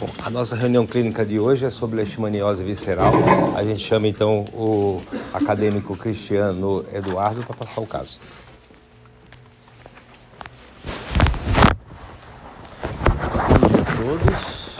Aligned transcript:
Bom, 0.00 0.08
a 0.24 0.30
nossa 0.30 0.56
reunião 0.56 0.86
clínica 0.86 1.26
de 1.26 1.38
hoje 1.38 1.66
é 1.66 1.70
sobre 1.70 1.98
leishmaniose 1.98 2.64
visceral. 2.64 3.12
A 3.54 3.62
gente 3.62 3.80
chama 3.80 4.08
então 4.08 4.46
o 4.54 5.02
acadêmico 5.30 5.94
Cristiano 5.94 6.86
Eduardo 6.90 7.42
para 7.42 7.54
passar 7.54 7.82
o 7.82 7.86
caso. 7.86 8.18
Dia 13.68 13.82
a 13.82 13.96
todos. 14.02 14.70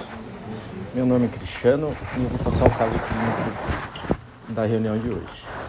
Meu 0.94 1.04
nome 1.04 1.26
é 1.26 1.28
Cristiano 1.28 1.94
e 2.16 2.22
eu 2.22 2.28
vou 2.30 2.38
passar 2.38 2.64
o 2.64 2.70
caso 2.70 2.92
clínico 2.92 4.18
da 4.48 4.64
reunião 4.64 4.98
de 4.98 5.10
hoje. 5.10 5.59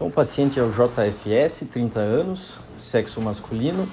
Então, 0.00 0.08
o 0.08 0.10
paciente 0.10 0.58
é 0.58 0.62
o 0.62 0.70
JFS, 0.70 1.66
30 1.70 2.00
anos, 2.00 2.58
sexo 2.74 3.20
masculino, 3.20 3.86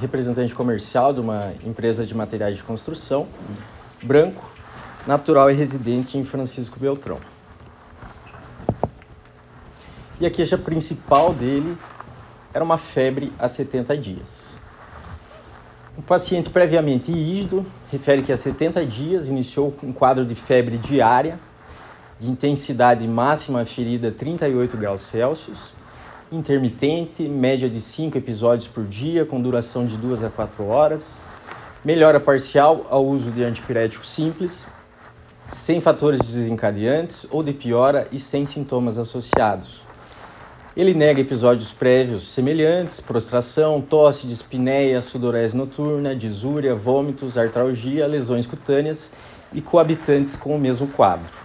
representante 0.00 0.52
comercial 0.52 1.12
de 1.12 1.20
uma 1.20 1.52
empresa 1.64 2.04
de 2.04 2.12
materiais 2.12 2.56
de 2.56 2.64
construção, 2.64 3.28
branco, 4.02 4.44
natural 5.06 5.52
e 5.52 5.54
residente 5.54 6.18
em 6.18 6.24
Francisco 6.24 6.80
Beltrão. 6.80 7.20
E 10.20 10.26
a 10.26 10.30
queixa 10.32 10.58
principal 10.58 11.32
dele 11.32 11.78
era 12.52 12.64
uma 12.64 12.76
febre 12.76 13.32
há 13.38 13.48
70 13.48 13.96
dias. 13.96 14.58
O 15.96 16.02
paciente 16.02 16.50
previamente 16.50 17.12
ígido 17.12 17.64
refere 17.88 18.20
que 18.20 18.32
há 18.32 18.36
70 18.36 18.84
dias 18.84 19.28
iniciou 19.28 19.72
um 19.80 19.92
quadro 19.92 20.26
de 20.26 20.34
febre 20.34 20.76
diária, 20.76 21.38
de 22.20 22.30
intensidade 22.30 23.06
máxima 23.06 23.64
ferida 23.64 24.10
38 24.10 24.76
graus 24.76 25.02
Celsius, 25.02 25.74
intermitente, 26.30 27.28
média 27.28 27.68
de 27.68 27.80
5 27.80 28.16
episódios 28.18 28.66
por 28.66 28.84
dia, 28.84 29.24
com 29.24 29.40
duração 29.40 29.86
de 29.86 29.96
2 29.96 30.24
a 30.24 30.30
4 30.30 30.66
horas, 30.66 31.18
melhora 31.84 32.18
parcial 32.18 32.86
ao 32.88 33.04
uso 33.04 33.30
de 33.30 33.42
antipirético 33.42 34.06
simples, 34.06 34.66
sem 35.48 35.80
fatores 35.80 36.20
desencadeantes 36.20 37.26
ou 37.30 37.42
de 37.42 37.52
piora 37.52 38.08
e 38.10 38.18
sem 38.18 38.46
sintomas 38.46 38.98
associados. 38.98 39.82
Ele 40.76 40.92
nega 40.92 41.20
episódios 41.20 41.70
prévios 41.70 42.26
semelhantes, 42.32 42.98
prostração, 42.98 43.80
tosse, 43.80 44.26
dispneia, 44.26 45.00
sudorese 45.00 45.56
noturna, 45.56 46.16
disúria, 46.16 46.74
vômitos, 46.74 47.38
artralgia, 47.38 48.06
lesões 48.08 48.44
cutâneas 48.44 49.12
e 49.52 49.60
coabitantes 49.60 50.34
com 50.34 50.56
o 50.56 50.58
mesmo 50.58 50.88
quadro. 50.88 51.43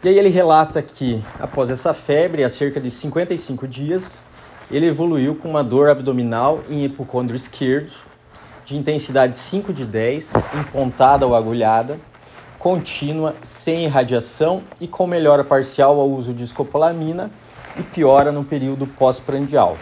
E 0.00 0.08
aí 0.08 0.16
ele 0.16 0.28
relata 0.28 0.80
que, 0.80 1.20
após 1.40 1.70
essa 1.70 1.92
febre, 1.92 2.44
há 2.44 2.48
cerca 2.48 2.80
de 2.80 2.88
55 2.88 3.66
dias, 3.66 4.22
ele 4.70 4.86
evoluiu 4.86 5.34
com 5.34 5.50
uma 5.50 5.64
dor 5.64 5.88
abdominal 5.88 6.60
em 6.70 6.84
hipocôndrio 6.84 7.34
esquerdo, 7.34 7.90
de 8.64 8.76
intensidade 8.76 9.36
5 9.36 9.72
de 9.72 9.84
10, 9.84 10.34
empontada 10.60 11.26
ou 11.26 11.34
agulhada, 11.34 11.98
contínua, 12.60 13.34
sem 13.42 13.86
irradiação 13.86 14.62
e 14.80 14.86
com 14.86 15.04
melhora 15.04 15.42
parcial 15.42 15.98
ao 15.98 16.08
uso 16.08 16.32
de 16.32 16.44
escopolamina 16.44 17.28
e 17.76 17.82
piora 17.82 18.30
no 18.30 18.44
período 18.44 18.86
pós-prandial. 18.86 19.76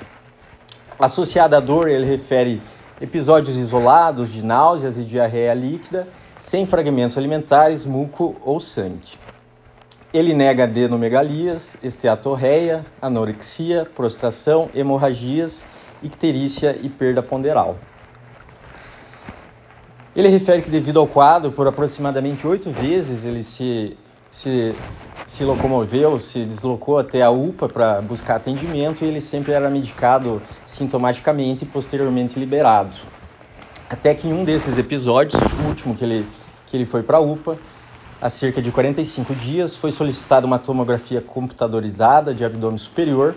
Associada 0.99 1.59
à 1.59 1.61
dor, 1.61 1.89
ele 1.89 2.07
refere 2.07 2.63
episódios 3.03 3.55
isolados 3.59 4.33
de 4.33 4.43
náuseas 4.43 4.97
e 4.97 5.05
diarreia 5.05 5.53
líquida, 5.53 6.09
sem 6.41 6.65
fragmentos 6.65 7.19
alimentares, 7.19 7.85
muco 7.85 8.35
ou 8.43 8.59
sangue. 8.59 9.26
Ele 10.17 10.33
nega 10.33 10.65
adenomegalias, 10.65 11.77
esteatorreia, 11.83 12.87
anorexia, 13.03 13.85
prostração, 13.85 14.71
hemorragias, 14.75 15.67
icterícia 16.03 16.75
e 16.83 16.89
perda 16.89 17.23
ponderal. 17.23 17.77
Ele 20.17 20.29
refere 20.29 20.63
que 20.63 20.71
devido 20.71 20.99
ao 20.99 21.07
quadro, 21.07 21.53
por 21.53 21.69
aproximadamente 21.69 22.47
oito 22.47 22.71
vezes 22.71 23.27
ele 23.27 23.43
se, 23.43 23.95
se, 24.31 24.75
se 25.27 25.45
locomoveu, 25.45 26.19
se 26.19 26.47
deslocou 26.47 26.97
até 26.97 27.21
a 27.21 27.29
UPA 27.29 27.69
para 27.69 28.01
buscar 28.01 28.37
atendimento 28.37 29.05
e 29.05 29.09
ele 29.09 29.21
sempre 29.21 29.53
era 29.53 29.69
medicado 29.69 30.41
sintomaticamente 30.65 31.65
e 31.65 31.67
posteriormente 31.67 32.41
liberado. 32.41 32.97
Até 33.91 34.15
que 34.15 34.27
em 34.27 34.33
um 34.33 34.45
desses 34.45 34.79
episódios, 34.79 35.39
o 35.63 35.69
último 35.69 35.95
que 35.95 36.03
ele, 36.03 36.27
que 36.65 36.75
ele 36.75 36.87
foi 36.87 37.03
para 37.03 37.19
a 37.19 37.21
UPA, 37.21 37.59
há 38.21 38.31
cerca 38.31 38.63
de 38.63 38.71
45 38.71 39.35
dias, 39.35 39.77
foi 39.77 39.93
solicitada 39.93 40.47
uma 40.47 40.59
tomografia 40.59 41.21
computadorizada 41.21 42.35
de 42.35 42.45
abdômen 42.45 42.79
superior 42.79 43.35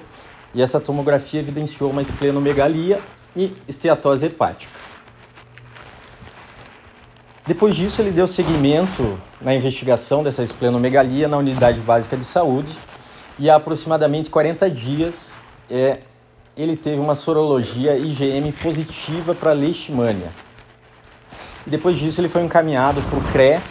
e 0.53 0.61
essa 0.61 0.79
tomografia 0.79 1.39
evidenciou 1.39 1.91
uma 1.91 2.01
esplenomegalia 2.01 3.01
e 3.35 3.53
esteatose 3.67 4.25
hepática. 4.25 4.71
Depois 7.45 7.75
disso, 7.75 8.01
ele 8.01 8.11
deu 8.11 8.27
seguimento 8.27 9.19
na 9.41 9.55
investigação 9.55 10.23
dessa 10.23 10.43
esplenomegalia 10.43 11.27
na 11.27 11.37
unidade 11.37 11.79
básica 11.79 12.15
de 12.15 12.23
saúde 12.23 12.71
e 13.39 13.49
há 13.49 13.55
aproximadamente 13.55 14.29
40 14.29 14.69
dias 14.69 15.41
é, 15.69 15.99
ele 16.55 16.75
teve 16.75 16.99
uma 16.99 17.15
sorologia 17.15 17.97
IgM 17.97 18.51
positiva 18.51 19.33
para 19.33 19.53
leishmania. 19.53 20.29
E 21.65 21.69
depois 21.69 21.97
disso, 21.97 22.21
ele 22.21 22.29
foi 22.29 22.43
encaminhado 22.43 23.01
para 23.01 23.17
o 23.17 23.23
CRE 23.31 23.61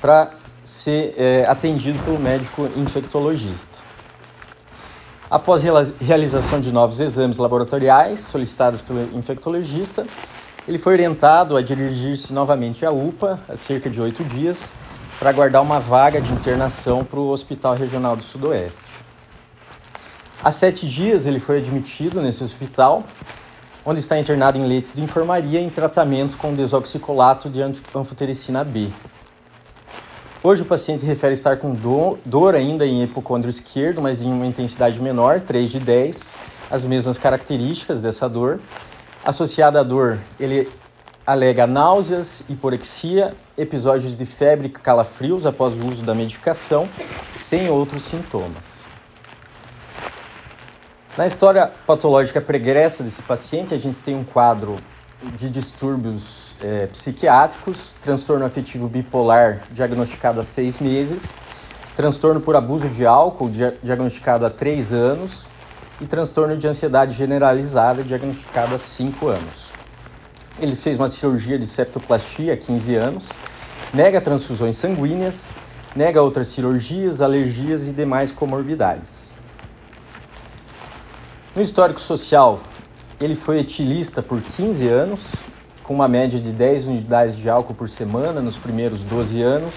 para 0.00 0.30
ser 0.66 1.14
é, 1.16 1.46
atendido 1.46 1.96
pelo 2.00 2.18
médico 2.18 2.68
infectologista. 2.76 3.78
Após 5.30 5.62
realização 6.00 6.60
de 6.60 6.72
novos 6.72 6.98
exames 6.98 7.38
laboratoriais 7.38 8.18
solicitados 8.18 8.80
pelo 8.80 9.16
infectologista, 9.16 10.04
ele 10.66 10.76
foi 10.76 10.94
orientado 10.94 11.56
a 11.56 11.62
dirigir-se 11.62 12.32
novamente 12.32 12.84
à 12.84 12.90
UPA, 12.90 13.38
há 13.48 13.54
cerca 13.54 13.88
de 13.88 14.00
oito 14.00 14.24
dias, 14.24 14.72
para 15.20 15.30
aguardar 15.30 15.62
uma 15.62 15.78
vaga 15.78 16.20
de 16.20 16.32
internação 16.32 17.04
para 17.04 17.20
o 17.20 17.28
Hospital 17.28 17.76
Regional 17.76 18.16
do 18.16 18.24
Sudoeste. 18.24 18.84
Há 20.42 20.50
sete 20.50 20.84
dias 20.88 21.26
ele 21.26 21.38
foi 21.38 21.58
admitido 21.58 22.20
nesse 22.20 22.42
hospital, 22.42 23.04
onde 23.84 24.00
está 24.00 24.18
internado 24.18 24.58
em 24.58 24.66
leito 24.66 24.92
de 24.92 25.00
enfermaria 25.00 25.60
em 25.60 25.70
tratamento 25.70 26.36
com 26.36 26.52
desoxicolato 26.52 27.48
de 27.48 27.62
anfotericina 27.62 28.64
B, 28.64 28.90
Hoje 30.48 30.62
o 30.62 30.64
paciente 30.64 31.04
refere 31.04 31.34
estar 31.34 31.56
com 31.56 31.74
dor, 31.74 32.20
dor 32.24 32.54
ainda 32.54 32.86
em 32.86 33.02
hipocôndrio 33.02 33.50
esquerdo, 33.50 34.00
mas 34.00 34.22
em 34.22 34.32
uma 34.32 34.46
intensidade 34.46 35.00
menor, 35.00 35.40
3 35.40 35.68
de 35.68 35.80
10, 35.80 36.36
as 36.70 36.84
mesmas 36.84 37.18
características 37.18 38.00
dessa 38.00 38.28
dor. 38.28 38.60
Associada 39.24 39.80
à 39.80 39.82
dor, 39.82 40.20
ele 40.38 40.70
alega 41.26 41.66
náuseas, 41.66 42.44
hiporexia, 42.48 43.34
episódios 43.58 44.16
de 44.16 44.24
febre 44.24 44.68
e 44.68 44.70
calafrios 44.70 45.44
após 45.44 45.74
o 45.74 45.84
uso 45.84 46.04
da 46.04 46.14
medicação, 46.14 46.88
sem 47.32 47.68
outros 47.68 48.04
sintomas. 48.04 48.86
Na 51.18 51.26
história 51.26 51.72
patológica 51.84 52.40
pregressa 52.40 53.02
desse 53.02 53.20
paciente, 53.20 53.74
a 53.74 53.78
gente 53.78 53.98
tem 53.98 54.14
um 54.14 54.22
quadro 54.22 54.76
de 55.22 55.48
distúrbios 55.48 56.54
é, 56.62 56.86
psiquiátricos, 56.88 57.94
transtorno 58.02 58.44
afetivo 58.44 58.86
bipolar 58.86 59.62
diagnosticado 59.70 60.40
há 60.40 60.42
seis 60.42 60.78
meses, 60.78 61.38
transtorno 61.96 62.40
por 62.40 62.54
abuso 62.54 62.88
de 62.88 63.06
álcool 63.06 63.50
diagnosticado 63.82 64.44
há 64.44 64.50
três 64.50 64.92
anos 64.92 65.46
e 66.00 66.06
transtorno 66.06 66.56
de 66.56 66.68
ansiedade 66.68 67.16
generalizada 67.16 68.04
diagnosticado 68.04 68.74
há 68.74 68.78
cinco 68.78 69.28
anos. 69.28 69.70
Ele 70.58 70.76
fez 70.76 70.98
uma 70.98 71.08
cirurgia 71.08 71.58
de 71.58 71.66
septoplastia 71.66 72.54
há 72.54 72.56
15 72.56 72.94
anos, 72.94 73.28
nega 73.92 74.20
transfusões 74.20 74.76
sanguíneas, 74.76 75.56
nega 75.94 76.20
outras 76.20 76.48
cirurgias, 76.48 77.22
alergias 77.22 77.88
e 77.88 77.92
demais 77.92 78.30
comorbidades. 78.30 79.32
No 81.54 81.62
histórico 81.62 82.00
social, 82.00 82.60
ele 83.20 83.34
foi 83.34 83.58
etilista 83.58 84.22
por 84.22 84.40
15 84.40 84.86
anos, 84.88 85.32
com 85.82 85.94
uma 85.94 86.06
média 86.06 86.38
de 86.38 86.52
10 86.52 86.86
unidades 86.86 87.36
de 87.36 87.48
álcool 87.48 87.74
por 87.74 87.88
semana 87.88 88.42
nos 88.42 88.58
primeiros 88.58 89.02
12 89.02 89.40
anos 89.40 89.74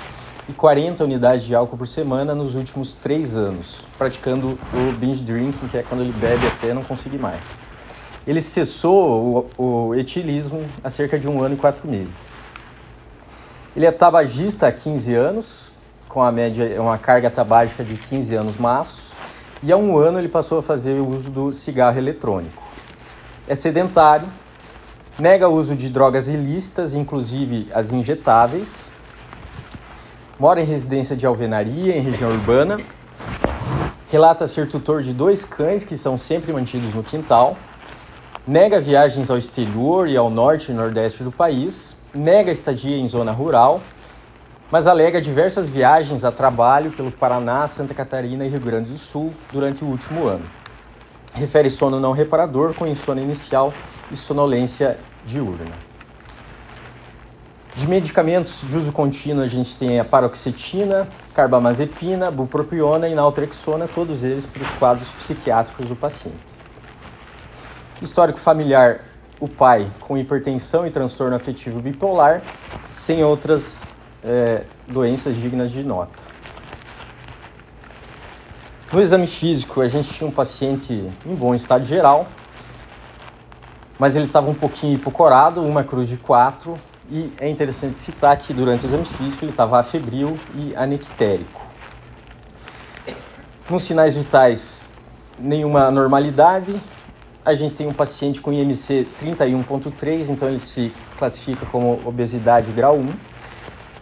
e 0.47 0.51
40 0.51 1.03
unidades 1.03 1.45
de 1.45 1.55
álcool 1.55 1.77
por 1.77 1.87
semana 1.87 2.35
nos 2.35 2.55
últimos 2.55 2.95
3 2.95 3.37
anos, 3.37 3.77
praticando 3.97 4.59
o 4.73 4.91
binge 4.93 5.21
drinking, 5.23 5.67
que 5.69 5.77
é 5.77 5.83
quando 5.83 6.01
ele 6.01 6.11
bebe 6.11 6.45
até 6.47 6.73
não 6.73 6.83
conseguir 6.83 7.19
mais. 7.19 7.61
Ele 8.27 8.41
cessou 8.41 9.49
o, 9.57 9.63
o 9.63 9.95
etilismo 9.95 10.65
há 10.83 10.89
cerca 10.89 11.17
de 11.17 11.27
um 11.27 11.41
ano 11.41 11.55
e 11.55 11.57
quatro 11.57 11.87
meses. 11.87 12.37
Ele 13.73 13.85
é 13.85 13.91
tabagista 13.91 14.67
há 14.67 14.71
15 14.71 15.13
anos, 15.13 15.71
com 16.09 16.21
a 16.21 16.31
média, 16.31 16.81
uma 16.81 16.97
carga 16.97 17.29
tabágica 17.29 17.83
de 17.83 17.95
15 17.95 18.35
anos 18.35 18.57
maço, 18.57 19.13
e 19.63 19.71
há 19.71 19.77
um 19.77 19.97
ano 19.97 20.19
ele 20.19 20.27
passou 20.27 20.57
a 20.57 20.63
fazer 20.63 20.99
o 20.99 21.07
uso 21.07 21.29
do 21.29 21.53
cigarro 21.53 21.97
eletrônico 21.97 22.68
é 23.49 23.55
sedentário, 23.55 24.29
nega 25.17 25.49
o 25.49 25.55
uso 25.55 25.75
de 25.75 25.89
drogas 25.89 26.27
ilícitas, 26.27 26.93
inclusive 26.93 27.67
as 27.73 27.91
injetáveis, 27.91 28.91
mora 30.37 30.61
em 30.61 30.65
residência 30.65 31.15
de 31.15 31.25
alvenaria 31.25 31.97
em 31.97 32.01
região 32.01 32.29
urbana, 32.29 32.79
relata 34.11 34.47
ser 34.47 34.69
tutor 34.69 35.01
de 35.01 35.13
dois 35.13 35.43
cães 35.43 35.83
que 35.83 35.97
são 35.97 36.15
sempre 36.15 36.53
mantidos 36.53 36.93
no 36.93 37.01
quintal, 37.01 37.57
nega 38.45 38.79
viagens 38.79 39.31
ao 39.31 39.37
exterior 39.39 40.07
e 40.07 40.15
ao 40.15 40.29
norte 40.29 40.71
e 40.71 40.75
nordeste 40.75 41.23
do 41.23 41.31
país, 41.31 41.97
nega 42.13 42.51
estadia 42.51 42.97
em 42.97 43.07
zona 43.07 43.31
rural, 43.31 43.81
mas 44.69 44.85
alega 44.85 45.19
diversas 45.19 45.67
viagens 45.67 46.23
a 46.23 46.31
trabalho 46.31 46.91
pelo 46.91 47.11
Paraná, 47.11 47.67
Santa 47.67 47.95
Catarina 47.95 48.45
e 48.45 48.49
Rio 48.49 48.59
Grande 48.59 48.91
do 48.91 48.97
Sul 48.99 49.33
durante 49.51 49.83
o 49.83 49.87
último 49.87 50.27
ano. 50.27 50.58
Refere 51.39 51.69
sono 51.69 52.01
não 52.01 52.11
reparador 52.11 52.73
com 52.73 52.85
insônia 52.85 53.21
inicial 53.21 53.73
e 54.11 54.15
sonolência 54.17 54.99
diurna. 55.25 55.71
De 57.73 57.87
medicamentos 57.87 58.61
de 58.67 58.77
uso 58.77 58.91
contínuo, 58.91 59.41
a 59.41 59.47
gente 59.47 59.73
tem 59.73 60.01
a 60.01 60.03
paroxetina, 60.03 61.07
carbamazepina, 61.33 62.29
bupropiona 62.29 63.07
e 63.07 63.15
naltrexona, 63.15 63.87
todos 63.87 64.21
eles 64.21 64.45
para 64.45 64.61
os 64.61 64.69
quadros 64.71 65.07
psiquiátricos 65.11 65.87
do 65.87 65.95
paciente. 65.95 66.59
Histórico 68.01 68.37
familiar, 68.37 68.99
o 69.39 69.47
pai 69.47 69.89
com 70.01 70.17
hipertensão 70.17 70.85
e 70.85 70.91
transtorno 70.91 71.37
afetivo 71.37 71.79
bipolar, 71.79 72.41
sem 72.83 73.23
outras 73.23 73.93
é, 74.21 74.63
doenças 74.89 75.37
dignas 75.37 75.71
de 75.71 75.83
nota. 75.83 76.28
No 78.91 78.99
exame 78.99 79.27
físico, 79.27 79.81
a 79.81 79.87
gente 79.87 80.11
tinha 80.11 80.27
um 80.27 80.31
paciente 80.31 80.93
em 81.23 81.35
bom 81.35 81.53
estado 81.53 81.85
geral, 81.85 82.27
mas 83.99 84.15
ele 84.15 84.25
estava 84.25 84.49
um 84.49 84.55
pouquinho 84.55 84.95
hipocorado, 84.95 85.61
uma 85.61 85.83
cruz 85.83 86.09
de 86.09 86.17
quatro, 86.17 86.75
e 87.07 87.31
é 87.37 87.47
interessante 87.47 87.99
citar 87.99 88.35
que 88.37 88.51
durante 88.51 88.85
o 88.85 88.87
exame 88.87 89.05
físico 89.05 89.45
ele 89.45 89.51
estava 89.51 89.79
afebril 89.79 90.39
e 90.55 90.75
anictérico. 90.75 91.61
Nos 93.69 93.83
sinais 93.83 94.15
vitais, 94.15 94.91
nenhuma 95.37 95.85
anormalidade. 95.85 96.81
A 97.45 97.53
gente 97.53 97.75
tem 97.75 97.85
um 97.85 97.93
paciente 97.93 98.41
com 98.41 98.51
IMC 98.51 99.07
31.3, 99.21 100.29
então 100.29 100.47
ele 100.47 100.57
se 100.57 100.91
classifica 101.19 101.63
como 101.67 102.01
obesidade 102.03 102.71
grau 102.71 102.97
1. 102.97 103.13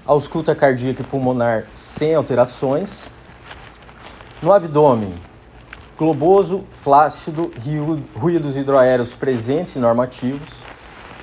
Ausculta 0.06 0.56
cardíaca 0.56 1.02
e 1.02 1.06
pulmonar 1.06 1.66
sem 1.74 2.16
alterações. 2.16 3.17
No 4.42 4.52
abdômen, 4.52 5.14
globoso, 5.98 6.64
flácido, 6.70 7.52
ruídos 8.16 8.56
hidroaéreos 8.56 9.14
presentes 9.14 9.76
e 9.76 9.80
normativos 9.80 10.68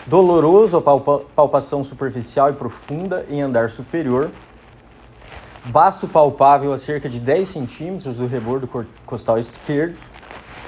doloroso 0.07 0.77
a 0.77 0.83
palpa, 0.83 1.23
palpação 1.35 1.83
superficial 1.83 2.51
e 2.51 2.55
profunda 2.55 3.25
em 3.29 3.41
andar 3.41 3.71
superior, 3.71 4.31
baço 5.65 6.07
palpável 6.07 6.73
a 6.73 6.79
cerca 6.79 7.09
de 7.09 7.19
10 7.19 7.49
centímetros 7.49 8.17
do 8.17 8.27
rebordo 8.27 8.69
costal 9.07 9.39
esquerdo, 9.39 9.97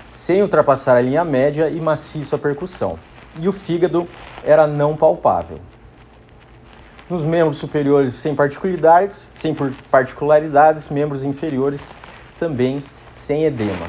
sem 0.07 0.43
ultrapassar 0.43 0.97
a 0.97 1.03
linha 1.03 1.25
média 1.25 1.69
e 1.69 1.81
maciço 1.81 2.35
a 2.35 2.39
percussão. 2.39 2.99
E 3.41 3.49
o 3.49 3.53
fígado 3.53 4.09
era 4.43 4.67
não 4.67 4.97
palpável. 4.97 5.59
Nos 7.11 7.23
membros 7.23 7.59
superiores 7.59 8.15
sem 8.15 8.35
particularidades, 8.35 9.31
sem 9.33 9.55
particularidades, 9.91 10.89
membros 10.89 11.23
inferiores 11.23 12.01
também 12.39 12.83
sem 13.11 13.45
edema. 13.45 13.87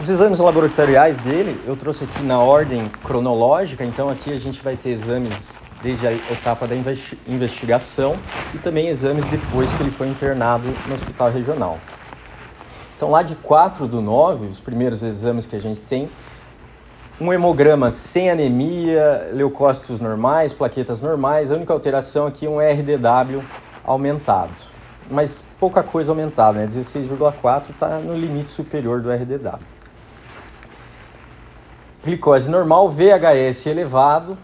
Os 0.00 0.08
exames 0.08 0.38
laboratoriais 0.38 1.18
dele, 1.18 1.60
eu 1.66 1.76
trouxe 1.76 2.04
aqui 2.04 2.22
na 2.22 2.40
ordem 2.40 2.90
cronológica, 3.04 3.84
então 3.84 4.08
aqui 4.08 4.32
a 4.32 4.38
gente 4.38 4.62
vai 4.62 4.74
ter 4.74 4.90
exames 4.90 5.60
desde 5.82 6.06
a 6.06 6.12
etapa 6.12 6.66
da 6.66 6.74
investigação 7.28 8.14
e 8.54 8.58
também 8.58 8.88
exames 8.88 9.24
depois 9.26 9.70
que 9.70 9.82
ele 9.82 9.90
foi 9.90 10.08
internado 10.08 10.64
no 10.88 10.94
hospital 10.94 11.30
regional. 11.30 11.78
Então, 12.96 13.10
lá 13.10 13.22
de 13.22 13.34
4 13.34 13.86
do 13.86 14.00
9, 14.00 14.46
os 14.46 14.60
primeiros 14.60 15.02
exames 15.02 15.46
que 15.46 15.56
a 15.56 15.60
gente 15.60 15.80
tem, 15.80 16.08
um 17.20 17.30
hemograma 17.32 17.90
sem 17.90 18.30
anemia, 18.30 19.30
leucócitos 19.32 20.00
normais, 20.00 20.52
plaquetas 20.54 21.02
normais, 21.02 21.52
a 21.52 21.56
única 21.56 21.72
alteração 21.72 22.26
aqui 22.26 22.46
é 22.46 22.48
um 22.48 22.58
RDW 22.58 23.42
aumentado. 23.84 24.69
Mas 25.10 25.44
pouca 25.58 25.82
coisa 25.82 26.12
aumentada, 26.12 26.60
né? 26.60 26.66
16,4 26.66 27.70
está 27.70 27.98
no 27.98 28.16
limite 28.16 28.50
superior 28.50 29.00
do 29.00 29.10
RDW 29.10 29.58
glicose 32.02 32.50
normal, 32.50 32.90
VHS 32.90 33.66
elevado, 33.66 34.36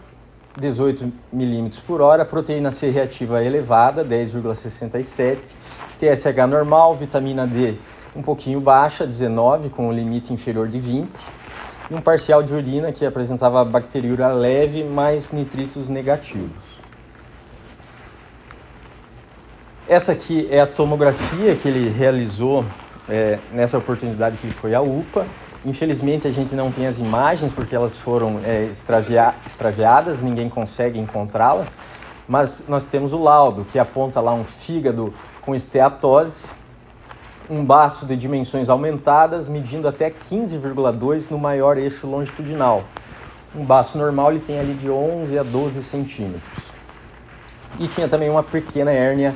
18 0.59 1.11
milímetros 1.33 1.79
por 1.79 2.01
hora, 2.01 2.23
proteína 2.23 2.71
C 2.71 2.89
reativa 2.89 3.43
elevada, 3.43 4.05
10,67, 4.05 5.55
TSH 5.99 6.47
normal, 6.47 6.95
vitamina 6.95 7.47
D 7.47 7.77
um 8.15 8.21
pouquinho 8.21 8.59
baixa, 8.59 9.05
19, 9.05 9.69
com 9.69 9.89
o 9.89 9.91
limite 9.91 10.33
inferior 10.33 10.67
de 10.67 10.79
20, 10.79 11.09
e 11.91 11.93
um 11.93 12.01
parcial 12.01 12.41
de 12.41 12.53
urina 12.53 12.91
que 12.91 13.05
apresentava 13.05 13.63
bacteriúria 13.63 14.29
leve, 14.29 14.83
mais 14.83 15.31
nitritos 15.31 15.87
negativos. 15.87 16.76
Essa 19.89 20.11
aqui 20.11 20.45
é 20.51 20.59
a 20.59 20.67
tomografia 20.67 21.55
que 21.55 21.65
ele 21.65 21.87
realizou 21.87 22.65
é, 23.07 23.39
nessa 23.53 23.77
oportunidade 23.77 24.35
que 24.35 24.47
ele 24.47 24.53
foi 24.53 24.75
à 24.75 24.81
UPA. 24.81 25.25
Infelizmente 25.65 26.27
a 26.27 26.29
gente 26.29 26.53
não 26.55 26.69
tem 26.69 26.87
as 26.87 26.97
imagens 26.97 27.53
porque 27.53 27.73
elas 27.73 27.95
foram 27.95 28.41
é, 28.43 28.65
extravia 28.65 29.33
extraviadas, 29.45 30.21
ninguém 30.21 30.49
consegue 30.49 30.99
encontrá-las, 30.99 31.77
mas 32.27 32.65
nós 32.67 32.83
temos 32.83 33.13
o 33.13 33.17
laudo 33.17 33.63
que 33.63 33.79
aponta 33.79 34.19
lá 34.19 34.33
um 34.33 34.43
fígado 34.43 35.13
com 35.41 35.55
esteatose, 35.55 36.51
um 37.49 37.63
baço 37.63 38.05
de 38.05 38.17
dimensões 38.17 38.67
aumentadas, 38.67 39.47
medindo 39.47 39.87
até 39.87 40.09
15,2 40.09 41.31
no 41.31 41.39
maior 41.39 41.77
eixo 41.77 42.05
longitudinal. 42.07 42.83
Um 43.55 43.63
baço 43.63 43.97
normal 43.97 44.31
ele 44.31 44.41
tem 44.41 44.59
ali 44.59 44.73
de 44.73 44.89
11 44.89 45.39
a 45.39 45.43
12 45.43 45.81
centímetros. 45.81 46.66
E 47.79 47.87
tinha 47.87 48.07
também 48.07 48.29
uma 48.29 48.43
pequena 48.43 48.91
hérnia 48.91 49.35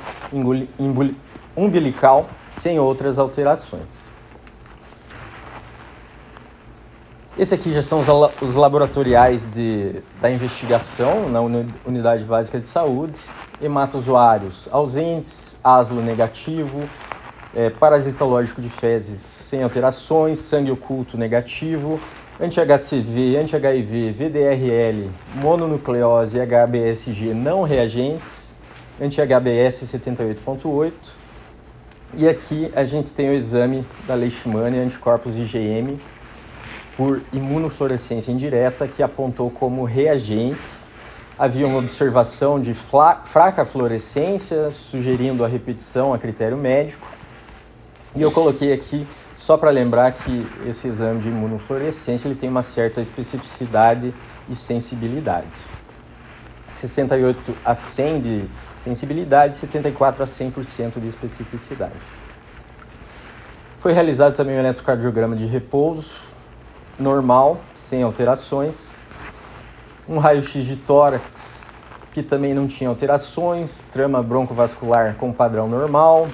umbilical 1.56 2.30
sem 2.50 2.80
outras 2.80 3.20
alterações. 3.20 4.10
Esse 7.38 7.56
aqui 7.56 7.72
já 7.72 7.82
são 7.82 8.00
os, 8.00 8.08
os 8.42 8.56
laboratoriais 8.56 9.50
de, 9.52 10.02
da 10.20 10.30
investigação 10.30 11.30
na 11.30 11.40
Unidade 11.42 12.24
Básica 12.24 12.60
de 12.60 12.68
Saúde. 12.68 13.20
Hematozoários 13.62 14.68
ausentes, 14.72 15.56
aslo 15.64 16.02
negativo, 16.02 16.90
é, 17.56 17.70
parasitológico 17.70 18.62
de 18.62 18.70
fezes 18.70 19.20
sem 19.20 19.64
alterações, 19.64 20.40
sangue 20.40 20.72
oculto 20.72 21.18
negativo, 21.18 22.00
anti-HCV, 22.42 23.38
anti-HIV, 23.38 24.14
VDRL, 24.14 25.12
mononucleose 25.36 26.38
e 26.38 26.42
HBSG 26.42 27.36
não 27.36 27.62
reagentes, 27.62 28.52
anti-HBS 29.00 29.84
78.8. 29.84 30.92
E 32.16 32.28
aqui 32.28 32.72
a 32.76 32.84
gente 32.84 33.12
tem 33.12 33.30
o 33.30 33.34
exame 33.34 33.86
da 34.08 34.16
leishmania, 34.16 34.82
anticorpos 34.82 35.36
IgM, 35.36 36.00
por 36.98 37.22
imunofluorescência 37.32 38.32
indireta 38.32 38.88
que 38.88 39.04
apontou 39.04 39.52
como 39.52 39.84
reagente. 39.84 40.60
Havia 41.38 41.68
uma 41.68 41.78
observação 41.78 42.60
de 42.60 42.74
fraca 42.74 43.66
fluorescência, 43.66 44.72
sugerindo 44.72 45.46
a 45.46 45.48
repetição 45.48 46.12
a 46.12 46.18
critério 46.18 46.58
médico. 46.58 47.08
E 48.16 48.22
eu 48.22 48.32
coloquei 48.32 48.74
aqui 48.74 49.06
só 49.42 49.58
para 49.58 49.72
lembrar 49.72 50.12
que 50.12 50.48
esse 50.68 50.88
exame 50.88 51.20
de 51.20 51.30
imunofluorescência 51.30 52.28
ele 52.28 52.36
tem 52.36 52.48
uma 52.48 52.62
certa 52.62 53.02
especificidade 53.02 54.14
e 54.48 54.54
sensibilidade. 54.54 55.48
68 56.70 57.58
a 57.66 57.74
100 57.74 58.22
de 58.22 58.50
sensibilidade, 58.78 59.56
74 59.56 60.22
a 60.22 60.28
100% 60.28 61.00
de 61.00 61.08
especificidade. 61.08 61.96
Foi 63.80 63.94
realizado 63.94 64.36
também 64.36 64.56
o 64.56 64.60
eletrocardiograma 64.60 65.36
de 65.36 65.48
repouso, 65.48 66.14
normal, 67.00 67.60
sem 67.74 68.04
alterações. 68.04 69.04
Um 70.08 70.20
raio-x 70.20 70.64
de 70.64 70.76
tórax 70.76 71.66
que 72.14 72.22
também 72.22 72.54
não 72.54 72.68
tinha 72.68 72.92
alterações, 72.92 73.80
trama 73.92 74.22
broncovascular 74.22 75.16
com 75.16 75.34
padrão 75.34 75.68
normal, 75.68 76.30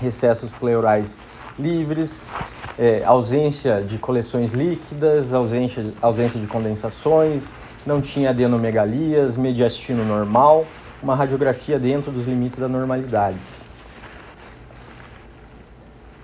recessos 0.00 0.50
pleurais 0.50 1.22
livres, 1.58 2.32
é, 2.78 3.02
ausência 3.04 3.82
de 3.82 3.98
coleções 3.98 4.52
líquidas, 4.52 5.34
ausência, 5.34 5.92
ausência 6.00 6.38
de 6.38 6.46
condensações, 6.46 7.58
não 7.84 8.00
tinha 8.00 8.30
adenomegalias, 8.30 9.36
mediastino 9.36 10.04
normal, 10.04 10.64
uma 11.02 11.14
radiografia 11.14 11.78
dentro 11.78 12.12
dos 12.12 12.26
limites 12.26 12.58
da 12.58 12.68
normalidade. 12.68 13.38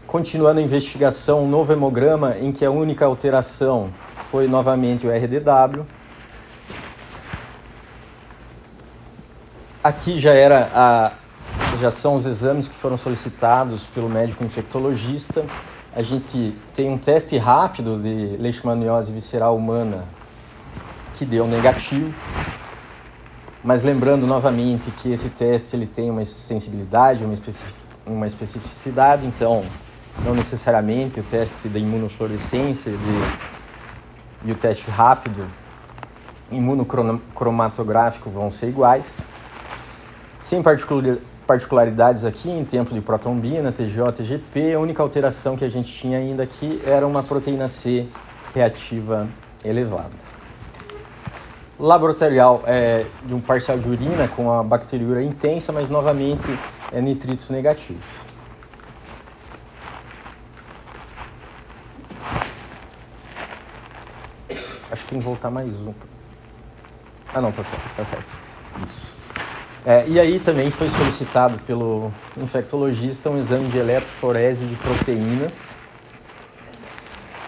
Continuando 0.07 0.61
a 0.61 0.63
investigação, 0.63 1.45
um 1.45 1.49
novo 1.49 1.73
hemograma 1.73 2.37
em 2.39 2.53
que 2.53 2.65
a 2.65 2.71
única 2.71 3.05
alteração 3.05 3.91
foi 4.31 4.47
novamente 4.47 5.07
o 5.07 5.11
RDW. 5.11 5.85
Aqui 9.83 10.21
já 10.21 10.33
era 10.33 10.71
a, 10.73 11.13
já 11.79 11.91
são 11.91 12.17
os 12.17 12.27
exames 12.27 12.69
que 12.69 12.75
foram 12.75 12.97
solicitados 12.97 13.85
pelo 13.85 14.09
médico 14.09 14.45
infectologista. 14.45 15.45
a 15.95 16.03
gente 16.03 16.57
tem 16.75 16.91
um 16.91 16.99
teste 16.99 17.37
rápido 17.37 18.01
de 18.01 18.37
leishmaniose 18.39 19.13
visceral 19.13 19.57
humana 19.57 20.05
que 21.17 21.25
deu 21.25 21.47
negativo. 21.47 22.13
Mas 23.63 23.83
lembrando 23.83 24.27
novamente 24.27 24.91
que 24.91 25.13
esse 25.13 25.29
teste 25.31 25.75
ele 25.75 25.87
tem 25.87 26.11
uma 26.11 26.25
sensibilidade, 26.25 27.25
uma, 27.25 27.33
especific, 27.33 27.75
uma 28.05 28.27
especificidade, 28.27 29.25
então 29.25 29.65
não 30.25 30.35
necessariamente 30.35 31.19
o 31.19 31.23
teste 31.23 31.69
da 31.69 31.79
imunofluorescência 31.79 32.93
de, 32.93 34.49
e 34.49 34.53
o 34.53 34.55
teste 34.55 34.91
rápido 34.91 35.47
imunocromatográfico 36.51 38.29
vão 38.29 38.51
ser 38.51 38.69
iguais. 38.69 39.21
Sem 40.39 40.63
particularidades 41.47 42.25
aqui 42.25 42.51
em 42.51 42.65
tempo 42.65 42.95
de 42.95 43.01
protombina, 43.01 43.73
TGO, 43.73 44.13
TGP, 44.13 44.75
a 44.75 44.81
única 44.81 45.03
alteração 45.03 45.57
que 45.57 45.65
a 45.65 45.69
gente 45.69 45.93
tinha 45.93 46.19
ainda 46.19 46.43
aqui 46.43 46.81
era 46.87 47.07
uma 47.07 47.23
proteína 47.23 47.69
C 47.69 48.07
reativa 48.55 49.29
elevada 49.65 50.35
laboratorial 51.79 52.63
é 52.67 53.07
de 53.25 53.35
um 53.35 53.41
parcial 53.41 53.79
de 53.79 53.89
urina 53.89 54.29
com 54.29 54.51
a 54.51 54.63
bacteriúria 54.63 55.23
intensa, 55.23 55.73
mas 55.73 55.89
novamente 55.89 56.47
é 56.93 57.01
nitritos 57.01 57.51
negativos. 57.51 58.05
Acho 64.91 65.03
que 65.05 65.11
tem 65.11 65.19
que 65.19 65.25
voltar 65.25 65.51
mais 65.51 65.75
um. 65.75 65.93
Ah 67.35 67.41
não, 67.41 67.51
tá 67.51 67.65
certo, 67.65 67.97
tá 67.97 68.05
certo. 68.05 68.37
Isso. 68.79 69.14
É, 69.87 70.05
e 70.07 70.19
aí 70.19 70.41
também 70.41 70.71
foi 70.71 70.89
solicitado 70.89 71.59
pelo 71.67 72.11
infectologista 72.37 73.29
um 73.29 73.39
exame 73.39 73.69
de 73.69 73.79
eletroforese 73.79 74.65
de 74.65 74.75
proteínas, 74.77 75.75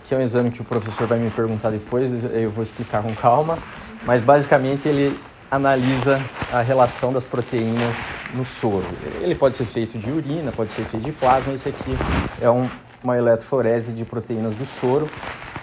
que 0.07 0.15
é 0.15 0.19
um 0.19 0.23
exame 0.23 0.51
que 0.51 0.61
o 0.61 0.65
professor 0.65 1.07
vai 1.07 1.19
me 1.19 1.31
perguntar 1.31 1.71
depois, 1.71 2.13
eu 2.13 2.51
vou 2.51 2.63
explicar 2.63 3.03
com 3.03 3.15
calma 3.15 3.59
mas 4.07 4.23
basicamente 4.23 4.89
ele 4.89 5.19
analisa 5.51 6.21
a 6.53 6.63
relação 6.63 7.13
das 7.13 7.25
proteínas 7.25 7.97
no 8.35 8.45
soro. 8.45 8.85
Ele 9.21 9.35
pode 9.35 9.57
ser 9.57 9.65
feito 9.65 9.99
de 9.99 10.11
urina, 10.11 10.53
pode 10.53 10.71
ser 10.71 10.85
feito 10.85 11.05
de 11.05 11.13
plasma, 11.13 11.53
esse 11.53 11.69
aqui 11.69 11.97
é 12.41 12.49
um, 12.49 12.69
uma 13.03 13.17
eletroforese 13.17 13.93
de 13.93 14.05
proteínas 14.05 14.55
do 14.55 14.65
soro 14.65 15.09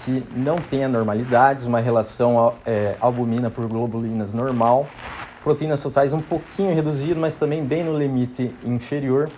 que 0.05 0.23
não 0.35 0.57
tem 0.57 0.83
anormalidades, 0.83 1.63
uma 1.63 1.79
relação 1.79 2.53
é, 2.65 2.95
albumina 2.99 3.49
por 3.49 3.67
globulinas 3.67 4.33
normal, 4.33 4.87
proteínas 5.43 5.81
totais 5.81 6.13
um 6.13 6.21
pouquinho 6.21 6.73
reduzido, 6.73 7.19
mas 7.19 7.33
também 7.33 7.63
bem 7.63 7.83
no 7.83 7.97
limite 7.97 8.53
inferior 8.63 9.29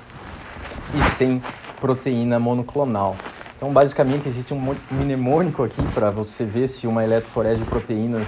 e 0.93 1.01
sem 1.11 1.41
proteína 1.81 2.39
monoclonal. 2.39 3.15
Então, 3.57 3.71
basicamente, 3.71 4.27
existe 4.27 4.53
um 4.53 4.75
mnemônico 4.91 5.63
aqui 5.63 5.81
para 5.93 6.11
você 6.11 6.43
ver 6.45 6.67
se 6.67 6.85
uma 6.85 7.03
eletroforese 7.03 7.61
de 7.61 7.65
proteínas 7.65 8.27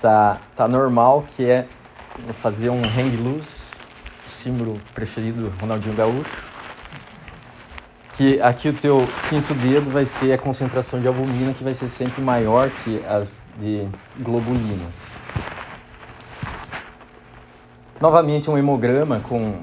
tá, 0.00 0.38
tá 0.54 0.68
normal, 0.68 1.24
que 1.36 1.48
é 1.48 1.66
fazer 2.34 2.68
um 2.68 2.82
hang 2.82 3.16
loose, 3.16 3.48
símbolo 4.42 4.80
preferido 4.94 5.42
do 5.42 5.60
Ronaldinho 5.60 5.94
Gaúcho. 5.94 6.48
Que 8.16 8.40
aqui 8.42 8.68
o 8.68 8.72
teu 8.72 9.08
quinto 9.28 9.54
dedo 9.54 9.90
vai 9.90 10.04
ser 10.04 10.32
a 10.32 10.38
concentração 10.38 11.00
de 11.00 11.06
albumina, 11.06 11.54
que 11.54 11.62
vai 11.62 11.72
ser 11.72 11.88
sempre 11.88 12.20
maior 12.20 12.68
que 12.82 13.00
as 13.06 13.42
de 13.56 13.86
globulinas. 14.18 15.14
Novamente 18.00 18.48
um 18.48 18.56
hemograma 18.56 19.18
com, 19.28 19.60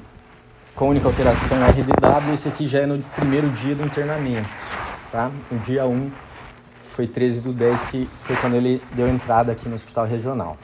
com 0.74 0.90
única 0.90 1.08
alteração 1.08 1.56
RDW, 1.68 2.34
esse 2.34 2.46
aqui 2.46 2.66
já 2.66 2.80
é 2.80 2.86
no 2.86 3.02
primeiro 3.02 3.48
dia 3.48 3.74
do 3.74 3.82
internamento, 3.82 4.46
tá? 5.10 5.30
No 5.50 5.58
dia 5.60 5.86
1 5.86 5.90
um, 5.90 6.10
foi 6.90 7.06
13 7.06 7.40
do 7.40 7.50
10, 7.54 7.82
que 7.84 8.06
foi 8.20 8.36
quando 8.36 8.56
ele 8.56 8.82
deu 8.92 9.08
entrada 9.08 9.52
aqui 9.52 9.66
no 9.66 9.74
hospital 9.74 10.04
regional. 10.04 10.58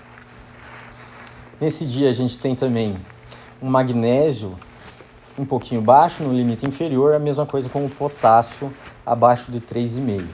Nesse 1.59 1.87
dia 1.87 2.11
a 2.11 2.13
gente 2.13 2.39
tem 2.39 2.55
também 2.55 2.99
um 3.63 3.71
magnésio 3.71 4.55
um 5.39 5.47
pouquinho 5.47 5.81
baixo, 5.81 6.23
no 6.23 6.35
limite 6.35 6.69
inferior, 6.69 7.15
a 7.15 7.19
mesma 7.19 7.47
coisa 7.47 7.71
com 7.71 7.87
o 7.87 7.89
potássio 7.89 8.71
abaixo 9.07 9.51
de 9.51 9.63
3,5. 9.63 10.27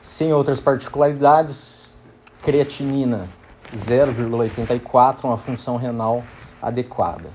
Sem 0.00 0.32
outras 0.32 0.58
particularidades, 0.58 1.94
creatinina 2.40 3.28
0,84, 3.76 5.24
uma 5.24 5.38
função 5.38 5.76
renal 5.76 6.22
adequada. 6.60 7.30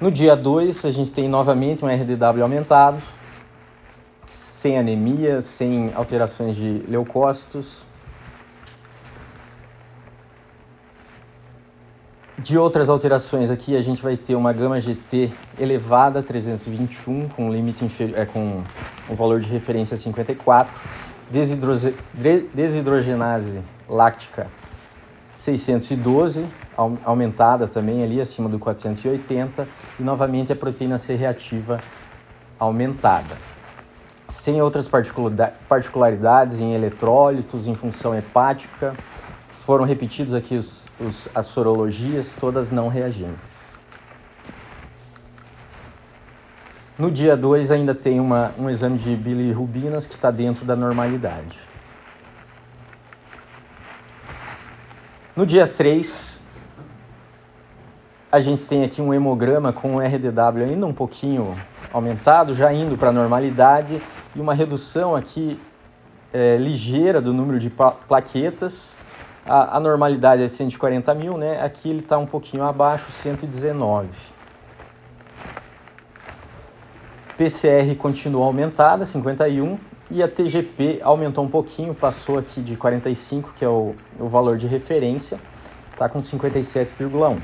No 0.00 0.10
dia 0.10 0.36
2, 0.36 0.84
a 0.84 0.90
gente 0.90 1.10
tem 1.10 1.28
novamente 1.28 1.84
um 1.84 1.88
RDW 1.88 2.42
aumentado, 2.42 3.02
sem 4.30 4.78
anemia, 4.78 5.40
sem 5.40 5.92
alterações 5.94 6.56
de 6.56 6.84
leucócitos. 6.88 7.82
De 12.38 12.56
outras 12.56 12.88
alterações 12.88 13.50
aqui, 13.50 13.76
a 13.76 13.82
gente 13.82 14.00
vai 14.00 14.16
ter 14.16 14.36
uma 14.36 14.52
gama 14.52 14.78
GT 14.78 15.32
elevada, 15.58 16.22
321, 16.22 17.28
com 17.30 17.52
limite 17.52 17.84
é, 18.14 18.24
com 18.24 18.62
um 19.10 19.14
valor 19.14 19.40
de 19.40 19.48
referência 19.48 19.98
54, 19.98 20.78
desidroge, 21.30 21.94
desidrogenase 22.54 23.60
láctica 23.88 24.46
612, 25.32 26.46
aumentada 27.04 27.66
também 27.66 28.02
ali 28.02 28.20
acima 28.20 28.48
do 28.48 28.58
480, 28.58 29.68
e 29.98 30.02
novamente 30.02 30.52
a 30.52 30.56
proteína 30.56 30.98
C 30.98 31.14
reativa 31.14 31.80
aumentada 32.58 33.36
sem 34.28 34.60
outras 34.60 34.88
particularidades 35.68 36.60
em 36.60 36.74
eletrólitos, 36.74 37.66
em 37.66 37.74
função 37.74 38.14
hepática. 38.14 38.94
Foram 39.46 39.84
repetidos 39.84 40.32
aqui 40.34 40.56
os, 40.56 40.88
os, 41.00 41.28
as 41.34 41.46
sorologias, 41.46 42.34
todas 42.34 42.70
não 42.70 42.88
reagentes. 42.88 43.72
No 46.98 47.10
dia 47.10 47.36
2 47.36 47.70
ainda 47.70 47.94
tem 47.94 48.18
uma, 48.18 48.52
um 48.58 48.68
exame 48.68 48.98
de 48.98 49.14
bilirrubinas 49.16 50.06
que 50.06 50.14
está 50.14 50.30
dentro 50.30 50.64
da 50.64 50.74
normalidade. 50.74 51.58
No 55.38 55.46
dia 55.46 55.68
3, 55.68 56.42
a 58.32 58.40
gente 58.40 58.64
tem 58.64 58.82
aqui 58.82 59.00
um 59.00 59.14
hemograma 59.14 59.72
com 59.72 59.94
o 59.94 60.00
RDW 60.00 60.64
ainda 60.64 60.84
um 60.84 60.92
pouquinho 60.92 61.56
aumentado, 61.92 62.56
já 62.56 62.72
indo 62.72 62.98
para 62.98 63.10
a 63.10 63.12
normalidade 63.12 64.02
e 64.34 64.40
uma 64.40 64.52
redução 64.52 65.14
aqui 65.14 65.56
é, 66.32 66.56
ligeira 66.56 67.20
do 67.20 67.32
número 67.32 67.60
de 67.60 67.70
plaquetas. 67.70 68.98
A, 69.46 69.76
a, 69.76 69.78
normalidade 69.78 70.42
é 70.42 70.48
140 70.48 71.14
mil, 71.14 71.38
né? 71.38 71.62
Aqui 71.62 71.88
ele 71.88 72.00
está 72.00 72.18
um 72.18 72.26
pouquinho 72.26 72.64
abaixo, 72.64 73.12
119. 73.12 74.08
PCR 77.36 77.94
continuou 77.96 78.42
aumentada, 78.42 79.06
51, 79.06 79.78
e 80.10 80.22
a 80.22 80.28
TGP 80.28 81.00
aumentou 81.02 81.44
um 81.44 81.48
pouquinho, 81.48 81.94
passou 81.94 82.38
aqui 82.38 82.62
de 82.62 82.76
45, 82.76 83.52
que 83.56 83.64
é 83.64 83.68
o, 83.68 83.94
o 84.18 84.28
valor 84.28 84.56
de 84.56 84.66
referência, 84.66 85.38
está 85.92 86.08
com 86.08 86.20
57,1. 86.20 87.38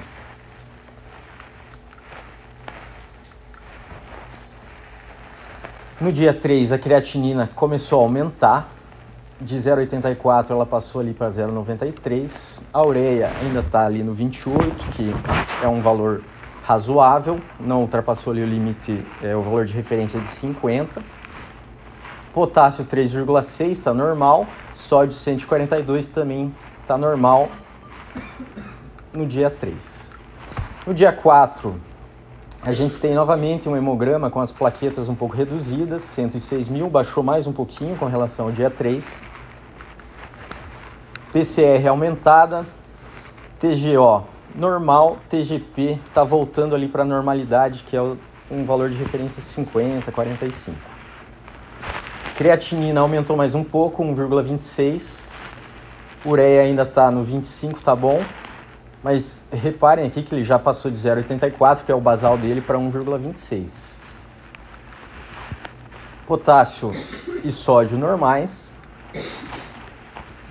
No 6.01 6.13
dia 6.13 6.35
3, 6.35 6.73
a 6.73 6.79
creatinina 6.79 7.49
começou 7.55 8.01
a 8.01 8.03
aumentar. 8.03 8.71
De 9.41 9.57
0,84 9.57 10.51
ela 10.51 10.65
passou 10.65 11.01
ali 11.01 11.13
para 11.13 11.29
0,93. 11.29 12.61
A 12.73 12.85
ureia 12.85 13.31
ainda 13.43 13.61
está 13.61 13.85
ali 13.87 14.03
no 14.03 14.15
28, 14.15 14.93
que 14.93 15.13
é 15.63 15.69
um 15.69 15.81
valor 15.81 16.23
razoável, 16.63 17.39
não 17.61 17.83
ultrapassou 17.83 18.33
ali 18.33 18.43
o 18.43 18.47
limite, 18.47 19.05
é, 19.23 19.37
o 19.37 19.43
valor 19.43 19.67
de 19.67 19.73
referência 19.73 20.19
de 20.19 20.29
50. 20.29 21.03
Potássio 22.35 22.85
3,6 22.85 23.71
está 23.71 23.95
normal, 23.95 24.45
sódio 24.75 25.13
142 25.13 26.09
também 26.09 26.53
está 26.83 26.99
normal 26.99 27.49
no 29.13 29.25
dia 29.25 29.49
3. 29.49 29.77
No 30.85 30.93
dia 30.93 31.13
4, 31.13 31.81
a 32.61 32.73
gente 32.73 32.99
tem 32.99 33.15
novamente 33.15 33.69
um 33.69 33.77
hemograma 33.77 34.31
com 34.31 34.41
as 34.41 34.51
plaquetas 34.51 35.09
um 35.09 35.15
pouco 35.15 35.37
reduzidas, 35.37 36.03
106 36.03 36.69
mil, 36.69 36.91
baixou 36.91 37.23
mais 37.23 37.47
um 37.47 37.53
pouquinho 37.53 37.97
com 37.97 38.07
relação 38.07 38.47
ao 38.47 38.53
dia 38.53 38.69
3. 38.69 39.23
PCR 41.33 41.87
aumentada, 41.87 42.67
TGO 43.61 44.25
normal, 44.59 45.19
TGP 45.29 46.01
está 46.09 46.25
voltando 46.25 46.75
ali 46.75 46.89
para 46.89 47.03
a 47.03 47.07
normalidade, 47.07 47.85
que 47.85 47.97
é 47.97 48.03
um 48.51 48.65
valor 48.65 48.91
de 48.91 48.97
referência 48.97 49.41
50, 49.41 50.11
45. 50.11 50.94
Creatinina 52.37 53.01
aumentou 53.01 53.37
mais 53.37 53.55
um 53.55 53.63
pouco, 53.63 54.03
1,26. 54.03 55.29
Ureia 56.27 56.63
ainda 56.63 56.83
está 56.83 57.09
no 57.09 57.23
25, 57.23 57.81
tá 57.81 57.95
bom. 57.95 58.25
Mas 59.05 59.41
reparem 59.53 60.05
aqui 60.05 60.21
que 60.21 60.35
ele 60.35 60.43
já 60.43 60.59
passou 60.59 60.91
de 60.91 60.97
0,84, 60.97 61.85
que 61.85 61.93
é 61.93 61.95
o 61.95 62.01
basal 62.01 62.37
dele, 62.37 62.61
para 62.61 62.77
1,26. 62.77 63.97
potássio 66.27 66.93
e 67.45 67.53
sódio 67.53 67.97
normais. 67.97 68.69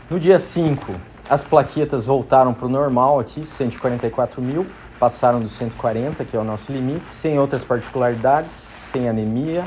No 0.10 0.18
dia 0.20 0.40
5, 0.40 0.96
as 1.30 1.42
plaquetas 1.42 2.06
voltaram 2.06 2.54
para 2.54 2.66
o 2.66 2.70
normal 2.70 3.20
aqui, 3.20 3.44
144 3.44 4.42
mil, 4.42 4.66
passaram 4.98 5.42
dos 5.42 5.52
140, 5.52 6.24
que 6.24 6.38
é 6.38 6.40
o 6.40 6.46
nosso 6.46 6.72
limite, 6.72 7.10
sem 7.10 7.38
outras 7.38 7.66
particularidades, 7.66 8.54
sem 8.54 9.10
anemia. 9.10 9.66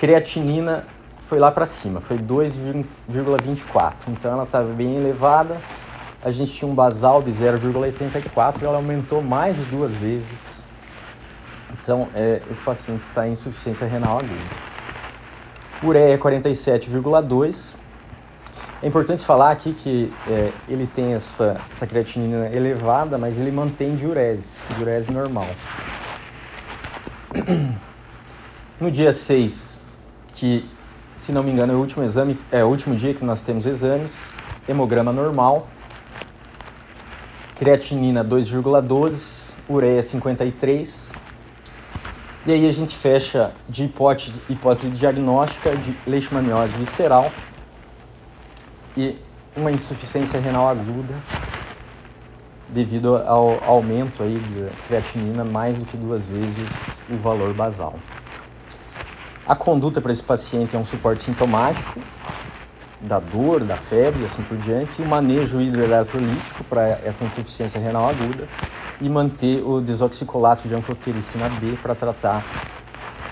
Creatinina 0.00 0.84
foi 1.20 1.38
lá 1.38 1.50
para 1.50 1.66
cima, 1.66 2.00
foi 2.00 2.16
2,24, 2.18 3.94
então 4.08 4.30
ela 4.30 4.44
estava 4.44 4.72
bem 4.72 4.96
elevada. 4.96 5.56
A 6.22 6.30
gente 6.30 6.52
tinha 6.52 6.70
um 6.70 6.74
basal 6.74 7.20
de 7.20 7.30
0,84 7.30 8.62
e 8.62 8.64
ela 8.64 8.76
aumentou 8.76 9.20
mais 9.22 9.56
de 9.56 9.62
duas 9.64 9.94
vezes. 9.94 10.62
Então, 11.72 12.08
é, 12.14 12.40
esse 12.50 12.60
paciente 12.60 13.00
está 13.00 13.26
em 13.26 13.32
insuficiência 13.32 13.86
renal 13.86 14.18
aguda. 14.18 14.34
Ureia 15.82 16.18
47,2. 16.18 17.74
É 18.82 18.86
importante 18.86 19.24
falar 19.24 19.50
aqui 19.50 19.72
que 19.74 20.12
é, 20.28 20.50
ele 20.68 20.86
tem 20.86 21.14
essa, 21.14 21.60
essa 21.72 21.86
creatinina 21.86 22.48
elevada, 22.48 23.18
mas 23.18 23.38
ele 23.38 23.50
mantém 23.50 23.96
diurese, 23.96 24.60
diurese 24.76 25.10
normal. 25.10 25.48
No 28.80 28.92
dia 28.92 29.12
6, 29.12 29.77
que 30.38 30.64
se 31.16 31.32
não 31.32 31.42
me 31.42 31.50
engano 31.50 31.72
é 31.72 31.76
o 31.76 31.80
último 31.80 32.04
exame, 32.04 32.38
é 32.52 32.62
o 32.62 32.68
último 32.68 32.94
dia 32.94 33.12
que 33.12 33.24
nós 33.24 33.40
temos 33.40 33.66
exames, 33.66 34.36
hemograma 34.68 35.12
normal, 35.12 35.66
creatinina 37.56 38.24
2,12, 38.24 39.54
ureia 39.68 40.00
53. 40.00 41.12
E 42.46 42.52
aí 42.52 42.68
a 42.68 42.72
gente 42.72 42.96
fecha 42.96 43.50
de 43.68 43.84
hipótese, 43.84 44.40
hipótese 44.48 44.90
diagnóstica 44.90 45.76
de 45.76 45.92
leishmaniose 46.06 46.72
visceral 46.74 47.32
e 48.96 49.18
uma 49.56 49.72
insuficiência 49.72 50.38
renal 50.38 50.68
aguda 50.68 51.14
devido 52.68 53.16
ao 53.16 53.60
aumento 53.64 54.22
aí 54.22 54.38
de 54.38 54.68
creatinina 54.86 55.44
mais 55.44 55.76
do 55.76 55.84
que 55.84 55.96
duas 55.96 56.24
vezes 56.24 57.02
o 57.10 57.16
valor 57.16 57.52
basal. 57.54 57.98
A 59.48 59.56
conduta 59.56 59.98
para 59.98 60.12
esse 60.12 60.22
paciente 60.22 60.76
é 60.76 60.78
um 60.78 60.84
suporte 60.84 61.22
sintomático, 61.22 62.02
da 63.00 63.18
dor, 63.18 63.64
da 63.64 63.78
febre 63.78 64.22
assim 64.26 64.42
por 64.42 64.58
diante, 64.58 65.00
e 65.00 65.04
manejo 65.06 65.58
hidroeletrolítico 65.58 66.64
para 66.64 67.00
essa 67.02 67.24
insuficiência 67.24 67.80
renal 67.80 68.10
aguda 68.10 68.46
e 69.00 69.08
manter 69.08 69.62
o 69.62 69.80
desoxicolato 69.80 70.68
de 70.68 70.74
anfotericina 70.74 71.48
B 71.48 71.78
para 71.82 71.94
tratar 71.94 72.44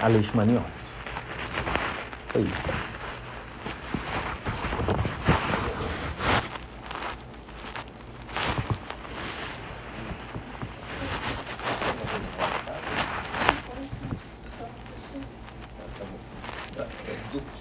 a 0.00 0.08
leishmaniose. 0.08 0.64
É 2.35 2.38
isso. 2.38 2.87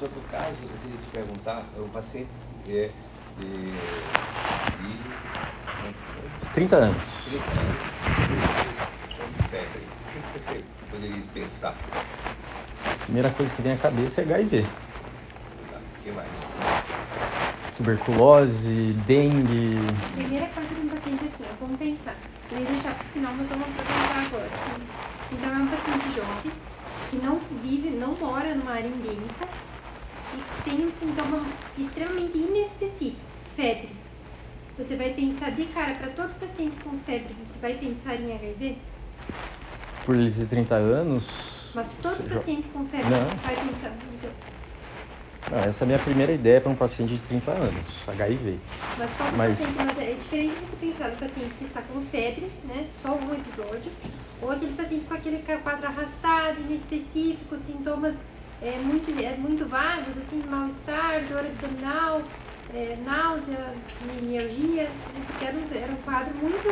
sobre 0.06 0.20
o 0.20 0.22
caso, 0.24 0.56
eu 0.62 0.78
queria 0.84 0.98
te 0.98 1.05
perguntar, 1.16 1.64
o 1.78 1.88
paciente 1.88 2.28
é 2.68 2.92
de, 3.40 3.72
de 3.72 3.78
30 6.54 6.76
anos. 6.76 7.02
30 7.24 7.46
anos, 7.52 7.78
com 9.16 9.44
febre. 9.50 9.84
O 9.86 10.34
que 10.34 10.40
você 10.40 10.64
poderia 10.92 11.24
pensar? 11.34 11.74
A 12.86 12.96
primeira 13.06 13.30
coisa 13.30 13.54
que 13.54 13.62
vem 13.62 13.72
à 13.74 13.78
cabeça 13.78 14.22
é 14.22 14.24
HIV. 14.26 14.64
Tá, 15.72 15.78
O 15.78 16.04
que 16.04 16.12
mais? 16.12 16.28
Tuberculose, 17.78 18.94
dengue. 19.08 19.78
Primeira 20.16 20.48
coisa 20.48 20.76
de 20.76 20.82
um 20.82 20.90
paciente 20.90 21.24
assim, 21.34 21.44
ó, 21.50 21.56
vamos 21.62 21.78
pensar. 21.78 22.16
Eu 22.52 22.60
ia 22.60 22.66
deixar 22.66 22.94
pro 22.94 23.08
final, 23.08 23.34
mas 23.38 23.48
vamos 23.48 23.66
apresentar 23.68 24.26
agora. 24.26 24.50
Então 25.32 25.50
é 25.50 25.58
um 25.60 25.68
paciente 25.68 26.16
jovem 26.16 26.52
que 27.10 27.18
não 27.18 27.40
vive, 27.64 27.90
não 27.92 28.16
mora 28.16 28.54
numa 28.54 28.72
área 28.72 28.88
endêmica 28.88 29.45
e 30.36 30.70
tem 30.70 30.86
um 30.86 30.92
sintoma 30.92 31.46
extremamente 31.78 32.38
inespecífico, 32.38 33.22
febre. 33.56 33.90
Você 34.78 34.96
vai 34.96 35.12
pensar 35.12 35.52
de 35.52 35.66
cara, 35.68 35.96
para 35.96 36.10
todo 36.10 36.38
paciente 36.40 36.76
com 36.84 36.98
febre, 37.06 37.34
você 37.44 37.58
vai 37.60 37.74
pensar 37.76 38.16
em 38.16 38.34
HIV? 38.34 38.78
Por 40.06 40.16
ele 40.16 40.32
ter 40.32 40.46
30 40.48 40.76
anos. 40.76 41.72
Mas 41.74 41.90
todo 42.02 42.30
paciente 42.30 42.68
com 42.74 42.86
febre, 42.86 43.10
Não. 43.10 43.26
você 43.26 43.36
vai 43.36 43.56
pensar. 43.56 43.94
Então, 44.14 44.30
Não, 45.52 45.60
essa 45.60 45.84
é 45.84 45.86
a 45.86 45.88
minha 45.88 46.00
primeira 46.00 46.32
ideia 46.32 46.60
para 46.60 46.72
um 46.72 46.76
paciente 46.76 47.14
de 47.14 47.20
30 47.20 47.52
anos, 47.52 47.86
HIV. 48.08 48.58
Mas 48.98 49.10
todo 49.18 49.38
Mas- 49.38 49.60
paciente, 49.60 49.78
mas 49.86 50.00
é 50.00 50.14
diferente 50.14 50.56
você 50.60 50.76
pensar 50.88 51.10
no 51.10 51.18
paciente 51.18 51.54
que 51.60 51.66
está 51.66 51.82
com 51.82 52.02
febre, 52.02 52.52
né? 52.66 52.88
Só 52.92 53.14
um 53.16 53.34
episódio, 53.34 53.92
ou 54.42 54.52
aquele 54.52 54.74
paciente 54.74 55.06
com 55.06 55.14
aquele 55.14 55.38
quadro 55.64 55.88
arrastado, 55.88 56.60
inespecífico, 56.62 57.58
sintomas 57.58 58.16
é, 58.62 58.80
muito, 58.80 59.12
é, 59.12 59.38
muito 59.38 59.68
vagos, 59.68 60.18
assim, 60.18 60.44
mal-estar, 60.44 61.28
dor 61.28 61.40
abdominal, 61.46 62.22
é, 62.74 62.96
náusea, 62.98 63.58
mialgia, 64.02 64.90
né, 64.90 65.24
porque 65.28 65.46
era 65.46 65.58
um, 65.58 65.68
era 65.74 65.92
um 65.94 66.02
quadro 66.04 66.36
muito. 66.38 66.70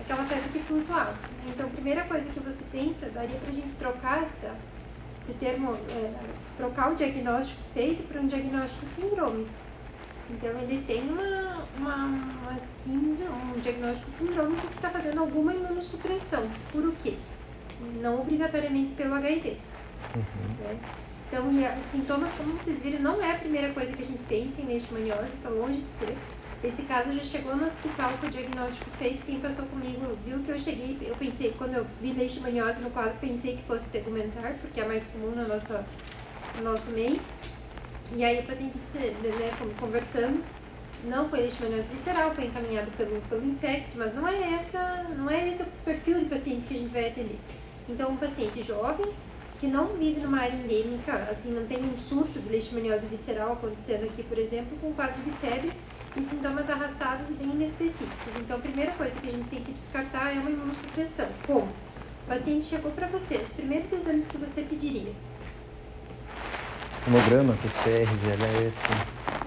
aquela 0.00 0.24
febre 0.26 0.50
que 0.50 0.60
flutuava. 0.60 1.12
né? 1.12 1.44
Então, 1.54 1.66
a 1.66 1.70
primeira 1.70 2.04
coisa 2.06 2.30
que 2.30 2.40
você 2.40 2.64
pensa, 2.64 3.10
daria 3.10 3.38
pra 3.38 3.50
gente 3.52 3.76
trocar 3.76 4.22
essa, 4.22 4.54
esse 5.22 5.34
termo, 5.34 5.74
é, 5.74 6.34
trocar 6.56 6.92
o 6.92 6.96
diagnóstico 6.96 7.62
feito 7.72 8.04
para 8.04 8.20
um 8.20 8.26
diagnóstico 8.26 8.86
sindrômico. 8.86 9.54
Então 10.28 10.58
ele 10.60 10.84
tem 10.84 11.08
uma, 11.08 11.68
uma, 11.76 12.04
uma 12.06 12.58
síndrome, 12.58 13.54
um 13.56 13.60
diagnóstico 13.60 14.10
sindrômico 14.10 14.68
que 14.68 14.76
está 14.76 14.90
fazendo 14.90 15.20
alguma 15.20 15.54
imunossupressão. 15.54 16.60
Por 16.70 16.84
o 16.86 16.96
quê? 16.96 17.26
Não 17.78 18.20
obrigatoriamente 18.22 18.94
pelo 18.94 19.14
HIV. 19.14 19.66
né? 20.58 20.80
Então, 21.28 21.48
a- 21.64 21.78
os 21.78 21.86
sintomas, 21.86 22.32
como 22.34 22.52
vocês 22.52 22.78
viram, 22.80 23.00
não 23.00 23.22
é 23.22 23.32
a 23.32 23.38
primeira 23.38 23.72
coisa 23.72 23.92
que 23.92 24.02
a 24.02 24.06
gente 24.06 24.22
pensa 24.24 24.60
em 24.60 24.66
leishmaniose, 24.66 25.34
está 25.36 25.48
longe 25.48 25.80
de 25.82 25.88
ser. 25.88 26.16
Esse 26.62 26.82
caso 26.84 27.12
já 27.12 27.22
chegou 27.22 27.56
no 27.56 27.66
hospital 27.66 28.18
com 28.18 28.26
o 28.26 28.30
diagnóstico 28.30 28.90
feito. 28.98 29.22
Quem 29.24 29.40
passou 29.40 29.66
comigo 29.66 30.16
viu 30.24 30.38
que 30.40 30.50
eu 30.50 30.58
cheguei, 30.58 30.98
eu 31.02 31.14
pensei, 31.16 31.52
quando 31.58 31.74
eu 31.74 31.86
vi 32.00 32.12
leishmaniose 32.12 32.80
no 32.80 32.90
quadro, 32.90 33.18
pensei 33.20 33.56
que 33.56 33.62
fosse 33.64 33.88
tegumentar, 33.90 34.54
porque 34.60 34.80
é 34.80 34.86
mais 34.86 35.04
comum 35.06 35.34
na 35.34 35.44
nossa, 35.46 35.84
no 36.56 36.62
nosso 36.64 36.90
meio. 36.92 37.20
E 38.14 38.24
aí 38.24 38.40
o 38.40 38.46
paciente, 38.46 38.78
né, 39.38 39.54
conversando, 39.80 40.42
não 41.04 41.28
foi 41.28 41.40
leishmaniose 41.40 41.88
visceral, 41.88 42.34
foi 42.34 42.46
encaminhado 42.46 42.90
pelo, 42.92 43.20
pelo 43.22 43.44
infecto, 43.44 43.96
mas 43.98 44.14
não 44.14 44.26
é 44.26 44.54
essa, 44.54 45.04
não 45.16 45.28
é 45.28 45.48
esse 45.48 45.62
o 45.62 45.66
perfil 45.84 46.20
de 46.20 46.26
paciente 46.26 46.66
que 46.66 46.74
a 46.74 46.78
gente 46.78 46.92
vai 46.92 47.08
atender. 47.08 47.38
Então, 47.88 48.12
um 48.12 48.16
paciente 48.16 48.62
jovem, 48.62 49.08
que 49.66 49.72
não 49.72 49.88
vive 49.96 50.20
numa 50.20 50.38
área 50.38 50.54
endêmica, 50.54 51.12
assim, 51.28 51.50
não 51.50 51.66
tem 51.66 51.84
um 51.84 51.98
surto 51.98 52.38
de 52.38 52.48
leishmaniose 52.48 53.04
visceral 53.06 53.54
acontecendo 53.54 54.04
aqui, 54.04 54.22
por 54.22 54.38
exemplo, 54.38 54.78
com 54.80 54.92
quadro 54.92 55.20
de 55.22 55.32
febre 55.38 55.72
e 56.16 56.22
sintomas 56.22 56.70
arrastados 56.70 57.28
e 57.30 57.32
bem 57.32 57.50
inespecíficos. 57.50 58.36
Então, 58.40 58.58
a 58.58 58.60
primeira 58.60 58.92
coisa 58.92 59.18
que 59.20 59.26
a 59.26 59.30
gente 59.32 59.48
tem 59.48 59.64
que 59.64 59.72
descartar 59.72 60.36
é 60.36 60.38
uma 60.38 60.50
imunossupressão. 60.50 61.26
Como? 61.48 61.66
O 61.66 62.28
paciente 62.28 62.66
chegou 62.66 62.92
para 62.92 63.08
você, 63.08 63.38
os 63.38 63.52
primeiros 63.52 63.92
exames 63.92 64.28
que 64.28 64.38
você 64.38 64.62
pediria, 64.62 65.12
Hemograma, 67.08 67.54
PCR, 67.62 68.04
VHS. 68.04 68.76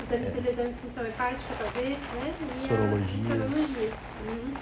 exames 0.08 0.34
de 0.34 0.40
lesão 0.42 0.68
de 0.68 0.74
função 0.80 1.06
hepática, 1.06 1.54
talvez, 1.58 1.98
né? 1.98 2.34
E 2.64 2.68
Sorologias. 2.68 3.28
sorologias. 3.28 3.94
Uhum. 4.28 4.54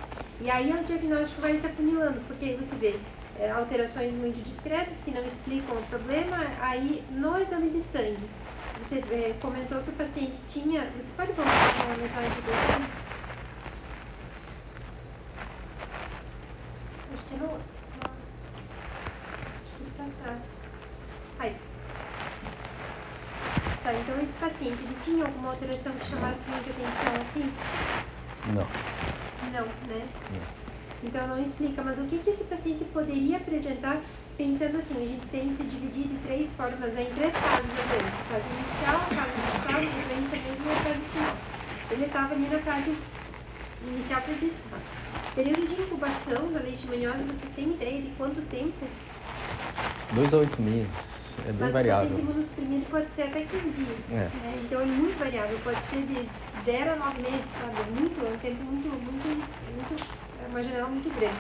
E 0.42 0.50
aí 0.52 0.72
o 0.72 0.84
diagnóstico 0.84 1.42
vai 1.42 1.58
se 1.60 1.66
afunilando, 1.66 2.20
porque 2.28 2.46
aí 2.46 2.56
você 2.58 2.76
vê 2.76 2.96
é, 3.40 3.52
alterações 3.52 4.14
muito 4.14 4.44
discretas 4.44 4.98
que 5.02 5.12
não 5.12 5.24
explicam 5.24 5.78
o 5.78 5.84
problema. 5.84 6.38
Aí 6.60 7.04
no 7.12 7.38
exame 7.40 7.70
de 7.70 7.82
sangue, 7.82 8.30
você 8.82 9.00
é, 9.00 9.36
comentou 9.42 9.82
que 9.84 9.90
o 9.90 9.94
paciente 9.94 10.36
tinha. 10.48 10.90
Você 10.98 11.12
pode 11.16 11.32
voltar 11.34 11.52
para 11.52 11.94
a 11.94 11.98
metade 11.98 12.42
do 12.42 12.52
exame? 12.52 12.86
Acho 17.14 17.24
que 17.26 17.34
é 17.34 17.38
no 17.38 17.44
outro. 17.46 17.66
Acho 19.64 19.84
que 19.84 19.92
tá 19.98 20.04
atrás. 20.04 20.62
Aí. 21.40 21.56
Tá, 23.84 23.94
então 23.94 24.22
esse 24.22 24.34
paciente, 24.34 24.82
ele 24.84 24.98
tinha 25.02 25.26
alguma 25.26 25.52
alteração 25.52 25.94
que 25.94 26.06
chamasse 26.06 26.40
muita 26.50 26.70
atenção 26.70 27.22
aqui? 27.22 27.54
Não. 28.48 28.68
Não, 29.52 29.66
né? 29.88 30.08
Então 31.04 31.28
não 31.28 31.42
explica, 31.42 31.84
mas 31.84 31.98
o 32.00 32.06
que, 32.06 32.18
que 32.20 32.30
esse 32.30 32.44
paciente 32.44 32.84
poderia 32.86 33.38
apresentar 33.38 34.02
pensando 34.38 34.78
assim, 34.78 34.96
a 34.96 35.06
gente 35.06 35.28
tem 35.28 35.52
se 35.52 35.64
dividido 35.64 36.14
em 36.14 36.18
três 36.20 36.54
formas, 36.54 36.94
né, 36.94 37.08
em 37.10 37.16
três 37.16 37.34
fases 37.34 37.68
da 37.68 37.84
doença, 37.84 38.18
a 38.18 38.26
fase 38.30 38.46
inicial, 38.54 38.96
a 38.96 39.16
fase 39.16 39.32
distal, 39.42 39.80
a 39.80 40.08
doença 40.08 40.36
mesmo 40.36 40.66
e 40.66 40.72
a 40.72 40.76
fase 40.76 41.02
final. 41.12 41.36
Ele 41.90 42.06
estava 42.06 42.34
ali 42.36 42.48
na 42.48 42.60
fase 42.60 42.98
inicial 43.88 44.22
para 44.22 44.34
distal. 44.36 44.80
Período 45.34 45.68
de 45.68 45.82
incubação 45.82 46.52
da 46.52 46.60
leishmaniose, 46.60 47.24
vocês 47.24 47.52
têm 47.56 47.74
ideia 47.74 48.02
de 48.02 48.10
quanto 48.10 48.42
tempo? 48.50 48.86
Dois 50.14 50.34
a 50.34 50.38
oito 50.38 50.62
meses. 50.62 51.17
É 51.46 51.52
bem 51.52 51.56
Mas 51.60 51.74
variável. 51.74 52.08
o 52.08 52.10
paciente 52.10 52.30
imunossuprimido 52.30 52.86
pode 52.90 53.10
ser 53.10 53.22
até 53.24 53.42
15 53.42 53.70
dias. 53.70 54.12
É. 54.12 54.16
Né? 54.16 54.62
Então 54.64 54.82
é 54.82 54.86
muito 54.86 55.20
variável, 55.20 55.60
pode 55.64 55.82
ser 55.88 56.02
de 56.02 56.30
0 56.66 56.92
a 56.92 56.96
9 56.96 57.22
meses, 57.22 57.46
sabe? 57.52 57.76
É 57.80 58.00
muito, 58.00 58.26
é 58.26 58.30
um 58.30 58.38
tempo 58.38 58.64
muito, 58.64 58.90
muito, 58.90 59.28
muito, 59.28 60.04
é 60.44 60.48
uma 60.48 60.64
janela 60.64 60.88
muito 60.88 61.10
grande. 61.18 61.38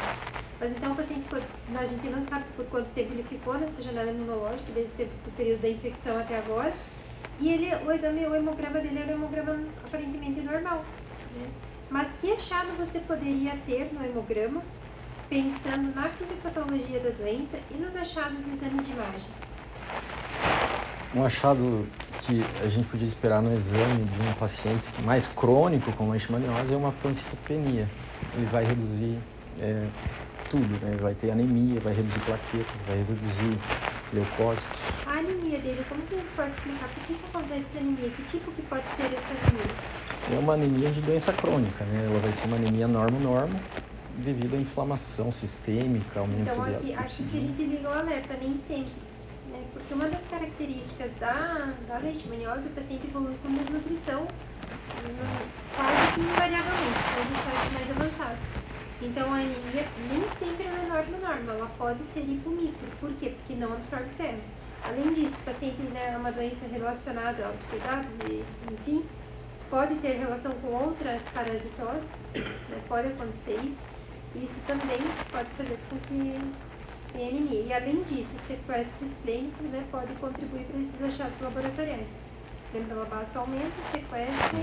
Mas 0.60 0.72
então 0.72 0.92
o 0.92 0.96
paciente, 0.96 1.28
a 1.34 1.86
gente 1.86 2.10
não 2.10 2.22
sabe 2.22 2.46
por 2.56 2.66
quanto 2.66 2.90
tempo 2.92 3.14
ele 3.14 3.24
ficou 3.24 3.56
nessa 3.56 3.82
janela 3.82 4.10
imunológica, 4.10 4.72
desde 4.74 4.94
o 4.94 4.98
tempo 4.98 5.12
do 5.24 5.32
período 5.36 5.62
da 5.62 5.70
infecção 5.70 6.18
até 6.18 6.38
agora. 6.38 6.74
E 7.40 7.50
ele, 7.52 7.74
o 7.86 7.92
exame, 7.92 8.26
o 8.26 8.36
hemograma 8.36 8.80
dele 8.80 9.00
era 9.00 9.12
um 9.12 9.16
hemograma 9.16 9.60
aparentemente 9.86 10.42
normal. 10.42 10.84
Né? 11.36 11.48
Mas 11.90 12.12
que 12.20 12.32
achado 12.32 12.76
você 12.78 13.00
poderia 13.00 13.56
ter 13.66 13.94
no 13.94 14.04
hemograma, 14.04 14.64
pensando 15.30 15.94
na 15.94 16.10
fisiopatologia 16.10 17.00
da 17.00 17.10
doença 17.12 17.60
e 17.70 17.76
nos 17.76 17.96
achados 17.96 18.44
de 18.44 18.50
exame 18.50 18.82
de 18.82 18.92
imagem? 18.92 19.30
Um 21.18 21.26
achado 21.26 21.84
que 22.28 22.44
a 22.64 22.68
gente 22.68 22.86
podia 22.90 23.08
esperar 23.08 23.42
no 23.42 23.52
exame 23.52 24.04
de 24.06 24.30
um 24.30 24.34
paciente 24.40 24.88
mais 25.04 25.26
crônico 25.26 25.92
com 25.94 26.12
leishmaniose 26.12 26.72
é 26.72 26.78
uma 26.78 26.92
pancitopenia. 26.92 27.88
Ele 28.36 28.46
vai 28.52 28.64
reduzir 28.64 29.18
é, 29.60 29.88
tudo, 30.48 30.78
né? 30.86 30.96
Vai 31.02 31.16
ter 31.16 31.32
anemia, 31.32 31.80
vai 31.80 31.96
reduzir 31.96 32.20
plaquetas, 32.20 32.82
vai 32.86 32.98
reduzir 32.98 33.58
leucócitos. 34.14 34.80
A 35.08 35.14
anemia 35.14 35.58
dele, 35.58 35.84
como 35.90 36.04
que 36.04 36.14
ele 36.14 36.28
pode 36.36 36.52
explicar? 36.52 36.88
Por 36.88 37.04
que, 37.08 37.14
que 37.16 37.26
acontece 37.36 37.66
essa 37.66 37.80
anemia? 37.80 38.10
Que 38.12 38.24
tipo 38.38 38.52
que 38.52 38.62
pode 38.62 38.88
ser 38.90 39.06
essa 39.06 39.34
anemia? 39.42 40.38
É 40.38 40.40
uma 40.40 40.54
anemia 40.54 40.92
de 40.92 41.02
doença 41.02 41.34
crônica, 41.34 41.84
né? 41.86 42.06
Ela 42.06 42.20
vai 42.20 42.32
ser 42.32 42.46
uma 42.46 42.58
anemia 42.58 42.88
normo-normo 42.88 43.60
devido 44.20 44.56
à 44.56 44.60
inflamação 44.60 45.32
sistêmica, 45.32 46.20
aumento 46.20 46.42
Então 46.42 46.64
de 46.64 46.76
aqui, 46.76 46.94
aqui 46.94 47.24
que 47.24 47.38
a 47.38 47.42
gente 47.42 47.64
liga 47.64 47.90
o 47.90 47.92
alerta, 47.92 48.36
nem 48.40 48.56
sempre. 48.56 49.07
Né? 49.52 49.64
Porque 49.74 49.94
uma 49.94 50.08
das 50.10 50.26
características 50.26 51.14
da, 51.16 51.74
da 51.88 51.98
leishmaniose, 52.00 52.68
o 52.68 52.72
paciente 52.72 53.08
evolui 53.08 53.36
com 53.42 53.54
desnutrição 53.54 54.22
no- 54.22 55.76
quase 55.76 56.14
que 56.14 56.22
invariavelmente, 56.22 57.00
nos 57.18 57.40
estágios 57.40 57.74
mais 57.74 57.90
avançados. 57.92 58.44
Então 59.02 59.32
a 59.32 59.36
anemia 59.38 59.86
nem 60.10 60.30
sempre 60.40 60.66
ela 60.66 60.80
é 60.80 60.88
norma-norma, 60.88 61.52
ela 61.54 61.72
pode 61.78 62.04
ser 62.04 62.22
hipomicro. 62.22 62.88
Por 63.00 63.12
quê? 63.14 63.30
Porque 63.38 63.54
não 63.54 63.74
absorve 63.74 64.10
ferro. 64.18 64.42
Além 64.84 65.14
disso, 65.14 65.34
o 65.42 65.44
paciente 65.46 65.82
né, 65.84 66.14
é 66.14 66.18
uma 66.18 66.32
doença 66.32 66.66
relacionada 66.72 67.46
aos 67.46 67.62
cuidados 67.64 68.10
e, 68.30 68.44
enfim, 68.74 69.06
pode 69.70 69.96
ter 69.96 70.14
relação 70.18 70.52
com 70.54 70.68
outras 70.70 71.28
parasitoses, 71.30 72.26
né, 72.70 72.80
pode 72.88 73.08
acontecer 73.10 73.60
isso. 73.64 73.88
Isso 74.36 74.62
também 74.66 75.00
pode 75.32 75.50
fazer 75.52 75.78
com 75.90 75.98
que 76.08 76.40
E 77.20 77.74
além 77.74 78.04
disso, 78.04 78.36
o 78.36 78.40
sequestro 78.40 79.04
esplênico 79.04 79.64
né, 79.64 79.84
pode 79.90 80.14
contribuir 80.16 80.66
para 80.66 80.80
esses 80.80 81.02
achados 81.02 81.42
laboratoriais. 81.42 82.10
Lembra, 82.72 83.02
o 83.02 83.06
baço 83.08 83.40
aumenta, 83.40 83.82
sequestra 83.92 84.60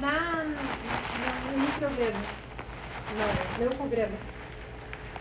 na, 0.00 0.44
no, 0.44 1.58
micrograma, 1.58 2.22
no 3.10 3.58
leucograma. 3.58 4.16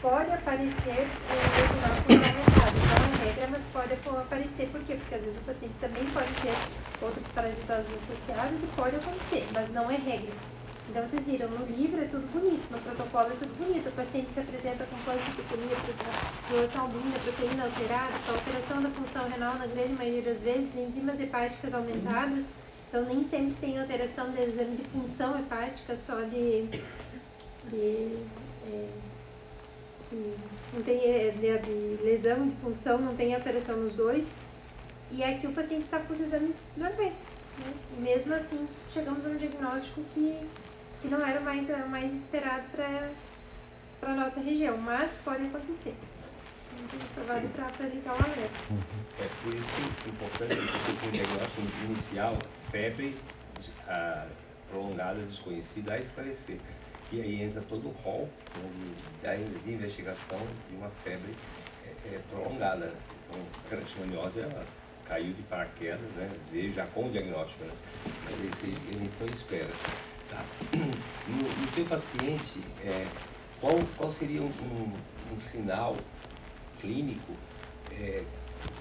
Pode 0.03 0.31
aparecer 0.31 1.01
é, 1.01 1.35
lesional 1.57 1.97
aumentado, 1.97 2.77
não 2.77 3.25
é 3.25 3.25
regra, 3.25 3.47
mas 3.49 3.63
pode 3.73 3.93
aparecer. 3.93 4.67
Por 4.67 4.81
quê? 4.83 4.93
Porque 4.93 5.15
às 5.15 5.21
vezes 5.23 5.37
o 5.41 5.45
paciente 5.45 5.73
também 5.81 6.05
pode 6.11 6.31
ter 6.41 6.55
outras 7.01 7.27
parasitoses 7.29 7.91
associadas 8.03 8.61
e 8.61 8.67
pode 8.75 8.95
acontecer, 8.97 9.47
mas 9.51 9.73
não 9.73 9.89
é 9.89 9.95
regra. 9.95 10.33
Então 10.89 11.07
vocês 11.07 11.23
viram, 11.23 11.47
no 11.49 11.65
livro 11.65 12.01
é 12.01 12.05
tudo 12.05 12.27
bonito, 12.33 12.69
no 12.69 12.79
protocolo 12.79 13.27
é 13.31 13.35
tudo 13.35 13.55
bonito. 13.57 13.87
O 13.89 13.91
paciente 13.93 14.31
se 14.31 14.39
apresenta 14.39 14.85
com 14.85 14.97
pancitopenia, 14.97 15.77
doença 16.49 16.79
albina, 16.79 17.19
proteína 17.19 17.63
alterada, 17.63 18.13
com 18.25 18.31
alteração 18.33 18.81
da 18.81 18.89
função 18.89 19.29
renal 19.29 19.55
na 19.55 19.67
grande 19.67 19.93
maioria 19.93 20.21
das 20.21 20.41
vezes, 20.41 20.75
enzimas 20.75 21.19
hepáticas 21.19 21.73
aumentadas. 21.73 22.43
Então 22.89 23.05
nem 23.05 23.23
sempre 23.23 23.55
tem 23.61 23.79
alteração 23.79 24.31
do 24.31 24.41
exame 24.41 24.75
de 24.75 24.83
função 24.89 25.39
hepática, 25.39 25.95
só 25.95 26.21
de. 26.23 26.67
de, 27.69 28.17
é, 28.67 28.87
de 30.11 30.35
não 30.73 30.83
tem 30.83 30.99
é, 31.05 31.31
de, 31.31 31.57
de 31.59 32.03
lesão 32.03 32.49
de 32.49 32.55
função, 32.57 32.97
não 32.97 33.15
tem 33.15 33.33
alteração 33.33 33.77
nos 33.77 33.93
dois. 33.93 34.33
E 35.09 35.23
aqui 35.23 35.47
o 35.47 35.53
paciente 35.53 35.83
está 35.83 35.99
com 35.99 36.11
os 36.11 36.19
exames 36.19 36.57
normais. 36.75 37.15
Né? 37.59 37.73
Mesmo 37.99 38.33
assim, 38.33 38.67
chegamos 38.93 39.25
a 39.25 39.29
um 39.29 39.37
diagnóstico 39.37 40.01
que 40.13 40.37
que 41.01 41.07
não 41.07 41.25
era 41.25 41.39
o 41.39 41.43
mais, 41.43 41.67
o 41.69 41.89
mais 41.89 42.13
esperado 42.13 42.63
para 42.71 43.11
a 44.11 44.15
nossa 44.15 44.39
região, 44.39 44.77
mas 44.77 45.19
pode 45.23 45.45
acontecer. 45.47 45.95
Então 46.79 46.99
isso 47.05 47.21
vale 47.27 47.47
para 47.49 47.87
ligar 47.87 48.13
o 48.13 48.23
alerta. 48.23 48.49
É 49.19 49.29
por 49.43 49.53
isso 49.53 49.71
que 49.73 49.81
é 49.81 50.11
importante 50.11 50.55
um 51.05 51.11
diagnóstico 51.11 51.61
inicial, 51.85 52.37
febre 52.71 53.17
ah, 53.87 54.27
prolongada, 54.69 55.21
desconhecida, 55.21 55.93
a 55.93 55.99
esclarecer. 55.99 56.57
E 57.11 57.21
aí 57.21 57.43
entra 57.43 57.61
todo 57.61 57.89
o 57.89 57.91
rol 57.91 58.29
né, 58.55 59.35
de, 59.35 59.53
de, 59.53 59.59
de 59.59 59.73
investigação 59.73 60.39
de 60.69 60.75
uma 60.77 60.89
febre 61.03 61.35
é, 61.85 62.15
é, 62.15 62.19
prolongada. 62.29 62.85
Né? 62.85 62.95
Então, 63.29 63.41
a 63.71 63.75
leishmaniose 63.75 64.39
ela 64.39 64.65
caiu 65.05 65.33
de 65.33 65.41
paraquedas, 65.43 65.99
né? 66.15 66.29
veio 66.51 66.73
já 66.73 66.85
com 66.87 67.07
o 67.07 67.11
diagnóstico, 67.11 67.65
né? 67.65 67.73
mas 68.23 68.33
aí 68.33 68.75
a 68.87 68.93
gente 68.93 69.11
não 69.19 69.27
espera. 69.27 69.69
Tá? 70.31 70.45
No, 71.27 71.37
no 71.37 71.67
teu 71.75 71.85
paciente, 71.85 72.59
é, 72.83 73.05
qual, 73.59 73.77
qual 73.95 74.11
seria 74.11 74.41
um, 74.41 74.45
um, 74.47 75.35
um 75.35 75.39
sinal 75.39 75.95
clínico 76.81 77.33
é, 77.91 78.23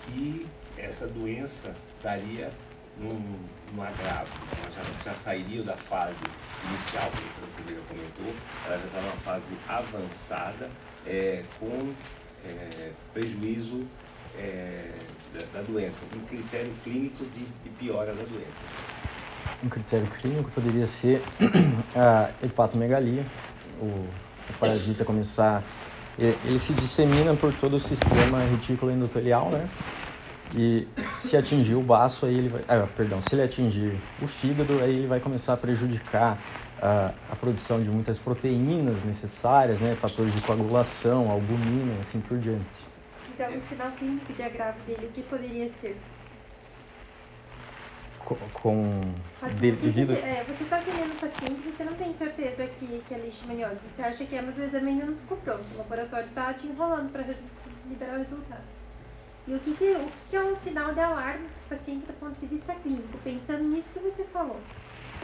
que 0.06 0.46
essa 0.76 1.06
doença 1.06 1.74
daria 2.02 2.50
num, 2.98 3.38
num 3.74 3.82
agravo? 3.82 4.30
Ela 4.58 4.70
já, 4.70 5.12
já 5.12 5.14
sairia 5.14 5.62
da 5.62 5.76
fase 5.76 6.24
inicial, 6.62 7.10
que 7.10 7.40
você 7.40 7.74
já 7.74 7.80
comentou, 7.88 8.34
ela 8.64 8.78
já 8.78 8.86
está 8.86 9.02
numa 9.02 9.16
fase 9.18 9.52
avançada, 9.68 10.70
é, 11.04 11.44
com 11.58 11.92
é, 12.44 12.92
prejuízo 13.12 13.86
é, 14.38 14.88
da, 15.34 15.60
da 15.60 15.62
doença, 15.62 16.00
um 16.14 16.24
critério 16.26 16.72
clínico 16.84 17.24
de, 17.26 17.44
de 17.44 17.70
piora 17.70 18.14
da 18.14 18.24
doença 18.24 18.60
um 19.62 19.68
critério 19.68 20.06
clínico 20.20 20.50
poderia 20.50 20.86
ser 20.86 21.22
a 21.94 22.30
hepatomegalia, 22.42 23.24
o, 23.80 24.06
parasita 24.58 25.04
começar, 25.04 25.62
ele 26.18 26.58
se 26.58 26.72
dissemina 26.74 27.34
por 27.34 27.52
todo 27.54 27.76
o 27.76 27.80
sistema 27.80 28.40
retículo 28.44 28.92
endotelial, 28.92 29.50
né? 29.50 29.66
E 30.54 30.86
se 31.12 31.36
atingir 31.36 31.76
o 31.76 31.82
baço, 31.82 32.26
aí 32.26 32.36
ele 32.36 32.48
vai, 32.48 32.62
ah, 32.68 32.86
perdão, 32.96 33.22
se 33.22 33.34
ele 33.34 33.42
atingir 33.42 33.94
o 34.20 34.26
fígado, 34.26 34.80
aí 34.82 34.90
ele 34.90 35.06
vai 35.06 35.20
começar 35.20 35.54
a 35.54 35.56
prejudicar 35.56 36.36
a, 36.82 37.12
a 37.30 37.36
produção 37.36 37.80
de 37.80 37.88
muitas 37.88 38.18
proteínas 38.18 39.04
necessárias, 39.04 39.80
né? 39.80 39.94
Fatores 39.94 40.34
de 40.34 40.42
coagulação, 40.42 41.30
albumina, 41.30 41.94
assim 42.00 42.20
por 42.20 42.38
diante. 42.38 42.64
Então, 43.32 43.48
o 43.56 43.62
sinal 43.68 43.92
clínico 43.92 44.32
de 44.32 44.42
agravo 44.42 44.78
dele, 44.86 45.06
o 45.06 45.10
que 45.12 45.22
poderia 45.22 45.68
ser? 45.68 45.96
Com 48.24 49.02
Assim, 49.40 49.54
de, 49.54 49.76
que 49.76 49.82
devido 49.86 50.14
você, 50.14 50.20
é, 50.20 50.44
você 50.44 50.64
está 50.64 50.80
querendo 50.80 51.12
o 51.12 51.16
paciente, 51.16 51.62
você 51.62 51.84
não 51.84 51.94
tem 51.94 52.12
certeza 52.12 52.66
que, 52.66 53.02
que 53.06 53.14
é 53.14 53.18
leishmaniose, 53.18 53.80
você 53.86 54.02
acha 54.02 54.24
que 54.24 54.36
é, 54.36 54.42
mas 54.42 54.56
o 54.58 54.62
exame 54.62 54.90
ainda 54.90 55.06
não 55.06 55.16
ficou 55.16 55.36
pronto, 55.38 55.64
o 55.74 55.78
laboratório 55.78 56.28
está 56.28 56.52
te 56.54 56.66
enrolando 56.66 57.10
para 57.10 57.24
liberar 57.88 58.14
o 58.14 58.18
resultado. 58.18 58.62
E 59.46 59.54
o 59.54 59.58
que, 59.58 59.74
que, 59.74 59.92
o 59.92 60.08
que 60.28 60.36
é 60.36 60.42
um 60.42 60.56
sinal 60.62 60.92
de 60.92 61.00
alarme 61.00 61.48
para 61.48 61.76
o 61.76 61.78
paciente 61.78 62.06
do 62.06 62.12
ponto 62.14 62.38
de 62.38 62.46
vista 62.46 62.74
clínico, 62.74 63.18
pensando 63.24 63.64
nisso 63.64 63.92
que 63.92 63.98
você 63.98 64.24
falou? 64.24 64.60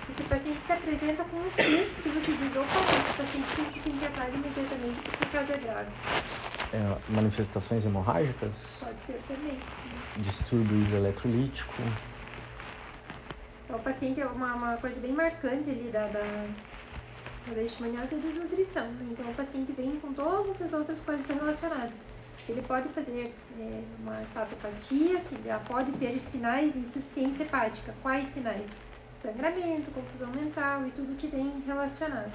Esse 0.08 0.22
paciente 0.22 0.64
se 0.64 0.72
apresenta 0.72 1.24
com 1.24 1.36
um 1.36 1.50
quê 1.50 1.86
que 2.02 2.08
você 2.08 2.32
diz, 2.32 2.56
opa, 2.56 2.96
esse 2.96 3.12
paciente 3.16 3.46
tem 3.56 3.64
que 3.66 3.80
ser 3.80 3.90
internado 3.90 4.34
imediatamente 4.34 5.00
porque 5.04 5.24
o 5.24 5.28
caso 5.28 5.52
é 5.52 5.58
grave. 5.58 5.90
É, 6.72 7.12
manifestações 7.14 7.84
hemorrágicas? 7.84 8.54
Pode 8.80 8.98
ser 9.06 9.20
também. 9.28 9.58
Distúrbio 10.16 10.82
hidroeletrolítico? 10.82 11.72
O 13.76 13.78
paciente 13.80 14.20
é 14.22 14.26
uma, 14.26 14.54
uma 14.54 14.76
coisa 14.78 14.98
bem 15.00 15.12
marcante 15.12 15.68
ali 15.68 15.90
da, 15.92 16.06
da, 16.06 16.22
da 17.46 17.52
leishmaniose 17.52 18.16
desnutrição. 18.16 18.88
Então, 19.10 19.30
o 19.30 19.34
paciente 19.34 19.70
vem 19.72 20.00
com 20.00 20.14
todas 20.14 20.62
as 20.62 20.72
outras 20.72 21.02
coisas 21.02 21.26
relacionadas. 21.26 22.02
Ele 22.48 22.62
pode 22.62 22.88
fazer 22.88 23.34
é, 23.58 23.82
uma 24.00 24.22
hepatopatia, 24.22 25.20
pode 25.66 25.92
ter 25.92 26.18
sinais 26.20 26.72
de 26.72 26.78
insuficiência 26.78 27.42
hepática. 27.42 27.94
Quais 28.02 28.28
sinais? 28.28 28.66
Sangramento, 29.14 29.90
confusão 29.90 30.30
mental 30.30 30.86
e 30.86 30.90
tudo 30.92 31.14
que 31.16 31.26
vem 31.26 31.62
relacionado. 31.66 32.32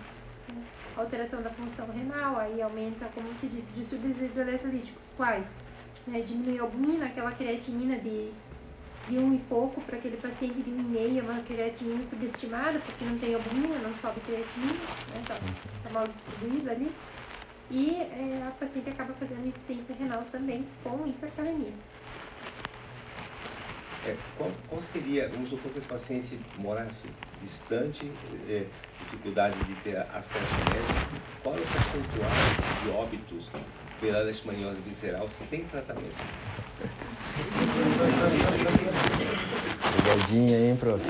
Alteração 0.96 1.42
da 1.42 1.50
função 1.50 1.88
renal, 1.92 2.38
aí 2.38 2.62
aumenta, 2.62 3.08
como 3.16 3.36
se 3.36 3.48
disse, 3.48 3.74
distúrbios 3.74 4.22
hidroeletrolíticos. 4.22 5.14
Quais? 5.18 5.48
Né? 6.06 6.22
Diminui 6.22 6.60
a 6.60 6.64
albumina, 6.64 7.06
aquela 7.08 7.32
creatinina 7.32 7.98
de 7.98 8.32
de 9.08 9.18
um 9.18 9.34
e 9.34 9.40
pouco 9.40 9.82
para 9.82 9.98
aquele 9.98 10.18
paciente 10.18 10.62
de 10.62 10.70
um 10.70 10.80
e 10.80 10.84
meio, 10.84 11.24
uma 11.24 11.42
creatinina 11.42 12.04
subestimada, 12.04 12.80
porque 12.80 13.04
não 13.04 13.18
tem 13.18 13.34
albumina, 13.34 13.80
não 13.80 13.94
sobe 13.96 14.20
creatinina, 14.22 14.74
né? 14.74 15.24
tá, 15.28 15.36
tá 15.84 15.90
mal 15.90 16.08
distribuído 16.08 16.70
ali. 16.70 16.92
E 17.70 17.96
é, 17.96 18.46
a 18.48 18.52
paciente 18.52 18.90
acaba 18.90 19.14
fazendo 19.14 19.48
insuficiência 19.48 19.96
renal 19.96 20.24
também 20.32 20.66
com 20.84 21.08
hipercalemia. 21.08 21.74
É, 24.06 24.18
qual, 24.38 24.52
qual, 24.68 24.82
seria, 24.82 25.30
vamos 25.30 25.50
supor 25.50 25.72
que 25.72 25.78
esse 25.78 25.88
paciente 25.88 26.40
morasse 26.58 27.08
distante, 27.40 28.12
é, 28.50 28.66
dificuldade 29.00 29.56
de 29.64 29.76
ter 29.82 29.98
acesso 29.98 30.56
médico, 30.74 31.22
qual 31.44 31.56
é 31.56 31.60
o 31.60 31.68
percentual 31.68 32.30
de 32.84 32.90
óbitos 32.90 33.50
pela 34.00 34.20
leishmaniose 34.22 34.82
visceral 34.82 35.30
sem 35.30 35.64
tratamento? 35.66 36.16
Pegadinha, 39.96 40.58
hein, 40.58 40.76
prof? 40.78 41.02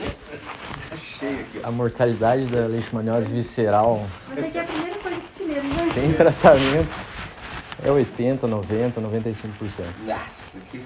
Cheio 0.97 1.39
aqui, 1.41 1.62
ó. 1.63 1.67
A 1.67 1.71
mortalidade 1.71 2.45
da 2.45 2.67
leishmaniose 2.67 3.31
visceral. 3.31 4.07
Mas 4.27 4.39
é 4.39 4.49
que 4.49 4.57
é 4.57 4.62
a 4.62 4.65
primeira 4.65 4.99
coisa 4.99 5.21
que 5.21 5.38
se 5.38 5.43
lembra, 5.43 5.63
né? 5.63 5.91
Sem 5.93 6.13
tratamento 6.13 7.01
é 7.84 7.91
80, 7.91 8.47
90, 8.47 9.01
95%. 9.01 9.86
Nossa, 10.05 10.60
que 10.71 10.84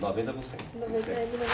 90%. 0.00 0.34
90 0.74 1.10
é, 1.10 1.26
90 1.26 1.44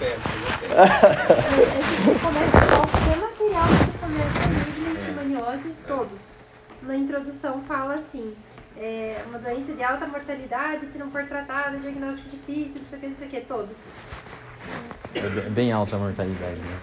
É 0.00 1.80
que 1.80 2.02
você 2.02 2.18
começa 2.18 2.58
só 2.66 2.82
o 2.82 3.20
material 3.20 3.68
que 3.68 3.74
você 3.84 3.98
começa 4.00 4.48
mesmo 4.48 4.84
leishmaniose, 4.92 5.70
todos. 5.86 6.33
Na 6.86 6.94
introdução 6.96 7.62
fala 7.62 7.94
assim, 7.94 8.36
é 8.76 9.22
uma 9.26 9.38
doença 9.38 9.72
de 9.72 9.82
alta 9.82 10.06
mortalidade, 10.06 10.84
se 10.86 10.98
não 10.98 11.10
for 11.10 11.24
tratada, 11.24 11.78
diagnóstico 11.78 12.28
difícil, 12.28 12.82
não 12.82 12.86
sei 12.88 12.98
o 12.98 13.00
que, 13.00 13.06
não 13.08 13.16
sei 13.16 13.26
o 13.26 13.30
que, 13.30 13.40
todos. 13.40 13.78
É 15.14 15.50
bem- 15.50 15.72
alta 15.72 15.96
a 15.96 15.98
mortalidade, 15.98 16.60
né? 16.60 16.78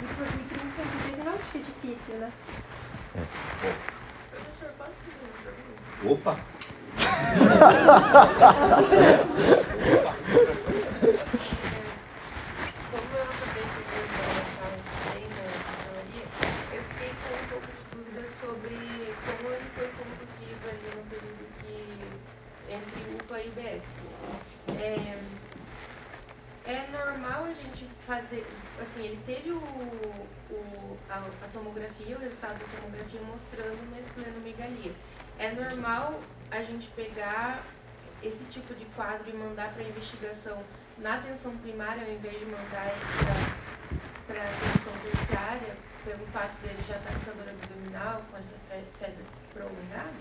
E 0.00 0.04
por 0.04 0.26
principalmente 0.26 0.96
o 0.96 0.98
diagnóstico 1.08 1.56
é 1.56 1.60
difícil, 1.60 2.14
né? 2.16 2.30
Professor, 4.30 4.70
posso 4.76 4.92
fazer 5.04 5.24
uma 5.24 5.38
pergunta? 5.42 5.80
Opa! 6.12 6.34
Como 12.96 13.16
eu 13.16 13.22
acabei 13.22 13.62
de 13.62 13.82
ver 13.90 14.06
a 14.06 14.08
também 14.56 15.26
na 15.28 15.44
teoria, 15.84 16.26
eu 16.72 16.82
fiquei 16.82 17.12
com 17.22 17.34
um 17.34 17.46
pouco 17.48 17.66
de 17.66 17.82
dúvida 17.92 18.22
sobre 18.40 18.76
como 19.26 19.44
ele 19.52 19.68
foi 19.74 19.88
conduzido 19.98 20.64
ali 20.70 20.88
no 20.96 21.02
período 21.10 21.44
que 21.60 21.76
entre 23.46 23.48
UPA 23.48 23.60
e 23.60 23.78
BS. 23.78 23.84
É, 24.78 25.18
é 26.72 26.86
normal 26.90 27.44
a 27.44 27.52
gente 27.54 27.86
fazer, 28.06 28.46
assim, 28.80 29.04
ele 29.04 29.22
teve 29.24 29.50
o, 29.52 29.56
o, 29.58 30.96
a, 31.08 31.18
a 31.18 31.48
tomografia, 31.52 32.16
o 32.16 32.20
resultado 32.20 32.58
da 32.58 32.66
tomografia 32.78 33.20
mostrando 33.22 33.80
uma 33.88 33.98
esplenomegalia. 34.00 34.92
É 35.38 35.52
normal 35.52 36.20
a 36.50 36.62
gente 36.62 36.88
pegar 36.88 37.62
esse 38.22 38.44
tipo 38.44 38.74
de 38.74 38.84
quadro 38.96 39.28
e 39.28 39.32
mandar 39.32 39.72
para 39.74 39.82
investigação 39.84 40.58
na 40.98 41.14
atenção 41.16 41.56
primária, 41.58 42.02
ao 42.04 42.10
invés 42.12 42.38
de 42.38 42.46
mandar 42.46 42.90
para 44.26 44.42
atenção 44.42 44.92
terciária, 45.04 45.76
pelo 46.04 46.26
fato 46.32 46.52
dele 46.62 46.78
já 46.88 46.96
estar 46.96 47.10
com 47.12 47.18
essa 47.20 47.32
dor 47.32 47.48
abdominal, 47.48 48.22
com 48.30 48.36
essa 48.38 48.56
fe- 48.68 48.84
febre 48.98 49.24
prolongada? 49.52 50.12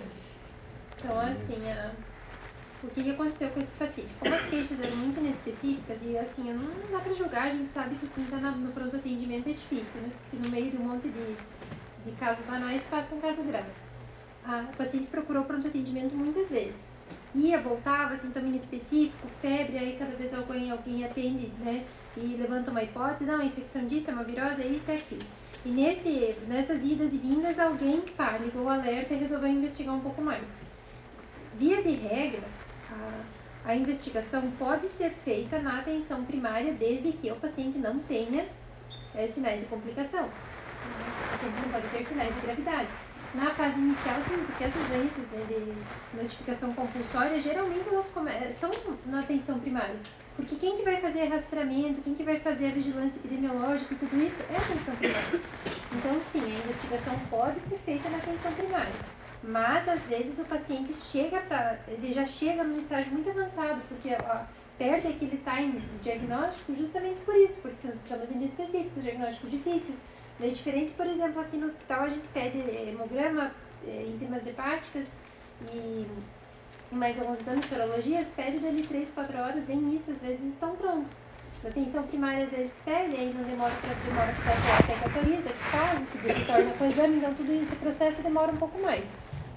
Então, 0.97 1.19
assim, 1.19 1.71
a- 1.71 1.91
o 2.86 2.89
que, 2.89 3.04
que 3.04 3.12
aconteceu 3.12 3.50
com 3.50 3.60
esse 3.60 3.74
paciente? 3.74 4.10
Como 4.19 4.34
as 4.34 4.45
queixas 4.50 4.80
eram 4.80 4.98
muito 4.98 5.19
inespecíficas 5.19 5.98
e, 6.04 6.17
assim, 6.17 6.52
não 6.54 6.91
dá 6.91 7.00
pra 7.00 7.13
julgar, 7.13 7.48
a 7.48 7.50
gente 7.50 7.71
sabe 7.71 7.95
que 7.95 8.08
quem 8.08 8.26
tá 8.26 8.38
na- 8.38 8.52
no 8.52 8.71
pronto 8.71 8.95
atendimento 8.95 9.50
é 9.50 9.54
difícil, 9.54 10.02
né? 10.02 10.12
Porque 10.21 10.38
no 10.43 10.50
meio 10.50 10.71
de 10.71 10.78
um 10.78 10.88
monte 10.88 11.10
de, 11.10 11.36
de 12.06 12.12
casos 12.19 12.45
banais 12.45 12.82
passa 12.84 13.15
um 13.15 13.19
caso 13.19 13.43
grave. 13.43 13.69
O 14.71 14.78
paciente 14.78 15.08
procurou 15.08 15.43
pronto 15.43 15.67
atendimento 15.67 16.15
muitas 16.15 16.50
vezes. 16.50 16.93
Ia, 17.34 17.60
voltava, 17.60 18.15
sintoma 18.15 18.48
inespecífico, 18.48 19.28
febre, 19.41 19.78
aí 19.78 19.98
cada 19.98 20.15
vez 20.15 20.34
alguém, 20.34 20.71
alguém 20.71 21.04
atende, 21.04 21.48
né? 21.60 21.84
E 22.15 22.38
levanta 22.38 22.71
uma 22.71 22.84
hipótese, 22.84 23.26
não, 23.26 23.41
é 23.41 23.45
infecção 23.45 23.86
disso, 23.88 24.10
é 24.10 24.13
uma 24.13 24.24
virose, 24.24 24.62
é 24.62 24.67
isso, 24.67 24.91
é 24.91 24.98
aquilo. 24.98 25.26
E 25.65 25.69
nesse, 25.71 26.36
nessas 26.48 26.84
idas 26.84 27.12
e 27.12 27.17
vindas, 27.17 27.60
alguém 27.60 28.00
pá, 28.15 28.38
ligou 28.38 28.63
o 28.63 28.69
alerta 28.69 29.13
e 29.13 29.17
resolveu 29.17 29.50
investigar 29.50 29.95
um 29.95 30.00
pouco 30.00 30.21
mais. 30.21 30.48
Via 31.58 31.82
de 31.82 31.89
regra, 31.89 32.43
a, 33.65 33.75
investigação 33.75 34.51
pode 34.60 34.88
ser 34.88 35.12
feita 35.12 35.60
na 35.60 35.79
atenção 35.79 36.23
primária 36.23 36.73
desde 36.73 37.12
que 37.13 37.31
o 37.31 37.36
paciente 37.36 37.77
não 37.77 37.99
tenha 37.99 38.47
eh, 39.15 39.27
sinais 39.27 39.62
de 39.62 39.65
complicação. 39.67 40.25
O 40.25 41.31
paciente 41.31 41.62
não 41.62 41.69
pode 41.69 41.88
ter 41.88 42.03
sinais 42.05 42.34
de 42.34 42.41
gravidade. 42.41 42.89
Na 43.34 43.53
fase 43.53 43.77
inicial, 43.79 44.15
sim, 44.27 44.38
porque 44.45 44.63
essas 44.63 44.88
doenças 44.88 45.25
né, 45.27 45.45
de 45.49 46.21
notificação 46.21 46.73
compulsória, 46.73 47.39
geralmente 47.41 47.89
elas 47.89 48.05
são 48.53 48.71
na 49.05 49.19
atenção 49.19 49.60
primária. 49.60 49.95
Porque 50.38 50.55
quem 50.55 50.77
que 50.77 50.84
vai 50.84 51.01
fazer 51.01 51.25
rastreamento, 51.25 52.01
quem 52.01 52.13
que 52.13 52.23
vai 52.23 52.39
fazer 52.39 52.67
a 52.67 52.71
vigilância 52.71 53.17
epidemiológica 53.17 53.93
e 53.93 53.97
tudo 53.97 54.17
isso 54.25 54.43
é 54.49 54.55
a 54.55 54.60
atenção 54.60 54.95
primária. 54.95 55.41
Então, 55.97 56.21
sim, 56.31 56.43
a 56.43 56.60
investigação 56.60 57.17
pode 57.29 57.60
ser 57.62 57.77
feita 57.79 58.10
na 58.10 58.17
atenção 58.17 58.51
primária. 58.53 59.14
Mas, 59.47 59.88
às 59.88 60.01
vezes, 60.08 60.39
o 60.39 60.45
paciente 60.45 60.93
chega 60.93 61.39
para... 61.41 61.77
Ele 61.88 62.13
já 62.13 62.25
chega 62.25 62.63
num 62.63 62.79
estágio 62.79 63.12
muito 63.12 63.29
avançado, 63.29 63.79
porque 63.88 64.10
perde 64.77 65.08
aquele 65.08 65.38
time 65.38 65.81
diagnóstico 66.01 66.75
justamente 66.75 67.19
por 67.21 67.36
isso, 67.36 67.60
porque 67.62 67.77
são 67.77 67.91
sintomas 67.95 68.29
inespecíficos, 68.31 69.03
diagnóstico 69.03 69.47
difícil. 69.47 69.95
É 70.41 70.47
diferente, 70.47 70.91
por 70.97 71.05
exemplo, 71.05 71.39
aqui 71.41 71.58
no 71.58 71.67
hospital 71.67 72.03
a 72.03 72.10
gente 72.10 72.27
pede 72.34 72.60
eh, 72.60 72.89
hemograma, 72.89 73.51
eh, 73.88 74.05
enzimas 74.10 74.45
hepáticas 74.45 75.08
e 75.71 76.05
mais 76.91 77.17
alguns 77.19 77.39
exames, 77.39 77.65
sorologias, 77.65 78.27
pede 78.36 78.60
dali 78.60 78.84
3, 78.84 79.12
4 79.12 79.38
horas, 79.38 79.65
vem 79.65 79.95
isso, 79.95 80.12
às 80.12 80.21
vezes 80.21 80.53
estão 80.53 80.75
prontos. 80.75 81.19
Na 81.63 81.69
atenção 81.69 82.03
primária, 82.03 82.43
às 82.43 82.51
vezes 82.51 82.73
pede, 82.84 83.15
aí 83.15 83.34
não 83.34 83.43
demora 83.43 83.73
para 83.75 83.93
demora 83.93 84.34
para 84.34 84.95
que 84.95 85.03
autoriza, 85.05 85.49
que 85.49 85.63
faz, 85.71 86.10
que 86.10 86.17
retorna 86.27 86.71
com 86.73 86.84
o 86.84 86.88
exame, 86.88 87.17
então 87.17 87.34
tudo 87.34 87.53
esse 87.53 87.75
processo 87.77 88.21
demora 88.21 88.51
um 88.51 88.58
pouco 88.58 88.77
mais. 88.81 89.05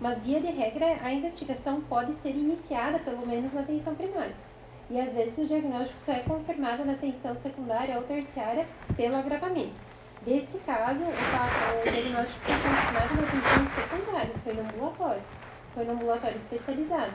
Mas, 0.00 0.22
via 0.22 0.40
de 0.40 0.46
regra, 0.46 0.98
a 1.02 1.12
investigação 1.12 1.80
pode 1.82 2.14
ser 2.14 2.30
iniciada, 2.30 2.98
pelo 3.00 3.26
menos, 3.26 3.52
na 3.52 3.62
atenção 3.62 3.94
primária. 3.94 4.34
E, 4.90 5.00
às 5.00 5.12
vezes, 5.12 5.38
o 5.38 5.46
diagnóstico 5.46 6.00
só 6.00 6.12
é 6.12 6.20
confirmado 6.20 6.84
na 6.84 6.92
atenção 6.92 7.36
secundária 7.36 7.96
ou 7.96 8.02
terciária 8.04 8.64
pelo 8.96 9.16
agravamento. 9.16 9.74
Nesse 10.26 10.58
caso, 10.58 11.02
o, 11.02 11.12
pa- 11.12 11.72
o 11.74 11.90
diagnóstico 11.90 12.40
foi 12.44 12.54
confirmado 12.54 13.14
na 13.14 13.22
atenção 13.28 13.68
secundária, 13.74 14.34
foi 14.44 14.54
no 14.54 14.60
ambulatório. 14.62 15.22
Foi 15.74 15.84
no 15.84 15.92
ambulatório 15.92 16.36
especializado. 16.36 17.12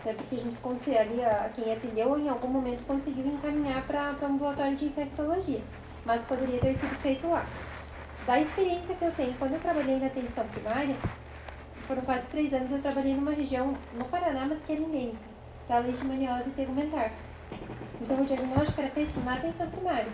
Até 0.00 0.12
porque 0.14 0.34
a 0.34 0.38
gente 0.38 0.96
ali, 0.96 1.24
a, 1.24 1.50
quem 1.54 1.72
atendeu 1.72 2.18
em 2.18 2.28
algum 2.28 2.48
momento 2.48 2.86
conseguiu 2.86 3.26
encaminhar 3.26 3.82
para 3.86 4.14
o 4.20 4.26
ambulatório 4.26 4.76
de 4.76 4.86
infectologia. 4.86 5.60
Mas 6.04 6.22
poderia 6.24 6.58
ter 6.58 6.74
sido 6.74 6.94
feito 6.96 7.28
lá. 7.28 7.44
Da 8.26 8.40
experiência 8.40 8.94
que 8.94 9.04
eu 9.04 9.12
tenho, 9.12 9.34
quando 9.34 9.54
eu 9.54 9.60
trabalhei 9.60 9.98
na 9.98 10.06
atenção 10.06 10.46
primária, 10.48 10.96
foram 11.90 12.02
quase 12.02 12.22
três 12.30 12.54
anos, 12.54 12.70
eu 12.70 12.80
trabalhei 12.80 13.14
numa 13.14 13.32
região 13.32 13.74
no 13.92 14.04
Paraná, 14.04 14.46
mas 14.48 14.64
que 14.64 14.70
era 14.70 14.80
endêmica, 14.80 15.18
da 15.68 15.80
leishmaniose 15.80 16.50
tegumentar. 16.50 17.10
Então 18.00 18.22
o 18.22 18.24
diagnóstico 18.24 18.80
era 18.80 18.90
feito 18.90 19.20
na 19.24 19.34
atenção 19.34 19.68
primária. 19.68 20.12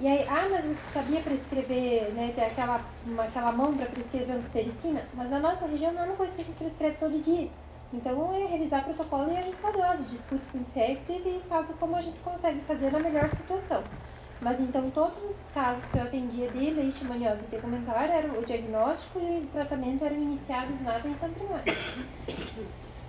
E 0.00 0.08
aí, 0.08 0.26
ah, 0.28 0.48
mas 0.50 0.64
você 0.64 0.74
sabia 0.74 1.20
prescrever, 1.20 2.12
né, 2.12 2.32
ter 2.34 2.46
aquela, 2.46 2.80
uma, 3.06 3.22
aquela 3.22 3.52
mão 3.52 3.72
para 3.72 3.86
prescrever 3.86 4.34
antipericina? 4.34 5.00
Mas 5.14 5.30
na 5.30 5.38
nossa 5.38 5.68
região 5.68 5.92
não 5.92 6.02
é 6.02 6.06
uma 6.06 6.16
coisa 6.16 6.34
que 6.34 6.42
a 6.42 6.44
gente 6.44 6.58
prescreve 6.58 6.96
todo 6.96 7.22
dia. 7.22 7.48
Então 7.92 8.34
é 8.34 8.44
revisar 8.46 8.84
protocolo 8.84 9.30
e 9.30 9.36
ajustar 9.36 9.72
dose, 9.72 10.08
discute 10.08 10.44
com 10.48 10.58
o 10.58 10.60
infecto 10.60 11.12
e 11.12 11.40
faz 11.48 11.72
como 11.78 11.94
a 11.94 12.02
gente 12.02 12.18
consegue 12.18 12.60
fazer 12.62 12.90
na 12.90 12.98
melhor 12.98 13.30
situação. 13.30 13.84
Mas 14.40 14.60
então 14.60 14.90
todos 14.90 15.16
os 15.22 15.36
casos 15.54 15.90
que 15.90 15.98
eu 15.98 16.02
atendia 16.02 16.48
de 16.50 16.70
leishmaniose 16.70 17.44
tegumentar, 17.46 18.10
era 18.10 18.28
o 18.38 18.44
diagnóstico 18.44 19.18
e 19.18 19.40
o 19.40 19.46
tratamento 19.46 20.04
eram 20.04 20.16
iniciados 20.16 20.80
na 20.82 20.96
atenção 20.96 21.30
primária. 21.30 21.72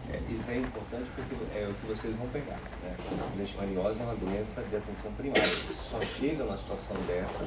É, 0.09 0.21
isso 0.31 0.49
é 0.51 0.57
importante 0.57 1.09
porque 1.15 1.59
é 1.59 1.67
o 1.67 1.73
que 1.73 1.87
vocês 1.87 2.15
vão 2.15 2.27
pegar. 2.27 2.57
Né? 2.81 2.95
A 3.19 3.37
leishmaniose 3.37 3.99
é 3.99 4.03
uma 4.03 4.15
doença 4.15 4.61
de 4.63 4.75
atenção 4.77 5.11
primária. 5.13 5.53
Só 5.89 5.99
chega 6.01 6.45
numa 6.45 6.57
situação 6.57 6.95
dessa 7.07 7.43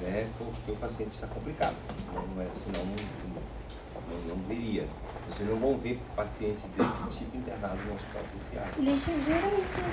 né, 0.00 0.28
porque 0.38 0.72
o 0.72 0.76
paciente 0.76 1.14
está 1.14 1.26
complicado. 1.26 1.76
Não, 2.12 2.42
é, 2.42 2.46
senão 2.64 2.84
não, 2.84 2.96
não, 2.96 4.36
não. 4.36 5.07
Vocês 5.28 5.48
não 5.48 5.58
vão 5.58 5.76
ver 5.78 6.00
paciente 6.16 6.66
desse 6.68 7.18
tipo 7.18 7.36
internado 7.36 7.76
no 7.86 7.94
hospital 7.94 8.22
terciário. 8.32 8.72
E 8.78 8.82
leishmaniose 8.82 9.24
geralmente 9.26 9.68
não 9.78 9.90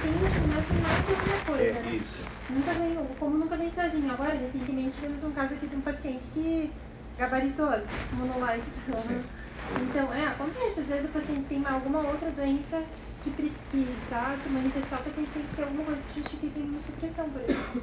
que 1.06 1.30
uma 1.30 1.45
coisa, 1.45 1.63
É 1.63 1.84
né? 1.84 1.95
isso. 1.95 2.24
Nunca 2.50 2.74
veio, 2.74 3.08
como 3.19 3.38
nunca 3.38 3.58
veio 3.58 3.74
sozinho. 3.74 4.12
Agora, 4.13 4.34
recentemente, 4.34 4.95
tivemos 4.95 5.24
um 5.24 5.32
caso 5.32 5.54
aqui 5.54 5.67
de 5.67 5.76
um 5.76 5.82
paciente 5.82 6.24
que 6.34 6.71
gabaritou 7.17 7.65
as 7.69 7.86
monolikes. 8.13 8.74
Então, 9.82 10.13
é, 10.13 10.28
acontece. 10.28 10.82
Às 10.82 10.88
vezes 10.88 11.10
o 11.10 11.12
paciente 11.13 11.45
tem 11.50 11.65
alguma 11.65 12.00
outra 12.00 12.30
doença 12.30 12.84
que 13.24 13.32
precisa 13.32 14.38
se 14.43 14.50
manifestar, 14.50 15.00
o 15.00 15.04
paciente 15.04 15.32
tem 15.34 15.41
que 15.41 15.56
ter 15.56 15.63
alguma 15.63 15.84
coisa 15.86 16.02
que 16.13 16.21
justifique 16.21 16.60
a 16.60 16.62
imunossupressão, 16.62 17.30
por 17.32 17.41
exemplo. 17.41 17.82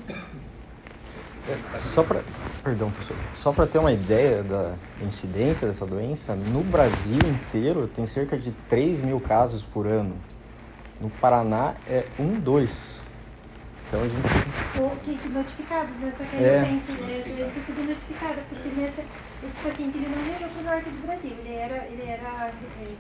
É, 1.49 1.79
só 1.81 2.05
para, 2.05 2.23
perdão, 2.63 2.91
professor, 2.91 3.17
só 3.33 3.53
para 3.53 3.67
ter 3.67 3.79
uma 3.79 3.93
ideia 3.93 4.43
da 4.45 4.75
incidência 5.05 5.67
dessa 5.67 5.85
doença, 5.85 6.37
no 6.37 6.61
Brasil 6.61 7.19
inteiro 7.19 7.89
tem 7.89 8.07
cerca 8.07 8.39
de 8.39 8.53
3 8.69 9.01
mil 9.01 9.19
casos 9.21 9.65
por 9.65 9.87
ano. 9.87 10.15
No 11.01 11.11
Paraná 11.11 11.75
é 11.89 12.05
um, 12.17 12.35
dois. 12.35 13.03
Então 13.89 14.01
a 14.01 14.05
gente. 14.05 14.81
Ou 14.81 14.91
que 15.05 15.29
notificados, 15.29 15.97
né? 15.99 16.13
Só 16.13 16.25
que 16.25 16.37
aí 16.37 16.45
É. 16.45 16.63
eu 16.63 16.67
penso, 16.67 16.93
né, 16.93 17.23
doença 17.27 17.67
subnotificada, 17.67 18.43
porque 18.49 18.69
nessa, 18.81 19.03
esse 19.03 19.63
paciente 19.63 19.99
ele 19.99 20.09
não 20.09 20.23
viajou 20.23 20.49
para 20.49 20.61
o 20.61 20.65
norte 20.65 20.91
do 20.91 21.07
Brasil, 21.07 21.33
ele 21.41 21.55
era, 21.55 21.77
ele 21.87 22.03
era 22.09 22.53
eh, 22.81 22.95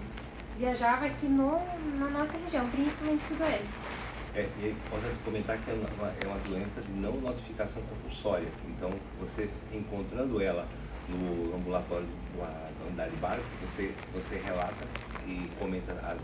viajava 0.58 1.06
aqui 1.06 1.26
no, 1.26 1.60
na 1.98 2.10
nossa 2.10 2.36
região, 2.44 2.68
principalmente 2.70 3.24
sudoeste. 3.24 4.01
É, 4.34 4.48
e 4.60 4.64
aí, 4.64 4.76
posso 4.88 5.04
comentar 5.26 5.58
que 5.58 5.70
é 5.70 5.74
uma, 5.74 6.08
é 6.08 6.26
uma 6.26 6.38
doença 6.48 6.80
de 6.80 6.92
não 6.92 7.20
notificação 7.20 7.82
compulsória. 7.82 8.48
Então, 8.66 8.90
você 9.20 9.48
encontrando 9.72 10.40
ela 10.40 10.66
no 11.08 11.54
ambulatório 11.54 12.06
da, 12.36 12.46
da 12.46 12.86
unidade 12.86 13.14
básica, 13.16 13.48
você, 13.60 13.92
você 14.14 14.36
relata 14.36 14.86
e 15.26 15.50
comenta 15.58 15.92
as, 15.92 16.18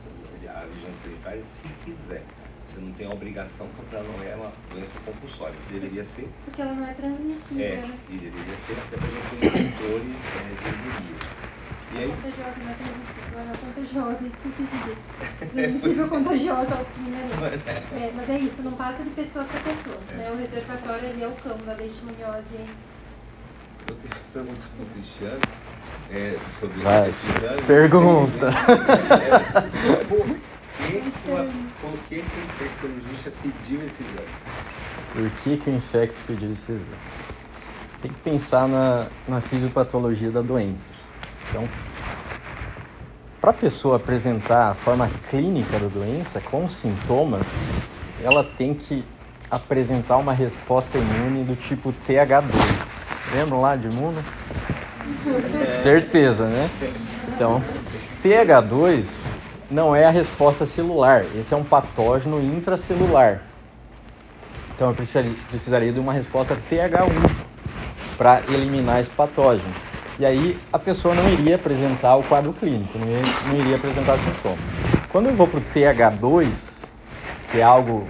a 0.48 0.64
vigilância 0.66 1.02
sanitária 1.02 1.44
se 1.44 1.68
quiser. 1.84 2.22
Você 2.66 2.80
não 2.80 2.92
tem 2.92 3.06
a 3.06 3.10
obrigação 3.10 3.66
porque 3.76 3.94
ela 3.94 4.04
não 4.04 4.24
é 4.24 4.34
uma 4.36 4.52
doença 4.72 4.94
compulsória. 5.04 5.54
Deveria 5.70 6.04
ser, 6.04 6.28
Porque 6.44 6.62
ela 6.62 6.72
não 6.72 6.86
é 6.86 6.92
transmissível, 6.94 7.64
é, 7.64 7.76
né? 7.76 7.98
e 8.08 8.16
deveria 8.16 8.56
ser 8.56 8.72
até 8.72 8.96
para 8.96 9.08
gente 9.08 9.36
ter 9.36 9.46
um 9.46 9.72
controle 9.72 10.12
é, 10.16 10.52
de. 10.56 11.57
E 11.90 12.02
aí, 12.02 12.08
Contagiosa, 12.10 12.60
não 12.60 12.70
é 12.70 12.76
ela 13.40 13.52
é 13.52 13.56
contagiosa, 13.56 14.26
isso 14.26 14.36
que 14.42 14.48
eu 14.48 14.52
quis 14.52 14.70
dizer. 14.70 14.96
Transmissível, 15.52 16.08
contagiosa, 16.08 16.74
oximinaria. 16.80 17.34
É, 17.92 18.12
mas 18.14 18.28
é 18.28 18.38
isso, 18.38 18.62
não 18.62 18.72
passa 18.72 19.02
de 19.02 19.10
pessoa 19.10 19.44
para 19.44 19.60
pessoa. 19.60 19.98
É. 20.12 20.16
Né? 20.16 20.30
O 20.30 20.36
reservatório 20.36 21.08
ali 21.08 21.22
é 21.22 21.28
o 21.28 21.32
campo 21.32 21.64
da 21.64 21.72
leishmaniose. 21.74 22.58
eu 23.88 23.94
queria 23.96 24.16
perguntar 24.32 24.68
para 24.76 24.84
o 24.84 24.88
Cristiano 24.90 25.40
é, 26.10 26.36
sobre 26.60 26.82
Vai, 26.82 27.08
exame. 27.08 27.62
pergunta. 27.66 28.48
É, 28.48 30.04
por 30.04 30.26
que, 30.26 31.00
que, 31.00 31.30
uma- 31.30 31.46
por 31.80 31.98
que, 32.08 32.16
que 32.16 32.38
o 32.38 32.44
infectologista 32.44 33.32
pediu 33.42 33.80
esse 33.86 34.02
exame? 34.02 34.28
Por 35.14 35.30
que, 35.42 35.56
que 35.56 35.70
o 35.70 35.74
infecto 35.74 36.20
pediu 36.26 36.52
esse 36.52 36.72
exame? 36.72 36.86
Tem 38.02 38.10
que 38.12 38.18
pensar 38.20 38.68
na, 38.68 39.06
na 39.26 39.40
fisiopatologia 39.40 40.30
da 40.30 40.40
doença. 40.42 41.07
Então, 41.48 41.68
para 43.40 43.50
a 43.50 43.54
pessoa 43.54 43.96
apresentar 43.96 44.70
a 44.70 44.74
forma 44.74 45.10
clínica 45.30 45.78
da 45.78 45.86
doença 45.86 46.40
com 46.40 46.68
sintomas, 46.68 47.46
ela 48.22 48.44
tem 48.44 48.74
que 48.74 49.04
apresentar 49.50 50.16
uma 50.16 50.32
resposta 50.32 50.98
imune 50.98 51.44
do 51.44 51.56
tipo 51.56 51.94
TH2. 52.06 52.52
Lembram 53.34 53.60
lá 53.60 53.76
de 53.76 53.86
imuno? 53.88 54.22
Certeza, 55.82 56.46
né? 56.46 56.68
Então, 57.34 57.62
TH2 58.22 59.06
não 59.70 59.94
é 59.94 60.04
a 60.04 60.10
resposta 60.10 60.66
celular, 60.66 61.24
esse 61.34 61.54
é 61.54 61.56
um 61.56 61.64
patógeno 61.64 62.42
intracelular. 62.42 63.42
Então 64.74 64.88
eu 64.88 64.94
precisaria 64.94 65.92
de 65.92 66.00
uma 66.00 66.12
resposta 66.12 66.56
TH1 66.70 67.30
para 68.16 68.42
eliminar 68.48 69.00
esse 69.00 69.10
patógeno. 69.10 69.72
E 70.18 70.26
aí 70.26 70.58
a 70.72 70.78
pessoa 70.78 71.14
não 71.14 71.28
iria 71.32 71.54
apresentar 71.54 72.16
o 72.16 72.24
quadro 72.24 72.52
clínico, 72.52 72.98
não 72.98 73.06
iria, 73.06 73.22
não 73.46 73.56
iria 73.56 73.76
apresentar 73.76 74.18
sintomas. 74.18 74.58
Quando 75.10 75.26
eu 75.26 75.34
vou 75.34 75.46
para 75.46 75.60
o 75.60 75.62
TH2, 75.74 76.84
que 77.50 77.60
é 77.60 77.62
algo 77.62 78.06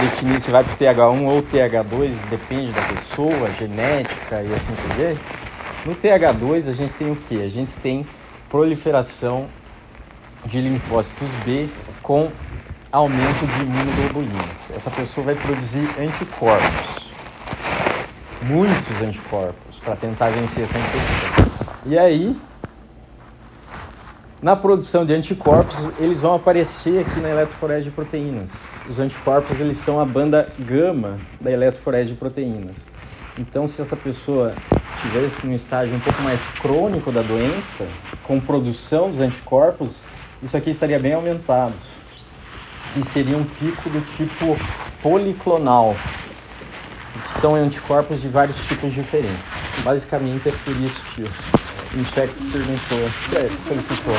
definir 0.00 0.40
se 0.40 0.50
vai 0.50 0.62
para 0.62 0.72
o 0.72 0.76
TH1 0.76 1.26
ou 1.26 1.42
TH2, 1.42 2.14
depende 2.30 2.72
da 2.72 2.82
pessoa, 2.82 3.50
genética 3.58 4.42
e 4.42 4.54
assim 4.54 4.72
por 4.74 4.96
diante. 4.96 5.20
No 5.84 5.94
TH2 5.96 6.68
a 6.68 6.72
gente 6.72 6.92
tem 6.92 7.10
o 7.10 7.16
que? 7.16 7.42
A 7.42 7.48
gente 7.48 7.72
tem 7.74 8.06
proliferação 8.48 9.48
de 10.46 10.60
linfócitos 10.60 11.32
B 11.44 11.68
com 12.02 12.30
aumento 12.92 13.46
de 13.46 13.62
imunoglobulinas. 13.62 14.70
Essa 14.74 14.90
pessoa 14.90 15.26
vai 15.26 15.34
produzir 15.34 15.88
anticorpos, 15.98 17.10
muitos 18.42 19.02
anticorpos, 19.02 19.78
para 19.84 19.96
tentar 19.96 20.30
vencer 20.30 20.64
essa 20.64 20.78
infecção. 20.78 21.39
E 21.86 21.96
aí, 21.96 22.36
na 24.42 24.54
produção 24.54 25.06
de 25.06 25.14
anticorpos, 25.14 25.78
eles 25.98 26.20
vão 26.20 26.34
aparecer 26.34 27.00
aqui 27.00 27.18
na 27.20 27.30
eletroforese 27.30 27.84
de 27.84 27.90
proteínas. 27.90 28.74
Os 28.88 28.98
anticorpos, 28.98 29.58
eles 29.60 29.78
são 29.78 29.98
a 29.98 30.04
banda 30.04 30.52
gama 30.58 31.18
da 31.40 31.50
eletroforese 31.50 32.10
de 32.10 32.16
proteínas. 32.16 32.88
Então, 33.38 33.66
se 33.66 33.80
essa 33.80 33.96
pessoa 33.96 34.52
tivesse 35.00 35.46
num 35.46 35.54
estágio 35.54 35.96
um 35.96 36.00
pouco 36.00 36.20
mais 36.20 36.42
crônico 36.60 37.10
da 37.10 37.22
doença, 37.22 37.86
com 38.24 38.38
produção 38.38 39.08
dos 39.08 39.20
anticorpos, 39.20 40.04
isso 40.42 40.56
aqui 40.58 40.68
estaria 40.68 40.98
bem 40.98 41.14
aumentado. 41.14 41.72
E 42.94 43.02
seria 43.04 43.38
um 43.38 43.44
pico 43.44 43.88
do 43.88 44.02
tipo 44.02 44.54
policlonal, 45.02 45.96
que 47.24 47.30
são 47.40 47.54
anticorpos 47.54 48.20
de 48.20 48.28
vários 48.28 48.58
tipos 48.66 48.92
diferentes. 48.92 49.56
Basicamente 49.82 50.50
é 50.50 50.52
por 50.52 50.76
isso 50.76 51.02
que 51.14 51.24
Infecto 51.96 52.40
perguntou, 52.52 52.98
é, 53.36 53.58
solicitou. 53.58 54.14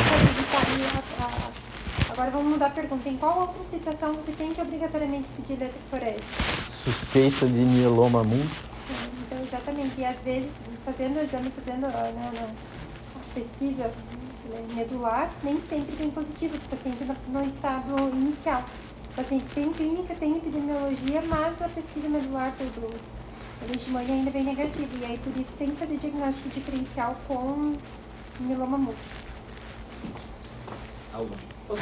Agora 2.10 2.29
vamos 2.31 2.51
mudar 2.51 2.67
a 2.67 2.69
pergunta. 2.71 3.07
Em 3.07 3.17
qual 3.17 3.39
outra 3.39 3.63
situação 3.63 4.15
você 4.15 4.34
tem 4.34 4.53
que 4.53 4.62
obrigatoriamente 4.62 5.29
pedir 5.29 5.53
eletroforese? 5.53 6.27
Suspeita 6.67 7.47
de 7.47 7.62
mieloma 7.62 8.23
múltiplo. 8.23 8.71
Então, 9.21 9.41
exatamente. 9.41 9.99
E 10.01 10.05
às 10.05 10.21
vezes, 10.21 10.51
fazendo 10.84 11.17
o 11.17 11.21
exame, 11.21 11.49
fazendo 11.51 11.86
a, 11.86 11.89
na- 12.12 12.49
a 13.15 13.19
pesquisa 13.34 13.88
né, 14.45 14.65
medular, 14.75 15.34
nem 15.41 15.62
sempre 15.62 15.95
vem 15.95 16.12
positivo, 16.12 16.57
o 16.57 16.60
paciente 16.69 17.05
no, 17.05 17.15
no 17.27 17.43
estado 17.45 18.10
inicial. 18.10 18.63
O 19.13 19.15
paciente 19.15 19.49
tem 19.49 19.71
clínica, 19.73 20.13
tem 20.15 20.38
epidemiologia, 20.38 21.21
mas 21.21 21.62
a 21.62 21.69
pesquisa 21.69 22.10
medular 22.10 22.53
do, 22.57 22.99
do 23.62 23.67
leishmania 23.71 24.15
ainda 24.15 24.32
vem 24.32 24.43
negativa. 24.43 24.89
E 25.00 25.06
aí, 25.06 25.17
por 25.19 25.36
isso, 25.38 25.54
tem 25.58 25.71
que 25.71 25.78
fazer 25.78 25.97
diagnóstico 25.97 26.50
diferencial 26.50 27.15
com 27.28 27.78
mieloma 28.39 28.78
múltiplo. 28.78 29.21
Tá? 31.12 31.17
Você 31.67 31.82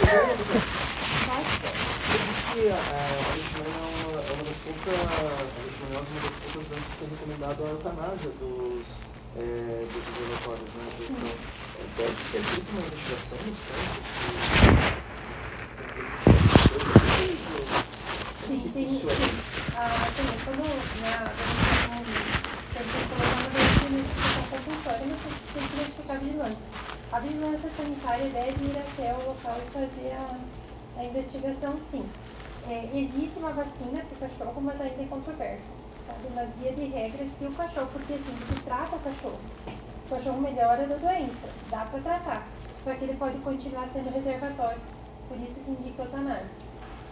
disse 2.27 2.43
que 2.53 2.69
a, 2.69 2.75
a 2.75 3.33
leishmania 3.33 3.69
é 3.69 3.87
uma, 4.05 4.21
é 4.21 4.31
uma 4.33 4.43
das 4.43 4.57
poucas, 4.57 4.95
a 4.95 5.33
leishmaniose 5.63 6.09
é 6.09 6.11
uma 6.11 6.21
das 6.21 6.35
poucas 6.39 6.67
doenças 6.67 6.93
que 6.97 7.03
é 7.03 7.07
recomendado 7.07 7.63
a 7.63 7.69
eutanásia 7.69 8.31
dos, 8.39 8.87
é, 9.37 9.85
dos 9.91 10.03
isolatórios, 10.07 10.69
né? 10.75 10.85
Então, 10.99 11.33
é, 11.77 11.81
deve 11.97 12.23
ser 12.23 12.41
feita 12.41 12.71
uma 12.71 12.81
investigação 12.81 13.37
nos 13.45 13.59
casos 13.59 15.08
Sim, 18.49 18.61
tem, 18.73 18.87
tem, 18.87 19.01
ah, 19.75 20.09
tem, 20.15 20.25
quando 20.43 20.63
né, 21.01 21.13
a 21.13 21.29
gente 21.29 21.79
notificação 23.93 24.43
compulsória, 24.49 25.05
mas 25.05 25.21
tem 25.53 25.67
que 25.67 25.75
notificar 25.77 26.15
a 26.15 26.19
vigilância. 26.19 26.69
A 27.11 27.19
vigilância 27.19 27.69
sanitária 27.69 28.29
deve 28.31 28.65
ir 28.65 28.77
até 28.79 29.13
o 29.13 29.27
local 29.27 29.55
e 29.63 29.69
fazer 29.69 30.13
a, 30.13 30.35
a 30.97 31.05
investigação, 31.05 31.77
sim. 31.91 32.03
É, 32.67 32.89
existe 32.91 33.37
uma 33.37 33.51
vacina 33.51 34.01
para 34.01 34.15
o 34.15 34.29
cachorro, 34.31 34.61
mas 34.61 34.81
ainda 34.81 35.03
é 35.03 35.05
controversa, 35.05 35.71
sabe? 36.07 36.27
Mas 36.33 36.49
via 36.55 36.71
de 36.71 36.85
regra, 36.85 37.27
se 37.37 37.45
o 37.45 37.51
cachorro, 37.51 37.89
porque 37.93 38.13
assim, 38.13 38.35
se 38.51 38.59
trata 38.63 38.95
o 38.95 38.99
cachorro, 38.99 39.39
o 40.07 40.09
cachorro 40.09 40.41
melhora 40.41 40.87
da 40.87 40.95
doença, 40.95 41.49
dá 41.69 41.85
para 41.85 41.99
tratar, 41.99 42.47
só 42.83 42.95
que 42.95 43.03
ele 43.03 43.13
pode 43.13 43.37
continuar 43.41 43.87
sendo 43.89 44.09
reservatório, 44.11 44.81
por 45.27 45.37
isso 45.37 45.59
que 45.59 45.69
indica 45.69 46.01
eutanásia. 46.01 46.68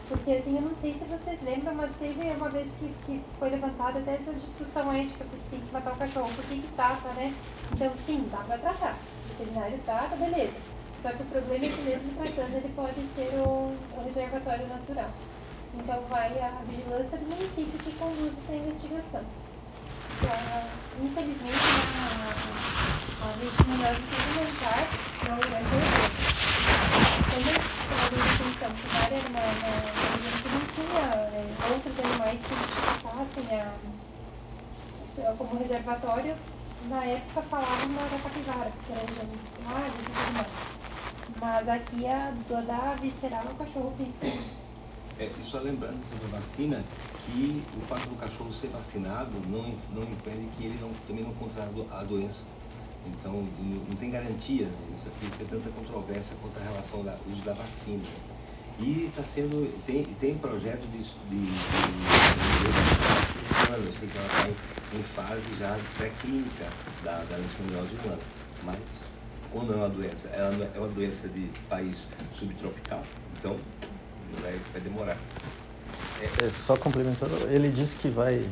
Porque 0.07 0.31
assim, 0.31 0.55
eu 0.55 0.61
não 0.61 0.75
sei 0.75 0.93
se 0.93 1.03
vocês 1.05 1.41
lembram, 1.41 1.75
mas 1.75 1.95
teve 1.97 2.21
uma 2.31 2.49
vez 2.49 2.75
que, 2.77 2.87
que 3.05 3.21
foi 3.37 3.49
levantada 3.49 3.99
até 3.99 4.15
essa 4.15 4.33
discussão 4.33 4.91
ética, 4.93 5.25
porque 5.25 5.49
tem 5.49 5.59
que 5.65 5.73
matar 5.73 5.93
o 5.93 5.97
cachorro, 5.97 6.33
por 6.33 6.45
que 6.45 6.67
trata, 6.75 7.13
né? 7.13 7.35
Então 7.71 7.93
sim, 7.95 8.29
dá 8.29 8.37
pra 8.37 8.57
tratar. 8.57 8.97
O 9.25 9.29
veterinário 9.29 9.77
trata, 9.83 10.15
beleza. 10.15 10.55
Só 11.01 11.11
que 11.11 11.23
o 11.23 11.25
problema 11.25 11.65
é 11.65 11.69
que 11.69 11.81
mesmo 11.81 12.13
tratando, 12.13 12.55
ele 12.55 12.73
pode 12.73 13.05
ser 13.07 13.37
o, 13.39 13.77
o 13.91 14.01
reservatório 14.05 14.67
natural. 14.67 15.11
Então 15.73 16.01
vai 16.07 16.39
a 16.39 16.63
vigilância 16.63 17.17
do 17.17 17.25
município 17.25 17.79
que 17.79 17.91
conduz 17.97 18.37
essa 18.37 18.55
investigação. 18.55 19.46
Então, 20.17 20.83
infelizmente, 20.95 21.69
a, 21.77 22.65
a 23.19 23.35
leishmaniose 23.35 24.07
complementar 24.07 25.05
não 25.21 25.55
é 25.55 25.61
importante 25.61 27.27
quando 27.27 27.47
eu 27.47 27.59
a 28.27 28.31
atenção 28.31 28.77
que 28.77 28.89
área 28.95 29.29
na, 29.29 29.53
na, 29.55 29.95
na 29.95 30.09
região 30.09 30.39
que 30.39 30.49
não 30.49 30.67
tinha 30.67 31.01
é, 31.01 31.59
outros 31.61 31.99
animais 31.99 32.45
que 32.47 32.55
identificassem 32.55 33.59
a, 33.59 33.79
se- 35.05 35.23
como 35.37 35.55
reservatório, 35.57 36.39
na 36.79 37.05
época 37.05 37.41
falavam 37.43 37.89
da 38.09 38.19
capivara, 38.19 38.71
que 38.83 38.91
era 38.91 39.07
de 39.07 39.15
Lages 39.61 40.09
e 40.09 40.15
tudo 40.15 40.31
mais. 40.33 40.55
Mas 41.27 41.67
aqui 41.69 42.07
a 42.07 42.31
do 42.31 42.65
da 42.67 42.95
visceral 42.95 43.47
é 43.47 43.51
o 43.51 43.57
cachorro 43.57 43.95
principalmente. 43.97 44.66
É, 45.19 45.31
e 45.39 45.43
só 45.43 45.59
lembrando 45.59 45.99
sobre 46.09 46.25
a 46.25 46.37
vacina, 46.37 46.83
que 47.25 47.63
o 47.75 47.81
fato 47.87 48.07
do 48.07 48.15
cachorro 48.15 48.53
ser 48.53 48.67
vacinado 48.67 49.31
não, 49.47 49.75
não 49.91 50.03
impede 50.03 50.47
que 50.55 50.65
ele 50.65 50.77
não, 50.79 50.91
também 51.07 51.23
não 51.23 51.33
contraia 51.33 51.69
a 51.91 52.03
doença. 52.03 52.45
Então, 53.05 53.47
não 53.89 53.95
tem 53.95 54.11
garantia, 54.11 54.65
né? 54.65 54.77
isso 54.97 55.07
aqui 55.07 55.37
tem 55.37 55.47
tanta 55.47 55.69
controvérsia 55.69 56.35
quanto 56.41 56.59
a 56.59 56.63
relação 56.63 57.01
do 57.01 57.33
uso 57.33 57.41
da 57.41 57.53
vacina. 57.53 58.03
E 58.79 59.05
está 59.05 59.23
sendo, 59.23 59.73
tem, 59.85 60.03
tem 60.19 60.37
projeto 60.37 60.85
de, 60.91 60.99
de, 60.99 61.05
de, 61.29 61.45
de, 61.45 61.47
eu 63.87 63.93
sei 63.93 64.07
que 64.07 64.17
ela 64.17 64.27
está 64.27 64.49
em, 64.49 64.99
em, 64.99 65.03
fase 65.03 65.55
já 65.57 65.79
pré-clínica 65.97 66.67
da, 67.03 67.23
da 67.23 67.37
leishmaniose 67.37 67.95
humana, 67.95 68.19
mas 68.63 68.79
como 69.51 69.73
é 69.73 69.75
uma 69.75 69.89
doença, 69.89 70.27
ela 70.27 70.71
é 70.75 70.79
uma 70.79 70.89
doença 70.89 71.27
de 71.27 71.49
país 71.67 72.05
subtropical, 72.35 73.03
então 73.39 73.57
vai, 74.41 74.59
vai 74.71 74.81
demorar. 74.81 75.17
É, 76.19 76.49
só 76.51 76.75
complementando, 76.75 77.35
ele 77.47 77.69
disse 77.69 77.95
que 77.97 78.09
vai. 78.09 78.49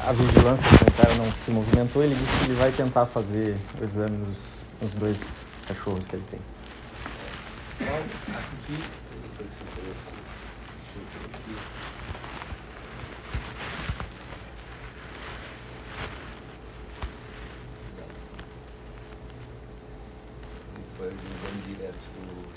A 0.00 0.12
vigilância 0.12 0.68
sanitária 0.76 1.14
não 1.14 1.32
se 1.32 1.50
movimentou, 1.50 2.02
ele 2.02 2.14
disse 2.14 2.36
que 2.38 2.44
ele 2.46 2.54
vai 2.54 2.72
tentar 2.72 3.06
fazer 3.06 3.56
o 3.80 3.84
exame 3.84 4.16
nos, 4.16 4.38
nos 4.80 4.94
dois 4.94 5.46
cachorros 5.68 6.06
que 6.06 6.16
ele 6.16 6.24
tem. 6.30 6.40
Então, 7.80 7.94
aqui. 8.34 8.84
Foi 20.96 21.06
o 21.06 21.10
exame 21.10 21.62
direto 21.62 21.94
do 21.94 22.48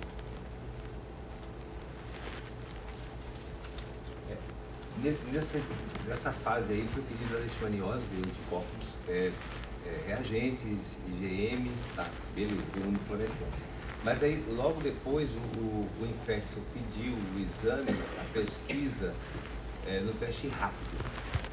nessa, 5.32 5.60
nessa 6.08 6.32
fase 6.32 6.74
aí 6.74 6.88
foi 6.94 7.02
pedido 7.04 7.36
a 7.36 7.40
leishmaniose 7.40 8.04
de 8.06 8.30
anticorpos 8.30 8.86
é, 9.08 9.32
é, 9.86 10.04
reagentes, 10.08 10.78
IgM, 11.08 11.72
tá, 11.96 12.08
beleza, 12.36 12.64
imunofluorescência. 12.76 13.66
Mas 14.04 14.24
aí 14.24 14.44
logo 14.50 14.82
depois 14.82 15.30
o, 15.30 15.40
o, 15.40 15.90
o 16.02 16.06
infecto 16.06 16.60
pediu 16.74 17.14
o 17.14 17.40
exame, 17.40 17.98
a 18.20 18.24
pesquisa 18.34 19.14
é, 19.88 20.00
no 20.00 20.14
teste 20.14 20.48
rápido 20.50 20.98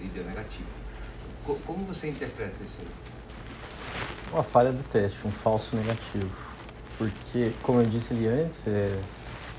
e 0.00 0.08
deu 0.08 0.24
negativo. 0.24 0.68
Co 1.44 1.54
como 1.66 1.84
você 1.84 2.08
interpreta 2.08 2.62
isso 2.62 2.76
aí? 2.80 2.88
Uma 4.32 4.42
falha 4.42 4.72
do 4.72 4.82
teste, 4.84 5.26
um 5.26 5.32
falso 5.32 5.76
negativo. 5.76 6.30
Porque, 6.98 7.52
como 7.62 7.80
eu 7.80 7.86
disse 7.86 8.12
ali 8.12 8.26
antes, 8.26 8.66
é, 8.66 8.98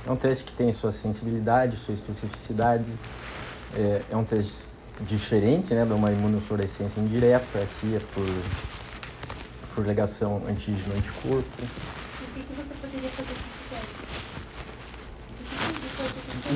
é 0.06 0.12
um 0.12 0.16
teste 0.16 0.44
que 0.44 0.54
tem 0.54 0.72
sua 0.72 0.92
sensibilidade, 0.92 1.78
sua 1.78 1.94
especificidade, 1.94 2.92
é, 3.76 4.02
é 4.10 4.18
um 4.18 4.24
teste 4.24 4.70
diferente, 5.02 5.74
né, 5.74 5.86
de 5.86 5.94
uma 5.94 6.12
imunofluorescência 6.12 7.00
indireta, 7.00 7.60
aqui 7.60 7.96
é 7.96 8.00
por, 8.14 8.28
por 9.74 9.86
ligação 9.86 10.42
antígeno-anticorpo. 10.48 11.48
O 11.62 12.34
que, 12.34 12.44
que 12.44 12.54
você 12.54 12.74
poderia 12.76 13.10
fazer 13.12 13.34
com 13.34 13.40
esse 13.50 13.70
teste? 13.70 14.10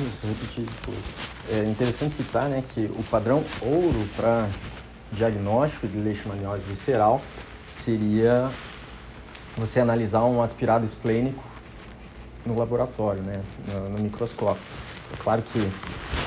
Isso, 0.08 0.26
repetir 0.26 0.64
depois. 0.64 0.98
É 1.48 1.64
interessante 1.64 2.14
citar 2.14 2.48
né, 2.48 2.62
que 2.74 2.86
o 2.96 3.02
padrão 3.04 3.44
ouro 3.60 4.06
para 4.16 4.48
diagnóstico 5.12 5.86
de 5.86 5.98
leishmaniose 5.98 6.66
visceral 6.66 7.22
seria 7.68 8.50
você 9.56 9.80
analisar 9.80 10.24
um 10.24 10.42
aspirado 10.42 10.84
esplênico 10.84 11.42
no 12.44 12.58
laboratório, 12.58 13.22
né, 13.22 13.42
no, 13.68 13.90
no 13.90 13.98
microscópio. 13.98 14.62
É 15.12 15.22
claro 15.22 15.42
que 15.42 15.70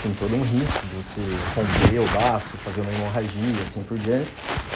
tem 0.02 0.14
todo 0.14 0.36
um 0.36 0.44
risco 0.44 0.86
de 0.88 0.96
você 0.96 1.22
romper 1.56 2.00
o 2.00 2.14
baço, 2.14 2.58
fazer 2.58 2.82
uma 2.82 2.92
hemorragia, 2.92 3.64
assim 3.64 3.84
por 3.84 3.98
diante. 3.98 4.32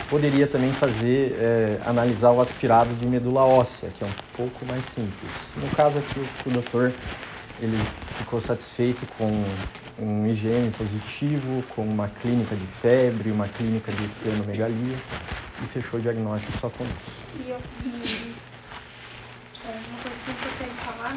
Poderia 0.09 0.47
também 0.47 0.71
fazer, 0.73 1.33
é, 1.39 1.79
analisar 1.85 2.31
o 2.31 2.41
aspirado 2.41 2.93
de 2.95 3.05
medula 3.05 3.41
óssea, 3.41 3.89
que 3.97 4.03
é 4.03 4.07
um 4.07 4.13
pouco 4.35 4.65
mais 4.65 4.83
simples. 4.85 5.31
No 5.57 5.69
caso 5.75 5.99
aqui, 5.99 6.19
o 6.45 6.49
doutor 6.49 6.93
ele 7.61 7.77
ficou 8.17 8.41
satisfeito 8.41 9.05
com 9.17 9.43
um 9.99 10.27
IgM 10.27 10.71
positivo, 10.71 11.63
com 11.75 11.83
uma 11.83 12.07
clínica 12.07 12.55
de 12.55 12.65
febre, 12.81 13.31
uma 13.31 13.47
clínica 13.47 13.91
de 13.91 14.03
esplenomegalia 14.05 14.97
e 15.63 15.67
fechou 15.67 15.99
o 15.99 16.01
diagnóstico 16.01 16.57
só 16.59 16.69
com 16.69 16.83
isso. 16.83 17.21
E, 17.39 17.49
eu, 17.51 17.59
e 17.85 18.33
é, 19.63 19.79
uma 19.89 20.01
coisa 20.01 20.17
que 20.25 20.31
gostaria 20.43 20.73
de 20.73 20.79
falar, 20.79 21.15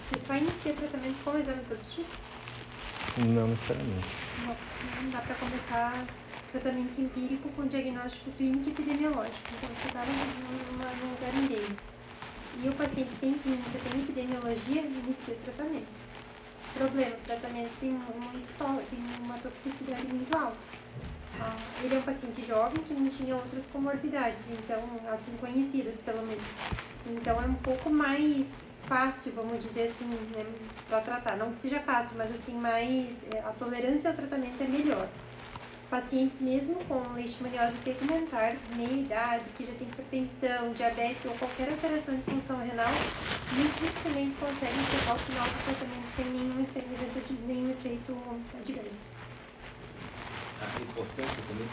você 0.00 0.18
só 0.18 0.34
inicia 0.34 0.72
tratamento 0.72 1.22
com 1.22 1.38
exame 1.38 1.62
positivo? 1.68 2.08
Não 3.16 3.48
necessariamente. 3.48 4.24
Não, 4.38 4.56
não 5.02 5.10
dá 5.10 5.20
para 5.20 5.34
começar 5.36 6.06
tratamento 6.54 7.00
empírico 7.00 7.48
com 7.50 7.66
diagnóstico 7.66 8.30
clínico 8.32 8.68
e 8.68 8.72
epidemiológico. 8.72 9.44
Então 9.52 9.68
você 9.70 9.88
está 9.88 10.04
num 10.06 11.10
lugar 11.10 11.34
em 11.34 11.46
E 12.62 12.68
o 12.68 12.72
paciente 12.74 13.16
tem 13.16 13.34
clínica, 13.34 13.78
tem 13.82 14.02
epidemiologia, 14.02 14.82
inicia 14.82 15.34
o 15.34 15.38
tratamento. 15.38 16.04
Problema, 16.72 17.16
o 17.16 17.26
tratamento 17.26 17.72
tem, 17.80 17.90
muito, 17.90 18.88
tem 18.90 19.00
uma 19.00 19.38
toxicidade 19.38 20.06
muito 20.06 20.34
alta. 20.34 20.56
Ah, 21.40 21.56
ele 21.82 21.94
é 21.94 21.98
um 21.98 22.02
paciente 22.02 22.44
jovem 22.46 22.82
que 22.82 22.94
não 22.94 23.08
tinha 23.08 23.34
outras 23.34 23.66
comorbidades, 23.66 24.42
então, 24.48 24.80
assim, 25.12 25.32
conhecidas 25.40 25.96
pelo 25.96 26.24
menos. 26.24 26.50
Então 27.06 27.42
é 27.42 27.46
um 27.46 27.54
pouco 27.54 27.90
mais 27.90 28.62
fácil, 28.84 29.32
vamos 29.32 29.62
dizer 29.62 29.88
assim, 29.88 30.08
né, 30.30 30.44
para 30.88 31.00
tratar. 31.00 31.36
Não 31.36 31.50
que 31.50 31.58
seja 31.58 31.80
fácil, 31.80 32.16
mas 32.16 32.32
assim, 32.34 32.54
mais 32.54 33.22
é, 33.24 33.40
a 33.40 33.52
tolerância 33.52 34.10
ao 34.10 34.16
tratamento 34.16 34.62
é 34.62 34.68
melhor. 34.68 35.08
Pacientes 35.90 36.40
mesmo 36.40 36.84
com 36.84 37.12
leishmaniose 37.12 37.78
tegmentar, 37.78 38.58
meia 38.70 39.02
idade, 39.04 39.50
que 39.56 39.64
já 39.64 39.74
tem 39.74 39.88
hipertensão, 39.88 40.72
diabetes 40.72 41.24
ou 41.26 41.38
qualquer 41.38 41.70
alteração 41.70 42.16
de 42.16 42.22
função 42.22 42.58
renal, 42.58 42.92
muito 43.50 43.78
dificilmente 43.78 44.34
conseguem 44.36 44.82
chegar 44.84 45.12
ao 45.12 45.18
final 45.18 45.50
do 45.50 45.58
tratamento 45.62 46.10
sem 46.10 46.30
nenhum 46.30 46.60
efeito, 46.60 47.32
nenhum 47.46 47.70
efeito 47.70 48.16
adverso. 48.54 49.14
A 50.60 50.80
importância 50.80 51.42
também 51.44 51.66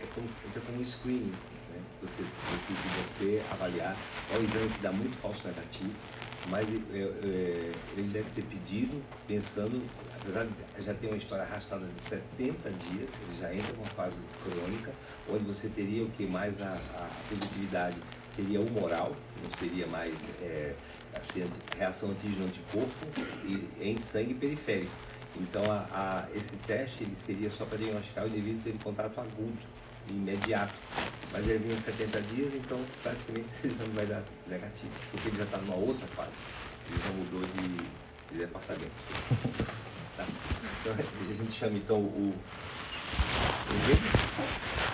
é 0.00 0.06
como, 0.06 0.28
é 0.44 0.60
como 0.60 0.78
um 0.78 0.84
screening, 0.84 1.36
né? 1.68 1.82
Você, 2.00 2.24
você, 2.48 2.74
você 2.94 3.46
avaliar, 3.48 3.96
é 4.28 4.36
um 4.36 4.42
exame 4.42 4.70
que 4.70 4.80
dá 4.80 4.92
muito 4.92 5.16
falso 5.16 5.46
negativo, 5.46 5.96
mas 6.44 6.68
é, 6.70 6.76
é, 6.76 7.74
ele 7.92 8.08
deve 8.08 8.30
ter 8.30 8.42
pedido 8.42 9.04
pensando, 9.26 9.82
apesar 10.14 10.46
de 10.46 10.82
já 10.82 10.94
ter 10.94 11.06
uma 11.06 11.16
história 11.16 11.44
arrastada 11.44 11.86
de 11.86 12.00
70 12.00 12.70
dias, 12.72 13.10
ele 13.20 13.36
já 13.36 13.54
entra 13.54 13.74
com 13.74 13.88
fase 13.88 14.16
crônica, 14.42 14.92
onde 15.28 15.44
você 15.44 15.68
teria 15.68 16.04
o 16.04 16.10
que 16.10 16.26
mais 16.26 16.60
a, 16.60 16.76
a 16.76 17.24
positividade 17.28 18.02
seria 18.26 18.60
humoral, 18.60 19.16
não 19.36 19.50
seria 19.50 19.86
mais 19.86 20.28
é, 20.40 20.76
assim, 21.12 21.50
reação 21.76 22.10
antígeno-anticorpo 22.10 23.12
e 23.44 23.72
em 23.80 23.98
sangue 23.98 24.34
periférico. 24.34 24.96
Então, 25.34 25.70
a, 25.70 26.26
a, 26.26 26.36
esse 26.36 26.56
teste 26.58 27.04
ele 27.04 27.14
seria 27.14 27.50
só 27.50 27.64
para 27.64 27.78
diagnosticar 27.78 28.24
o 28.24 28.28
indivíduo 28.28 28.62
ter 28.62 28.78
contato 28.78 29.20
agudo 29.20 29.79
imediato. 30.10 30.74
Mas 31.32 31.46
ele 31.46 31.58
vinha 31.58 31.78
70 31.78 32.20
dias, 32.22 32.52
então 32.54 32.84
praticamente 33.02 33.48
esse 33.54 33.68
exame 33.68 33.92
vai 33.92 34.06
dar 34.06 34.22
negativo, 34.46 34.92
porque 35.10 35.28
ele 35.28 35.38
já 35.38 35.44
está 35.44 35.58
numa 35.58 35.76
outra 35.76 36.06
fase. 36.08 36.32
Ele 36.90 37.00
já 37.00 37.10
mudou 37.10 37.40
de, 37.54 37.68
de 38.32 38.38
departamento. 38.38 38.90
tá? 40.16 40.26
Então 40.80 40.92
a 40.92 41.34
gente 41.34 41.52
chama 41.52 41.76
então 41.76 41.98
o. 41.98 42.34
o 43.68 44.89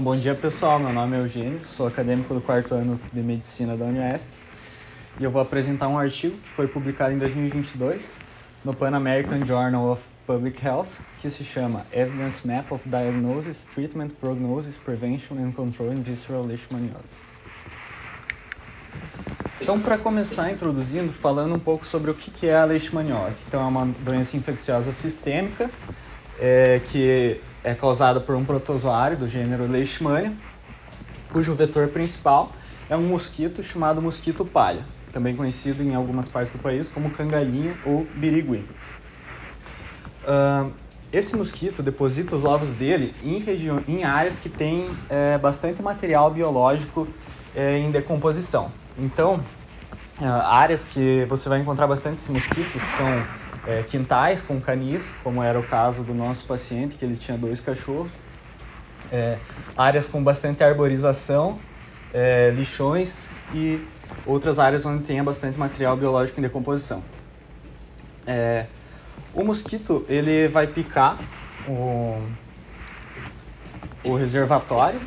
Então, 0.00 0.14
bom 0.14 0.18
dia 0.18 0.34
pessoal, 0.34 0.78
meu 0.78 0.94
nome 0.94 1.14
é 1.14 1.20
Eugênio, 1.20 1.60
sou 1.62 1.86
acadêmico 1.86 2.32
do 2.32 2.40
quarto 2.40 2.74
ano 2.74 2.98
de 3.12 3.20
Medicina 3.20 3.76
da 3.76 3.84
Unioeste 3.84 4.30
e 5.18 5.24
eu 5.24 5.30
vou 5.30 5.42
apresentar 5.42 5.88
um 5.88 5.98
artigo 5.98 6.38
que 6.38 6.48
foi 6.56 6.66
publicado 6.66 7.12
em 7.12 7.18
2022 7.18 8.16
no 8.64 8.72
Pan 8.72 8.96
American 8.96 9.44
Journal 9.44 9.92
of 9.92 10.02
Public 10.26 10.64
Health, 10.64 10.86
que 11.20 11.28
se 11.28 11.44
chama 11.44 11.84
Evidence 11.92 12.46
Map 12.46 12.72
of 12.72 12.88
Diagnosis, 12.88 13.66
Treatment, 13.74 14.08
Prognosis, 14.18 14.74
Prevention 14.78 15.36
and 15.36 15.52
Control 15.52 15.92
in 15.92 16.00
Visceral 16.00 16.46
Leishmaniasis. 16.46 17.36
Então, 19.60 19.78
para 19.78 19.98
começar 19.98 20.50
introduzindo, 20.50 21.12
falando 21.12 21.54
um 21.56 21.60
pouco 21.60 21.84
sobre 21.84 22.10
o 22.10 22.14
que 22.14 22.46
é 22.46 22.56
a 22.56 22.64
leishmaniose. 22.64 23.36
Então, 23.46 23.62
é 23.62 23.66
uma 23.66 23.84
doença 23.84 24.34
infecciosa 24.34 24.92
sistêmica 24.92 25.70
é, 26.40 26.80
que 26.90 27.42
é 27.62 27.74
causada 27.74 28.20
por 28.20 28.34
um 28.34 28.44
protozoário 28.44 29.16
do 29.16 29.28
gênero 29.28 29.66
Leishmania, 29.66 30.32
cujo 31.32 31.54
vetor 31.54 31.88
principal 31.88 32.52
é 32.88 32.96
um 32.96 33.02
mosquito 33.02 33.62
chamado 33.62 34.02
mosquito 34.02 34.44
palha, 34.44 34.84
também 35.12 35.36
conhecido 35.36 35.82
em 35.82 35.94
algumas 35.94 36.28
partes 36.28 36.52
do 36.52 36.58
país 36.58 36.88
como 36.88 37.10
cangalinha 37.10 37.76
ou 37.84 38.04
birigui. 38.14 38.64
Uh, 40.22 40.72
esse 41.12 41.34
mosquito 41.34 41.82
deposita 41.82 42.36
os 42.36 42.44
ovos 42.44 42.68
dele 42.76 43.14
em, 43.22 43.44
em 43.88 44.04
áreas 44.04 44.38
que 44.38 44.48
têm 44.48 44.86
é, 45.08 45.36
bastante 45.38 45.82
material 45.82 46.30
biológico 46.30 47.08
é, 47.54 47.78
em 47.78 47.90
decomposição. 47.90 48.70
Então, 48.96 49.40
é, 50.20 50.24
áreas 50.24 50.84
que 50.84 51.26
você 51.28 51.48
vai 51.48 51.58
encontrar 51.58 51.88
bastante 51.88 52.20
esse 52.20 52.30
mosquito 52.30 52.78
são 52.96 53.26
é, 53.66 53.82
quintais 53.82 54.42
com 54.42 54.60
canis, 54.60 55.12
como 55.22 55.42
era 55.42 55.58
o 55.58 55.62
caso 55.62 56.02
do 56.02 56.14
nosso 56.14 56.44
paciente, 56.46 56.96
que 56.96 57.04
ele 57.04 57.16
tinha 57.16 57.36
dois 57.36 57.60
cachorros, 57.60 58.10
é, 59.12 59.38
áreas 59.76 60.06
com 60.06 60.22
bastante 60.22 60.62
arborização, 60.62 61.58
é, 62.12 62.50
lixões 62.50 63.28
e 63.54 63.80
outras 64.26 64.58
áreas 64.58 64.84
onde 64.84 65.04
tenha 65.04 65.22
bastante 65.22 65.58
material 65.58 65.96
biológico 65.96 66.38
em 66.38 66.42
decomposição. 66.42 67.02
É, 68.26 68.66
o 69.34 69.44
mosquito 69.44 70.04
ele 70.08 70.48
vai 70.48 70.66
picar 70.66 71.18
o, 71.68 72.20
o 74.04 74.14
reservatório, 74.14 75.00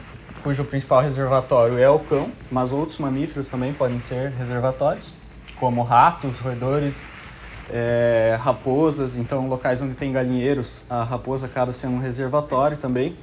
cujo 0.43 0.63
principal 0.65 1.01
reservatório 1.01 1.77
é 1.77 1.89
o 1.89 1.99
cão, 1.99 2.31
mas 2.51 2.71
outros 2.71 2.97
mamíferos 2.99 3.47
também 3.47 3.73
podem 3.73 3.99
ser 3.99 4.31
reservatórios, 4.31 5.11
como 5.55 5.83
ratos, 5.83 6.37
roedores, 6.39 7.05
é, 7.73 8.37
raposas. 8.39 9.17
Então, 9.17 9.49
locais 9.49 9.81
onde 9.81 9.95
tem 9.95 10.11
galinheiros, 10.11 10.79
a 10.89 11.03
raposa 11.03 11.47
acaba 11.47 11.73
sendo 11.73 11.95
um 11.95 11.99
reservatório 11.99 12.77
também. 12.77 13.17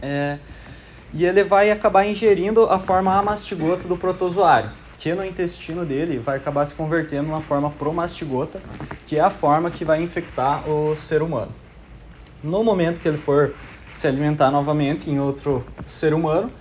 É, 0.00 0.38
e 1.12 1.24
ele 1.24 1.44
vai 1.44 1.70
acabar 1.70 2.06
ingerindo 2.06 2.64
a 2.64 2.78
forma 2.78 3.14
amastigota 3.14 3.86
do 3.86 3.96
protozoário 3.96 4.70
que 5.02 5.12
no 5.12 5.26
intestino 5.26 5.84
dele 5.84 6.20
vai 6.20 6.36
acabar 6.36 6.64
se 6.64 6.74
convertendo 6.74 7.24
numa 7.24 7.40
forma 7.40 7.68
promastigota, 7.68 8.60
que 9.04 9.18
é 9.18 9.20
a 9.20 9.30
forma 9.30 9.68
que 9.68 9.84
vai 9.84 10.00
infectar 10.00 10.68
o 10.70 10.94
ser 10.94 11.22
humano. 11.22 11.50
No 12.40 12.62
momento 12.62 13.00
que 13.00 13.08
ele 13.08 13.18
for 13.18 13.52
se 13.96 14.06
alimentar 14.06 14.52
novamente 14.52 15.10
em 15.10 15.18
outro 15.18 15.66
ser 15.88 16.14
humano, 16.14 16.52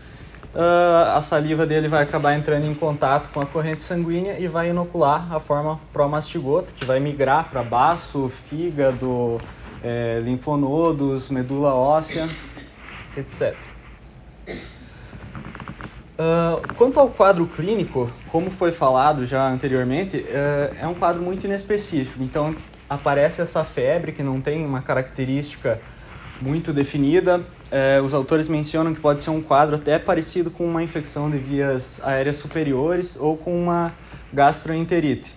uh, 0.56 1.16
a 1.16 1.22
saliva 1.22 1.66
dele 1.66 1.88
vai 1.88 2.04
acabar 2.04 2.36
entrando 2.36 2.66
em 2.66 2.74
contato 2.74 3.30
com 3.32 3.42
a 3.42 3.46
corrente 3.46 3.82
sanguínea 3.82 4.38
e 4.40 4.48
vai 4.48 4.70
inocular 4.70 5.34
a 5.34 5.40
forma 5.40 5.80
promastigota, 5.92 6.68
que 6.76 6.86
vai 6.86 7.00
migrar 7.00 7.50
para 7.50 7.64
baço, 7.64 8.32
fígado, 8.48 9.40
é, 9.84 10.22
linfonodos, 10.24 11.30
medula 11.30 11.74
óssea, 11.74 12.30
etc. 13.18 13.56
Uh, 16.22 16.76
quanto 16.76 17.00
ao 17.00 17.10
quadro 17.10 17.48
clínico, 17.48 18.12
como 18.32 18.52
foi 18.52 18.72
falado 18.72 19.26
já 19.26 19.48
anteriormente, 19.50 20.18
uh, 20.18 20.76
é 20.80 20.88
um 20.88 20.94
quadro 20.94 21.22
muito 21.22 21.46
inespecífico. 21.46 22.22
Então, 22.22 22.56
aparece 22.88 23.42
essa 23.42 23.64
febre 23.64 24.12
que 24.12 24.22
não 24.22 24.40
tem 24.40 24.64
uma 24.64 24.82
característica 24.82 25.82
muito 26.42 26.74
definida. 26.74 27.40
Uh, 27.40 28.04
os 28.04 28.14
autores 28.14 28.48
mencionam 28.48 28.94
que 28.94 29.00
pode 29.00 29.22
ser 29.22 29.30
um 29.30 29.42
quadro 29.42 29.76
até 29.76 29.98
parecido 30.00 30.52
com 30.52 30.66
uma 30.66 30.84
infecção 30.84 31.30
de 31.30 31.38
vias 31.38 32.02
aéreas 32.04 32.38
superiores 32.38 33.16
ou 33.16 33.38
com 33.38 33.58
uma 33.64 33.94
gastroenterite. 34.34 35.36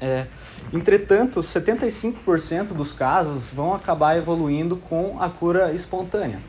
É, 0.00 0.26
entretanto, 0.72 1.42
75% 1.42 2.74
dos 2.74 2.92
casos 2.92 3.50
vão 3.52 3.72
acabar 3.72 4.16
evoluindo 4.16 4.76
com 4.76 5.20
a 5.20 5.30
cura 5.30 5.72
espontânea. 5.72 6.42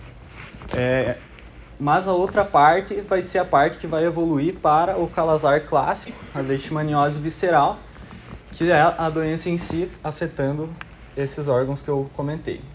É, 0.69 1.19
mas 1.79 2.07
a 2.07 2.13
outra 2.13 2.43
parte 2.45 3.01
vai 3.01 3.21
ser 3.21 3.39
a 3.39 3.45
parte 3.45 3.77
que 3.77 3.87
vai 3.87 4.05
evoluir 4.05 4.55
para 4.59 4.97
o 4.97 5.07
calazar 5.07 5.65
clássico, 5.67 6.17
a 6.33 6.39
leishmaniose 6.39 7.19
visceral, 7.19 7.79
que 8.51 8.71
é 8.71 8.81
a 8.81 9.09
doença 9.09 9.49
em 9.49 9.57
si 9.57 9.91
afetando 10.03 10.75
esses 11.15 11.47
órgãos 11.47 11.81
que 11.81 11.89
eu 11.89 12.09
comentei. 12.15 12.72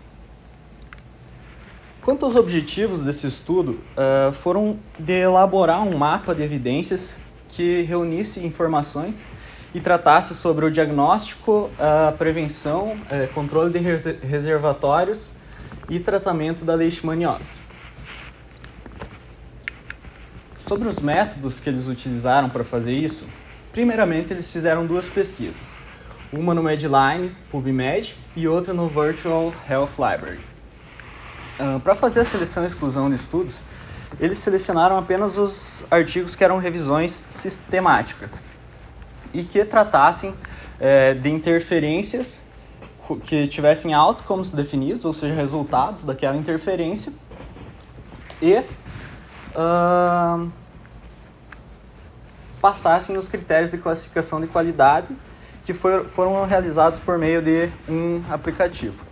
Quanto 2.09 2.25
aos 2.25 2.37
objetivos 2.37 3.03
desse 3.03 3.27
estudo, 3.27 3.73
uh, 3.93 4.33
foram 4.33 4.79
de 4.99 5.13
elaborar 5.13 5.83
um 5.83 5.95
mapa 5.99 6.35
de 6.35 6.43
evidências 6.43 7.15
que 7.51 7.83
reunisse 7.83 8.41
informações 8.41 9.23
e 9.75 9.81
tratasse 9.81 10.35
sobre 10.35 10.65
o 10.65 10.71
diagnóstico, 10.71 11.69
a 11.79 12.11
prevenção, 12.13 12.93
uh, 12.93 13.31
controle 13.35 13.71
de 13.71 13.79
reservatórios 14.27 15.29
e 15.91 16.01
tratamento 16.01 16.65
da 16.65 16.75
leishmaniose. 16.75 17.61
Sobre 20.59 20.89
os 20.89 20.99
métodos 21.01 21.61
que 21.61 21.69
eles 21.69 21.89
utilizaram 21.89 22.49
para 22.49 22.65
fazer 22.65 22.95
isso, 22.95 23.27
primeiramente 23.71 24.33
eles 24.33 24.51
fizeram 24.51 24.87
duas 24.87 25.07
pesquisas, 25.07 25.77
uma 26.33 26.55
no 26.55 26.63
Medline, 26.63 27.37
PubMed, 27.51 28.17
e 28.35 28.49
outra 28.49 28.73
no 28.73 28.89
Virtual 28.89 29.53
Health 29.69 29.99
Library. 29.99 30.58
Para 31.83 31.95
fazer 31.97 32.21
a 32.21 32.25
seleção 32.25 32.63
e 32.63 32.67
exclusão 32.67 33.11
de 33.11 33.17
estudos, 33.17 33.55
eles 34.21 34.39
selecionaram 34.39 34.97
apenas 34.97 35.37
os 35.37 35.85
artigos 35.91 36.35
que 36.37 36.45
eram 36.45 36.59
revisões 36.59 37.25
sistemáticas 37.29 38.41
e 39.35 39.43
que 39.43 39.65
tratassem 39.65 40.35
é, 40.81 41.15
de 41.15 41.29
interferências 41.29 42.43
que 43.25 43.49
tivessem 43.49 43.95
outcomes 43.95 44.53
definidos, 44.53 45.05
ou 45.05 45.13
seja, 45.13 45.35
resultados 45.35 46.05
daquela 46.05 46.37
interferência, 46.37 47.13
e 48.41 48.55
uh, 49.57 50.51
passassem 52.61 53.17
os 53.17 53.27
critérios 53.27 53.71
de 53.71 53.79
classificação 53.79 54.41
de 54.41 54.47
qualidade 54.47 55.09
que 55.65 55.73
for, 55.73 56.05
foram 56.07 56.45
realizados 56.45 56.99
por 56.99 57.19
meio 57.19 57.41
de 57.41 57.71
um 57.89 58.23
aplicativo. 58.31 59.08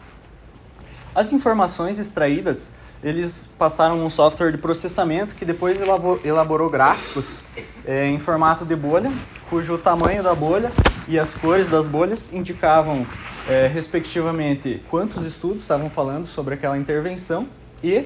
As 1.17 1.33
informações 1.33 1.99
extraídas, 1.99 2.69
eles 3.03 3.49
passaram 3.59 4.05
um 4.05 4.11
software 4.11 4.51
de 4.51 4.59
processamento 4.59 5.35
que 5.35 5.47
depois 5.47 5.79
elaborou 6.23 6.69
gráficos 6.69 7.39
é, 7.87 8.07
em 8.07 8.19
formato 8.19 8.67
de 8.67 8.77
bolha, 8.77 9.11
cujo 9.49 9.79
tamanho 9.79 10.23
da 10.23 10.35
bolha 10.35 10.71
e 11.09 11.19
as 11.19 11.35
cores 11.35 11.71
das 11.71 11.87
bolhas 11.87 12.31
indicavam, 12.35 13.07
é, 13.49 13.67
respectivamente, 13.67 14.83
quantos 14.91 15.25
estudos 15.25 15.63
estavam 15.63 15.89
falando 15.89 16.27
sobre 16.27 16.53
aquela 16.53 16.77
intervenção 16.77 17.49
e 17.83 18.05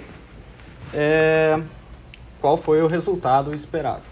é, 0.95 1.61
qual 2.41 2.57
foi 2.57 2.81
o 2.81 2.87
resultado 2.87 3.53
esperado, 3.53 4.05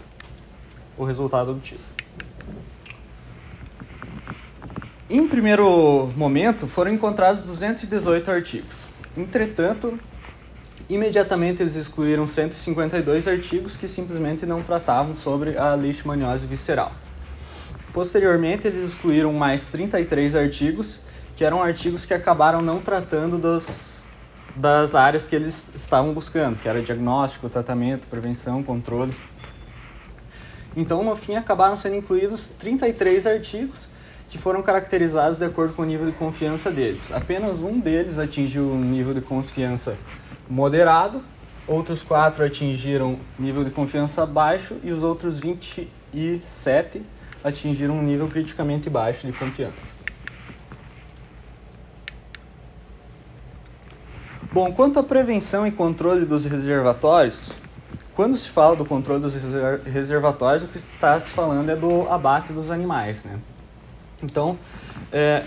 o 0.97 1.05
resultado 1.05 1.51
obtido. 1.51 1.99
Em 5.09 5.25
primeiro 5.25 6.11
momento, 6.17 6.67
foram 6.67 6.91
encontrados 6.91 7.43
218 7.43 8.29
artigos. 8.29 8.88
Entretanto, 9.17 9.99
imediatamente 10.89 11.61
eles 11.61 11.75
excluíram 11.75 12.27
152 12.27 13.27
artigos 13.27 13.75
que 13.75 13.87
simplesmente 13.87 14.45
não 14.45 14.61
tratavam 14.61 15.15
sobre 15.15 15.57
a 15.57 15.73
leishmaniose 15.73 16.45
visceral. 16.45 16.91
Posteriormente, 17.91 18.67
eles 18.67 18.83
excluíram 18.83 19.33
mais 19.33 19.67
33 19.67 20.35
artigos, 20.35 20.99
que 21.35 21.43
eram 21.43 21.61
artigos 21.61 22.05
que 22.05 22.13
acabaram 22.13 22.59
não 22.59 22.79
tratando 22.79 23.37
dos 23.37 23.99
das 24.55 24.93
áreas 24.93 25.25
que 25.25 25.35
eles 25.35 25.73
estavam 25.73 26.13
buscando, 26.13 26.59
que 26.59 26.67
era 26.67 26.81
diagnóstico, 26.81 27.47
tratamento, 27.47 28.07
prevenção, 28.07 28.61
controle. 28.61 29.15
Então, 30.75 31.03
no 31.03 31.15
fim, 31.15 31.35
acabaram 31.35 31.77
sendo 31.77 31.95
incluídos 31.95 32.47
33 32.59 33.25
artigos 33.25 33.87
que 34.29 34.37
foram 34.37 34.61
caracterizados 34.61 35.39
de 35.39 35.45
acordo 35.45 35.73
com 35.73 35.81
o 35.81 35.85
nível 35.85 36.05
de 36.05 36.11
confiança 36.11 36.69
deles. 36.69 37.11
Apenas 37.11 37.59
um 37.59 37.79
deles 37.79 38.19
atingiu 38.19 38.63
um 38.63 38.79
nível 38.79 39.13
de 39.13 39.21
confiança 39.21 39.97
moderado, 40.47 41.21
outros 41.67 42.01
quatro 42.03 42.45
atingiram 42.45 43.17
nível 43.37 43.63
de 43.63 43.71
confiança 43.71 44.25
baixo 44.25 44.75
e 44.83 44.91
os 44.91 45.03
outros 45.03 45.39
27 45.39 47.01
atingiram 47.43 47.95
um 47.95 48.03
nível 48.03 48.27
criticamente 48.27 48.89
baixo 48.89 49.25
de 49.25 49.33
confiança. 49.33 49.99
Bom, 54.51 54.73
quanto 54.73 54.99
à 54.99 55.03
prevenção 55.03 55.65
e 55.67 55.71
controle 55.71 56.25
dos 56.25 56.43
reservatórios, 56.45 57.51
quando 58.15 58.35
se 58.35 58.49
fala 58.49 58.75
do 58.75 58.83
controle 58.83 59.21
dos 59.21 59.35
reservatórios, 59.85 60.63
o 60.63 60.67
que 60.67 60.77
está 60.77 61.19
se 61.19 61.29
falando 61.29 61.69
é 61.69 61.75
do 61.75 62.09
abate 62.09 62.51
dos 62.51 62.71
animais, 62.71 63.23
né? 63.23 63.39
Então, 64.23 64.57
é, 65.11 65.43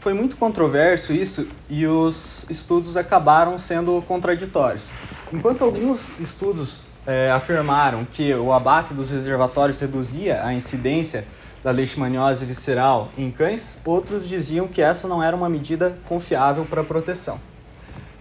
foi 0.00 0.14
muito 0.14 0.36
controverso 0.36 1.12
isso 1.12 1.46
e 1.70 1.86
os 1.86 2.44
estudos 2.50 2.96
acabaram 2.96 3.58
sendo 3.58 4.02
contraditórios. 4.02 4.82
Enquanto 5.32 5.62
alguns 5.62 6.18
estudos 6.18 6.76
é, 7.06 7.30
afirmaram 7.30 8.04
que 8.04 8.34
o 8.34 8.52
abate 8.52 8.92
dos 8.92 9.10
reservatórios 9.10 9.80
reduzia 9.80 10.44
a 10.44 10.52
incidência 10.52 11.24
da 11.62 11.70
leishmaniose 11.70 12.44
visceral 12.44 13.10
em 13.16 13.30
cães, 13.30 13.74
outros 13.84 14.28
diziam 14.28 14.66
que 14.66 14.82
essa 14.82 15.06
não 15.06 15.22
era 15.22 15.36
uma 15.36 15.48
medida 15.48 15.96
confiável 16.04 16.64
para 16.64 16.82
proteção. 16.82 17.38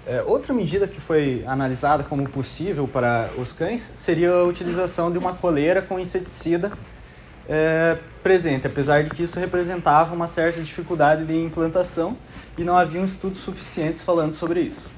É, 0.05 0.24
outra 0.26 0.53
medida 0.53 0.88
que 0.88 0.99
foi 0.99 1.43
analisada 1.45 2.03
como 2.03 2.28
possível 2.30 2.88
para 2.88 3.30
os 3.38 3.51
cães 3.51 3.91
seria 3.95 4.32
a 4.32 4.43
utilização 4.43 5.12
de 5.12 5.18
uma 5.18 5.34
coleira 5.34 5.82
com 5.82 5.99
inseticida 5.99 6.72
é, 7.54 7.97
presente, 8.24 8.66
apesar 8.66 9.04
de 9.04 9.10
que 9.10 9.24
isso 9.24 9.38
representava 9.38 10.16
uma 10.16 10.26
certa 10.26 10.62
dificuldade 10.62 11.26
de 11.26 11.38
implantação 11.38 12.16
e 12.58 12.64
não 12.64 12.78
haviam 12.78 13.04
estudos 13.04 13.41
suficientes 13.41 14.04
falando 14.04 14.32
sobre 14.34 14.62
isso. 14.62 14.89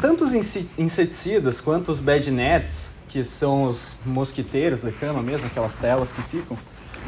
Tanto 0.00 0.24
os 0.24 0.32
inseticidas 0.32 1.60
quanto 1.60 1.92
os 1.92 2.00
bed 2.00 2.30
nets, 2.30 2.90
que 3.08 3.22
são 3.24 3.64
os 3.64 3.94
mosquiteiros 4.06 4.80
de 4.80 4.92
cama 4.92 5.22
mesmo, 5.22 5.48
aquelas 5.48 5.74
telas 5.74 6.12
que 6.12 6.22
ficam, 6.22 6.56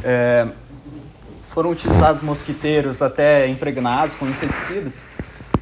é, 0.04 0.46
foram 1.54 1.70
utilizados 1.70 2.20
mosquiteiros 2.20 3.00
até 3.00 3.48
impregnados 3.48 4.14
com 4.16 4.28
inseticidas, 4.28 5.02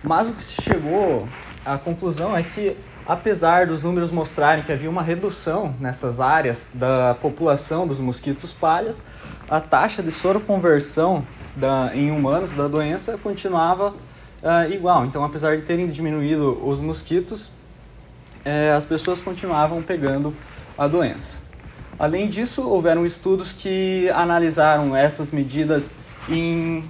mas 0.02 0.28
o 0.28 0.32
que 0.32 0.42
se 0.42 0.60
chegou 0.62 1.28
à 1.64 1.78
conclusão 1.78 2.36
é 2.36 2.42
que 2.42 2.76
apesar 3.08 3.66
dos 3.66 3.82
números 3.82 4.10
mostrarem 4.10 4.62
que 4.62 4.70
havia 4.70 4.90
uma 4.90 5.02
redução 5.02 5.74
nessas 5.80 6.20
áreas 6.20 6.66
da 6.74 7.16
população 7.18 7.86
dos 7.86 7.98
mosquitos 7.98 8.52
palhas, 8.52 9.00
a 9.48 9.58
taxa 9.58 10.02
de 10.02 10.10
soroconversão 10.10 11.24
da, 11.56 11.90
em 11.94 12.10
humanos 12.10 12.52
da 12.52 12.68
doença 12.68 13.16
continuava 13.16 13.94
uh, 14.42 14.70
igual. 14.70 15.06
Então, 15.06 15.24
apesar 15.24 15.56
de 15.56 15.62
terem 15.62 15.88
diminuído 15.88 16.62
os 16.62 16.80
mosquitos, 16.80 17.50
eh, 18.44 18.72
as 18.76 18.84
pessoas 18.84 19.20
continuavam 19.22 19.82
pegando 19.82 20.34
a 20.76 20.86
doença. 20.86 21.38
Além 21.98 22.28
disso, 22.28 22.62
houveram 22.62 23.04
estudos 23.06 23.52
que 23.52 24.08
analisaram 24.10 24.94
essas 24.94 25.32
medidas 25.32 25.96
em, 26.28 26.84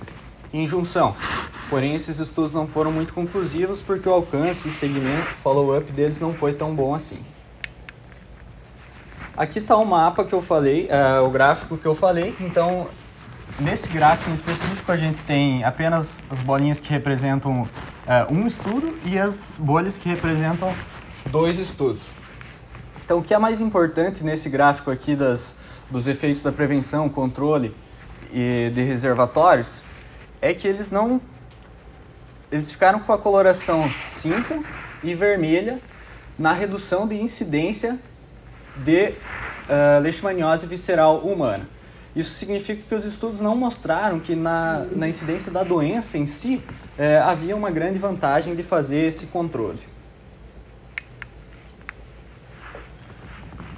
em 0.53 0.67
junção. 0.67 1.15
Porém, 1.69 1.95
esses 1.95 2.19
estudos 2.19 2.55
não 2.55 2.67
foram 2.67 2.91
muito 2.91 3.13
conclusivos 3.13 3.83
porque 3.83 4.09
o 4.09 4.13
alcance, 4.13 4.71
segmento, 4.71 5.29
follow-up 5.43 5.91
deles 5.93 6.19
não 6.21 6.33
foi 6.33 6.55
tão 6.55 6.75
bom 6.75 6.95
assim. 6.95 7.19
Aqui 9.37 9.59
está 9.59 9.77
o 9.77 9.85
mapa 9.85 10.25
que 10.25 10.33
eu 10.33 10.43
falei, 10.43 10.89
uh, 10.89 11.25
o 11.25 11.31
gráfico 11.31 11.77
que 11.77 11.87
eu 11.87 11.95
falei. 11.95 12.35
Então, 12.41 12.89
nesse 13.61 13.87
gráfico 13.89 14.31
em 14.31 14.35
específico, 14.35 14.91
a 14.91 14.97
gente 14.97 15.23
tem 15.25 15.63
apenas 15.63 16.11
as 16.31 16.41
bolinhas 16.41 16.81
que 16.81 16.89
representam 16.89 17.63
uh, 17.63 17.69
um 18.35 18.47
estudo 18.47 18.99
e 19.05 19.19
as 19.19 19.55
bolhas 19.59 19.97
que 19.99 20.09
representam 20.09 20.75
dois 21.27 21.59
estudos. 21.59 22.11
Então, 23.05 23.19
o 23.19 23.23
que 23.23 23.33
é 23.33 23.39
mais 23.39 23.61
importante 23.61 24.25
nesse 24.25 24.49
gráfico 24.49 24.91
aqui 24.91 25.15
das, 25.15 25.55
dos 25.91 26.09
efeitos 26.09 26.43
da 26.43 26.51
prevenção, 26.51 27.09
controle 27.09 27.77
e 28.33 28.71
de 28.75 28.83
reservatórios 28.83 29.69
é 30.41 30.55
que 30.55 30.67
eles 30.67 30.91
não 30.91 31.21
eles 32.51 32.71
ficaram 32.71 33.01
com 33.01 33.13
a 33.13 33.19
coloração 33.19 33.91
cinza 33.93 34.63
e 35.03 35.15
vermelha 35.15 35.81
na 36.39 36.53
redução 36.53 37.07
de 37.07 37.21
incidência 37.21 37.99
de 38.77 39.09
uh, 39.09 40.01
leishmaniose 40.01 40.67
visceral 40.67 41.19
humana. 41.19 41.69
Isso 42.17 42.35
significa 42.35 42.83
que 42.83 42.95
os 42.95 43.05
estudos 43.05 43.39
não 43.39 43.55
mostraram 43.55 44.19
que 44.19 44.35
na, 44.35 44.87
na 44.93 45.09
incidência 45.09 45.53
da 45.53 45.63
doença 45.63 46.17
em 46.17 46.27
si 46.27 46.61
eh, 46.99 47.19
havia 47.19 47.55
uma 47.55 47.71
grande 47.71 47.97
vantagem 47.97 48.57
de 48.57 48.63
fazer 48.65 49.07
esse 49.07 49.27
controle. 49.27 49.79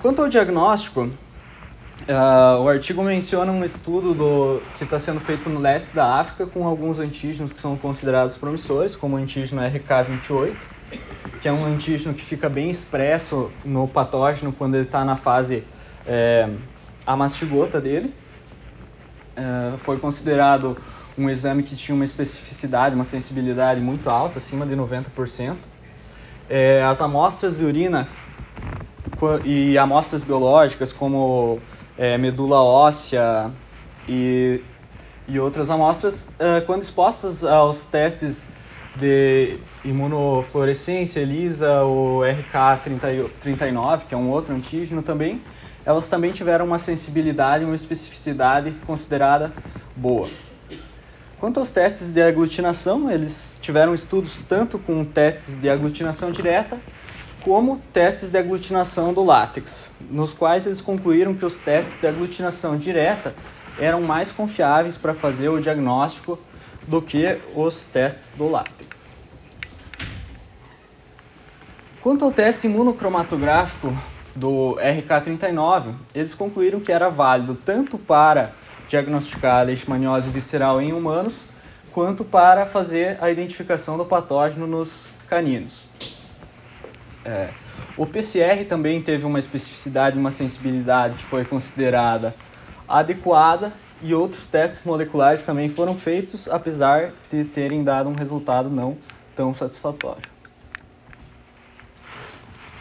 Quanto 0.00 0.22
ao 0.22 0.28
diagnóstico, 0.28 1.10
Uh, 2.10 2.60
o 2.62 2.68
artigo 2.68 3.04
menciona 3.04 3.52
um 3.52 3.64
estudo 3.64 4.12
do, 4.12 4.62
que 4.74 4.82
está 4.82 4.98
sendo 4.98 5.20
feito 5.20 5.48
no 5.48 5.60
leste 5.60 5.94
da 5.94 6.16
África 6.16 6.44
com 6.44 6.66
alguns 6.66 6.98
antígenos 6.98 7.52
que 7.52 7.60
são 7.60 7.76
considerados 7.76 8.36
promissores, 8.36 8.96
como 8.96 9.14
o 9.14 9.18
antígeno 9.20 9.62
RK28, 9.62 10.56
que 11.40 11.46
é 11.46 11.52
um 11.52 11.64
antígeno 11.64 12.12
que 12.12 12.24
fica 12.24 12.48
bem 12.48 12.68
expresso 12.68 13.52
no 13.64 13.86
patógeno 13.86 14.52
quando 14.52 14.74
ele 14.74 14.86
está 14.86 15.04
na 15.04 15.14
fase 15.14 15.62
é, 16.04 16.50
amastigota 17.06 17.80
dele. 17.80 18.12
É, 19.36 19.78
foi 19.78 19.96
considerado 19.96 20.76
um 21.16 21.30
exame 21.30 21.62
que 21.62 21.76
tinha 21.76 21.94
uma 21.94 22.04
especificidade, 22.04 22.92
uma 22.92 23.04
sensibilidade 23.04 23.80
muito 23.80 24.10
alta, 24.10 24.38
acima 24.38 24.66
de 24.66 24.74
90%. 24.74 25.58
É, 26.48 26.82
as 26.82 27.00
amostras 27.00 27.56
de 27.56 27.64
urina 27.64 28.08
e 29.44 29.78
amostras 29.78 30.22
biológicas, 30.22 30.92
como 30.92 31.60
é, 32.00 32.16
medula 32.16 32.62
óssea 32.62 33.52
e, 34.08 34.62
e 35.28 35.38
outras 35.38 35.68
amostras, 35.68 36.26
é, 36.38 36.62
quando 36.62 36.82
expostas 36.82 37.44
aos 37.44 37.84
testes 37.84 38.46
de 38.96 39.58
imunofluorescência, 39.84 41.20
ELISA, 41.20 41.84
o 41.84 42.20
RK39, 42.20 44.00
que 44.08 44.14
é 44.14 44.16
um 44.16 44.30
outro 44.30 44.54
antígeno 44.54 45.02
também, 45.02 45.42
elas 45.84 46.08
também 46.08 46.32
tiveram 46.32 46.64
uma 46.64 46.78
sensibilidade 46.78 47.64
e 47.64 47.66
uma 47.66 47.76
especificidade 47.76 48.70
considerada 48.86 49.52
boa. 49.94 50.28
Quanto 51.38 51.60
aos 51.60 51.70
testes 51.70 52.10
de 52.10 52.22
aglutinação, 52.22 53.10
eles 53.10 53.58
tiveram 53.60 53.92
estudos 53.94 54.42
tanto 54.48 54.78
com 54.78 55.04
testes 55.04 55.60
de 55.60 55.68
aglutinação 55.68 56.30
direta 56.30 56.78
como 57.42 57.80
testes 57.92 58.30
de 58.30 58.38
aglutinação 58.38 59.12
do 59.12 59.24
látex, 59.24 59.90
nos 60.10 60.32
quais 60.32 60.66
eles 60.66 60.80
concluíram 60.80 61.34
que 61.34 61.44
os 61.44 61.56
testes 61.56 61.98
de 62.00 62.06
aglutinação 62.06 62.76
direta 62.76 63.34
eram 63.78 64.02
mais 64.02 64.30
confiáveis 64.30 64.96
para 64.96 65.14
fazer 65.14 65.48
o 65.48 65.60
diagnóstico 65.60 66.38
do 66.86 67.00
que 67.00 67.40
os 67.54 67.82
testes 67.84 68.32
do 68.36 68.48
látex. 68.48 69.08
Quanto 72.02 72.24
ao 72.24 72.32
teste 72.32 72.66
imunocromatográfico 72.66 73.96
do 74.34 74.76
RK39, 74.76 75.94
eles 76.14 76.34
concluíram 76.34 76.80
que 76.80 76.92
era 76.92 77.08
válido 77.08 77.54
tanto 77.54 77.98
para 77.98 78.52
diagnosticar 78.88 79.60
a 79.60 79.62
leishmaniose 79.62 80.30
visceral 80.30 80.80
em 80.80 80.92
humanos, 80.92 81.44
quanto 81.92 82.24
para 82.24 82.66
fazer 82.66 83.18
a 83.20 83.30
identificação 83.30 83.96
do 83.96 84.04
patógeno 84.04 84.66
nos 84.66 85.06
caninos. 85.28 85.84
É. 87.24 87.50
O 87.96 88.06
PCR 88.06 88.64
também 88.66 89.02
teve 89.02 89.26
uma 89.26 89.38
especificidade 89.38 90.18
uma 90.18 90.30
sensibilidade 90.30 91.16
que 91.16 91.24
foi 91.24 91.44
considerada 91.44 92.34
adequada 92.88 93.72
e 94.02 94.14
outros 94.14 94.46
testes 94.46 94.82
moleculares 94.84 95.44
também 95.44 95.68
foram 95.68 95.96
feitos, 95.96 96.48
apesar 96.48 97.12
de 97.30 97.44
terem 97.44 97.84
dado 97.84 98.08
um 98.08 98.14
resultado 98.14 98.70
não 98.70 98.96
tão 99.36 99.52
satisfatório. 99.52 100.22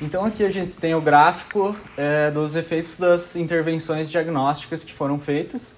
Então 0.01 0.23
aqui 0.23 0.45
a 0.45 0.49
gente 0.49 0.77
tem 0.77 0.95
o 0.95 1.01
gráfico 1.01 1.75
é, 1.97 2.31
dos 2.31 2.55
efeitos 2.55 2.97
das 2.97 3.35
intervenções 3.35 4.09
diagnósticas 4.09 4.81
que 4.81 4.93
foram 4.93 5.19
feitas. 5.19 5.73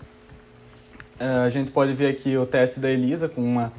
É, 1.20 1.26
a 1.26 1.50
gente 1.50 1.72
pode 1.72 1.94
ver 1.94 2.08
aqui 2.08 2.38
o 2.38 2.46
teste 2.46 2.80
da 2.80 2.90
ELISA 2.92 3.28
com 3.28 3.44
uma, 3.44 3.74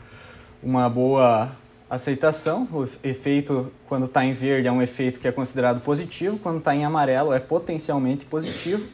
uma 0.60 0.88
boa 0.88 1.52
aceitação, 1.92 2.66
o 2.72 2.88
efeito 3.06 3.70
quando 3.86 4.06
está 4.06 4.24
em 4.24 4.32
verde 4.32 4.66
é 4.66 4.72
um 4.72 4.80
efeito 4.80 5.20
que 5.20 5.28
é 5.28 5.32
considerado 5.32 5.82
positivo, 5.82 6.38
quando 6.38 6.56
está 6.56 6.74
em 6.74 6.86
amarelo 6.86 7.34
é 7.34 7.38
potencialmente 7.38 8.24
positivo 8.24 8.86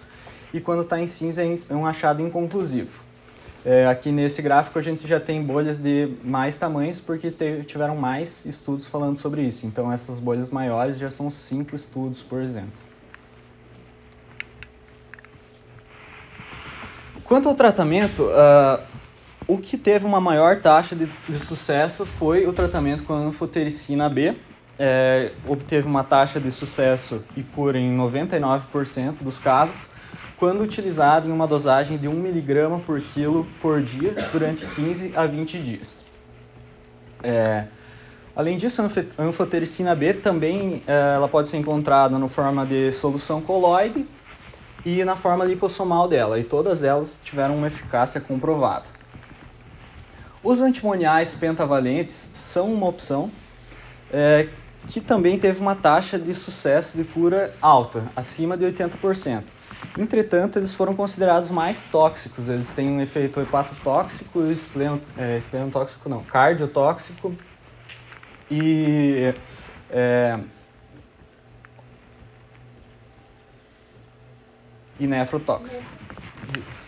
e 0.53 0.61
quando 0.61 0.82
está 0.82 1.01
em 1.01 1.07
cinza 1.07 1.44
é 1.44 1.74
um 1.74 1.86
achado 1.86 2.20
inconclusivo. 2.20 3.05
É, 3.64 3.86
aqui 3.86 4.11
nesse 4.11 4.42
gráfico 4.42 4.80
a 4.80 4.82
gente 4.82 5.07
já 5.07 5.20
tem 5.20 5.40
bolhas 5.40 5.78
de 5.78 6.12
mais 6.24 6.57
tamanhos 6.57 7.01
porque 7.01 7.30
tiveram 7.64 7.94
mais 7.94 8.44
estudos 8.44 8.88
falando 8.88 9.16
sobre 9.16 9.42
isso. 9.42 9.64
Então 9.64 9.92
essas 9.92 10.18
bolhas 10.18 10.51
maiores 10.51 10.99
já 10.99 11.09
são 11.09 11.30
cinco 11.30 11.76
estudos, 11.76 12.20
por 12.20 12.42
exemplo. 12.42 12.88
Quanto 17.22 17.49
ao 17.49 17.55
tratamento, 17.55 18.24
uh, 18.24 18.82
o 19.49 19.57
que 19.57 19.78
teve 19.78 20.05
uma 20.05 20.20
maior 20.20 20.61
taxa 20.61 20.94
de, 20.94 21.07
de 21.26 21.40
sucesso 21.40 22.05
foi 22.05 22.46
o 22.46 22.53
tratamento 22.53 23.03
com 23.05 23.14
anfotericina 23.14 24.07
B. 24.07 24.36
É, 24.78 25.32
obteve 25.49 25.88
uma 25.88 26.05
taxa 26.05 26.38
de 26.38 26.51
sucesso 26.51 27.24
e 27.34 27.42
cura 27.42 27.78
em 27.78 27.96
99% 27.96 29.14
dos 29.22 29.38
casos, 29.38 29.88
quando 30.36 30.61
utilizado 30.61 31.26
em 31.28 31.32
uma 31.32 31.49
dosagem 31.49 31.96
de 31.96 32.07
1 32.07 32.26
mg 32.26 32.80
por 32.84 33.01
quilo 33.01 33.49
por 33.61 33.82
dia 33.82 34.14
durante 34.30 34.66
15 34.66 35.14
a 35.16 35.26
20 35.26 35.59
dias. 35.62 36.05
É, 37.24 37.64
além 38.36 38.59
disso, 38.59 38.82
a 38.82 39.22
anfotericina 39.22 39.94
B 39.94 40.12
também 40.12 40.82
é, 40.86 41.14
ela 41.14 41.26
pode 41.26 41.49
ser 41.49 41.57
encontrada 41.57 42.18
na 42.18 42.28
forma 42.28 42.66
de 42.66 42.92
solução 42.92 43.40
coloide 43.40 44.07
e 44.84 45.03
na 45.05 45.16
forma 45.16 45.44
lipossomal 45.44 46.07
dela, 46.07 46.38
e 46.38 46.44
todas 46.44 46.84
elas 46.84 47.20
tiveram 47.24 47.57
uma 47.57 47.66
eficácia 47.66 48.20
comprovada. 48.20 48.97
Os 50.49 50.62
antimoniais 50.62 51.34
pentavalentes 51.34 52.30
são 52.32 52.72
uma 52.72 52.88
opção, 52.88 53.30
é, 54.11 54.49
que 54.86 54.99
também 54.99 55.38
teve 55.38 55.61
uma 55.61 55.74
taxa 55.74 56.18
de 56.18 56.34
sucesso 56.34 56.96
de 56.96 57.05
cura 57.05 57.55
alta, 57.61 58.03
acima 58.16 58.57
de 58.57 58.64
80%. 58.64 59.42
Entretanto, 59.99 60.59
eles 60.59 60.72
foram 60.72 60.96
considerados 60.96 61.51
mais 61.51 61.82
tóxicos, 61.82 62.49
eles 62.49 62.66
têm 62.70 62.88
um 62.90 62.99
efeito 62.99 63.38
hepatotóxico, 63.42 64.42
espleno, 64.46 65.03
é, 65.18 65.36
esplenotóxico 65.36 66.09
não, 66.09 66.24
cardiotóxico 66.24 67.34
e 68.51 69.34
é, 69.90 70.40
e 74.99 75.07
nefrotóxico. 75.07 75.82
Isso. 76.59 76.88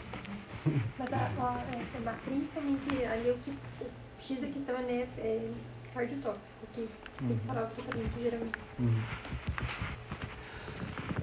Mas 0.98 1.12
a, 1.12 1.16
a, 1.16 2.11
a, 2.11 2.12
principalmente 2.24 3.04
ali 3.04 3.30
o 3.30 3.38
que 3.38 3.50
o 3.50 3.86
X 4.22 4.40
da 4.40 4.46
questão 4.46 4.76
é, 4.76 4.82
né, 4.82 5.08
é 5.18 5.50
cardiotóxico, 5.94 6.66
que 6.74 6.88
tem 7.18 7.38
que 7.38 7.46
parar 7.46 7.64
o 7.64 7.66
tratamento 7.68 8.22
geralmente. 8.22 8.58
Uhum. 8.78 9.02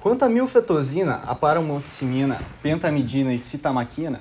Quanto 0.00 0.24
à 0.24 0.28
milfetosina, 0.28 1.22
a 1.26 1.34
paramucimina, 1.34 2.40
pentamidina 2.62 3.32
e 3.32 3.38
citamaquina, 3.38 4.20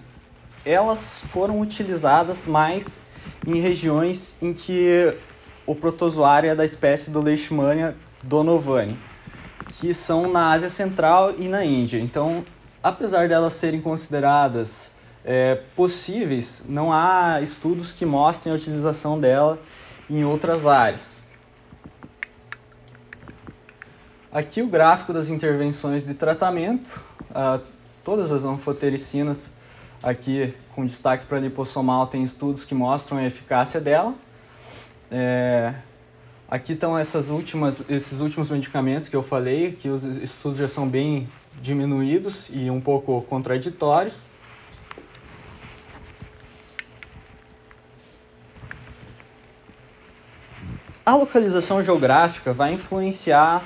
elas 0.65 1.19
foram 1.31 1.59
utilizadas 1.59 2.45
mais 2.45 2.99
em 3.45 3.55
regiões 3.55 4.35
em 4.41 4.53
que 4.53 5.15
o 5.65 5.75
protozoário 5.75 6.49
é 6.49 6.55
da 6.55 6.65
espécie 6.65 7.11
do 7.11 7.21
Leishmania 7.21 7.95
donovani, 8.23 8.97
que 9.79 9.93
são 9.93 10.31
na 10.31 10.51
Ásia 10.51 10.69
Central 10.69 11.35
e 11.37 11.47
na 11.47 11.63
Índia. 11.63 11.99
Então, 11.99 12.45
apesar 12.81 13.27
delas 13.27 13.53
serem 13.53 13.81
consideradas 13.81 14.89
é, 15.27 15.55
possíveis, 15.75 16.63
não 16.69 16.93
há 16.93 17.41
estudos 17.41 17.91
que 17.91 18.05
mostrem 18.05 18.53
a 18.53 18.55
utilização 18.55 19.19
dela 19.19 19.59
em 20.09 20.23
outras 20.23 20.65
áreas. 20.65 21.17
Aqui 24.31 24.61
o 24.61 24.67
gráfico 24.67 25.11
das 25.11 25.27
intervenções 25.27 26.05
de 26.05 26.13
tratamento, 26.13 27.03
uh, 27.31 27.61
todas 28.05 28.31
as 28.31 28.45
anfotericinas 28.45 29.49
aqui 30.01 30.53
com 30.73 30.85
destaque 30.85 31.25
para 31.25 31.39
lipossomal 31.39 32.07
tem 32.07 32.23
estudos 32.23 32.63
que 32.63 32.73
mostram 32.73 33.17
a 33.17 33.25
eficácia 33.25 33.81
dela. 33.81 34.15
É, 35.11 35.73
aqui 36.49 36.71
estão 36.71 36.97
essas 36.97 37.29
últimas, 37.29 37.81
esses 37.89 38.21
últimos 38.21 38.49
medicamentos 38.49 39.09
que 39.09 39.15
eu 39.15 39.23
falei, 39.23 39.73
que 39.73 39.89
os 39.89 40.03
estudos 40.03 40.57
já 40.57 40.69
são 40.69 40.87
bem 40.87 41.27
diminuídos 41.61 42.49
e 42.49 42.69
um 42.69 42.79
pouco 42.79 43.21
contraditórios. 43.23 44.26
A 51.07 51.15
localização 51.15 51.81
geográfica 51.81 52.51
vai 52.51 52.73
influenciar 52.73 53.63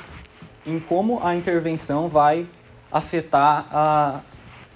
em 0.64 0.80
como 0.80 1.20
a 1.24 1.36
intervenção 1.36 2.08
vai 2.08 2.46
afetar 2.92 3.66
a, 3.72 4.22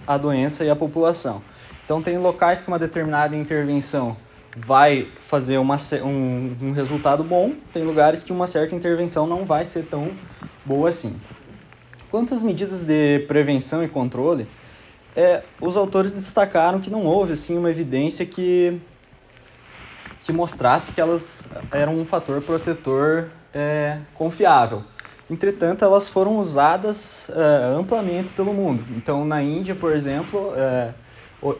a 0.07 0.17
doença 0.17 0.65
e 0.65 0.69
a 0.71 0.75
população. 0.75 1.43
Então, 1.85 2.01
tem 2.01 2.17
locais 2.17 2.61
que 2.61 2.67
uma 2.67 2.79
determinada 2.79 3.35
intervenção 3.35 4.17
vai 4.57 5.07
fazer 5.21 5.59
uma, 5.59 5.75
um, 6.03 6.55
um 6.59 6.71
resultado 6.71 7.23
bom, 7.23 7.53
tem 7.71 7.83
lugares 7.83 8.23
que 8.23 8.31
uma 8.31 8.47
certa 8.47 8.73
intervenção 8.73 9.27
não 9.27 9.45
vai 9.45 9.63
ser 9.63 9.85
tão 9.85 10.09
boa 10.65 10.89
assim. 10.89 11.15
Quanto 12.09 12.33
às 12.33 12.41
medidas 12.41 12.81
de 12.81 13.19
prevenção 13.27 13.83
e 13.83 13.87
controle, 13.87 14.47
é, 15.15 15.43
os 15.61 15.77
autores 15.77 16.13
destacaram 16.13 16.81
que 16.81 16.89
não 16.89 17.05
houve 17.05 17.33
assim 17.33 17.59
uma 17.59 17.69
evidência 17.69 18.25
que 18.25 18.81
que 20.25 20.33
mostrasse 20.33 20.91
que 20.91 20.99
elas 20.99 21.45
eram 21.71 21.95
um 21.95 22.03
fator 22.03 22.41
protetor 22.41 23.29
é, 23.53 23.99
confiável. 24.15 24.83
Entretanto, 25.29 25.85
elas 25.85 26.09
foram 26.09 26.37
usadas 26.37 27.29
é, 27.29 27.77
amplamente 27.77 28.33
pelo 28.33 28.51
mundo. 28.51 28.83
Então, 28.97 29.23
na 29.23 29.43
Índia, 29.43 29.75
por 29.75 29.93
exemplo, 29.93 30.51
é, 30.55 30.93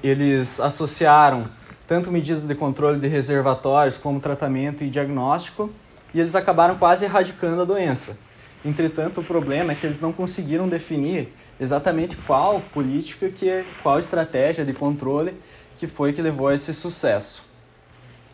eles 0.03 0.59
associaram 0.59 1.47
tanto 1.87 2.11
medidas 2.11 2.47
de 2.47 2.55
controle 2.55 2.99
de 2.99 3.07
reservatórios 3.07 3.97
como 3.97 4.19
tratamento 4.19 4.83
e 4.83 4.89
diagnóstico, 4.89 5.71
e 6.11 6.19
eles 6.19 6.33
acabaram 6.33 6.75
quase 6.77 7.05
erradicando 7.05 7.61
a 7.61 7.65
doença. 7.65 8.17
Entretanto, 8.63 9.21
o 9.21 9.23
problema 9.23 9.73
é 9.73 9.75
que 9.75 9.85
eles 9.85 10.01
não 10.01 10.11
conseguiram 10.11 10.67
definir 10.67 11.31
exatamente 11.59 12.15
qual 12.15 12.61
política, 12.73 13.29
que, 13.29 13.63
qual 13.83 13.99
estratégia 13.99 14.65
de 14.65 14.73
controle 14.73 15.39
que 15.77 15.85
foi 15.85 16.13
que 16.13 16.21
levou 16.21 16.47
a 16.47 16.55
esse 16.55 16.73
sucesso. 16.73 17.43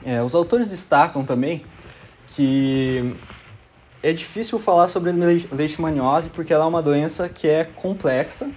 É, 0.04 0.22
os 0.22 0.34
autores 0.34 0.70
destacam 0.70 1.24
também 1.24 1.66
que 2.36 3.16
é 4.02 4.12
difícil 4.12 4.58
falar 4.58 4.88
sobre 4.88 5.12
leishmaniose 5.12 6.30
porque 6.30 6.54
ela 6.54 6.66
é 6.66 6.68
uma 6.68 6.82
doença 6.82 7.30
que 7.30 7.48
é 7.48 7.64
complexa 7.64 8.50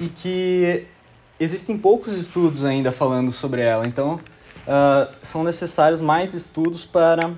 e 0.00 0.08
que 0.08 0.86
existem 1.38 1.76
poucos 1.76 2.14
estudos 2.14 2.64
ainda 2.64 2.90
falando 2.90 3.30
sobre 3.30 3.60
ela. 3.60 3.86
Então, 3.86 4.20
uh, 4.66 5.14
são 5.22 5.44
necessários 5.44 6.00
mais 6.00 6.32
estudos 6.32 6.84
para 6.84 7.30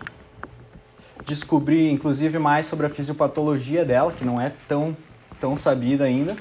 descobrir, 1.24 1.90
inclusive, 1.90 2.38
mais 2.38 2.66
sobre 2.66 2.86
a 2.86 2.90
fisiopatologia 2.90 3.84
dela, 3.84 4.12
que 4.12 4.24
não 4.24 4.40
é 4.40 4.52
tão, 4.68 4.96
tão 5.40 5.56
sabida 5.56 6.04
ainda, 6.04 6.36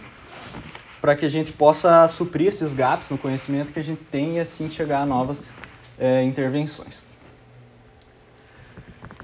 para 1.02 1.16
que 1.16 1.26
a 1.26 1.30
gente 1.30 1.52
possa 1.52 2.08
suprir 2.08 2.48
esses 2.48 2.74
gaps 2.74 3.10
no 3.10 3.18
conhecimento 3.18 3.74
que 3.74 3.80
a 3.80 3.84
gente 3.84 4.04
tem 4.04 4.38
e 4.38 4.40
assim 4.40 4.70
chegar 4.70 5.02
a 5.02 5.06
novas 5.06 5.50
é, 5.98 6.24
intervenções. 6.24 7.06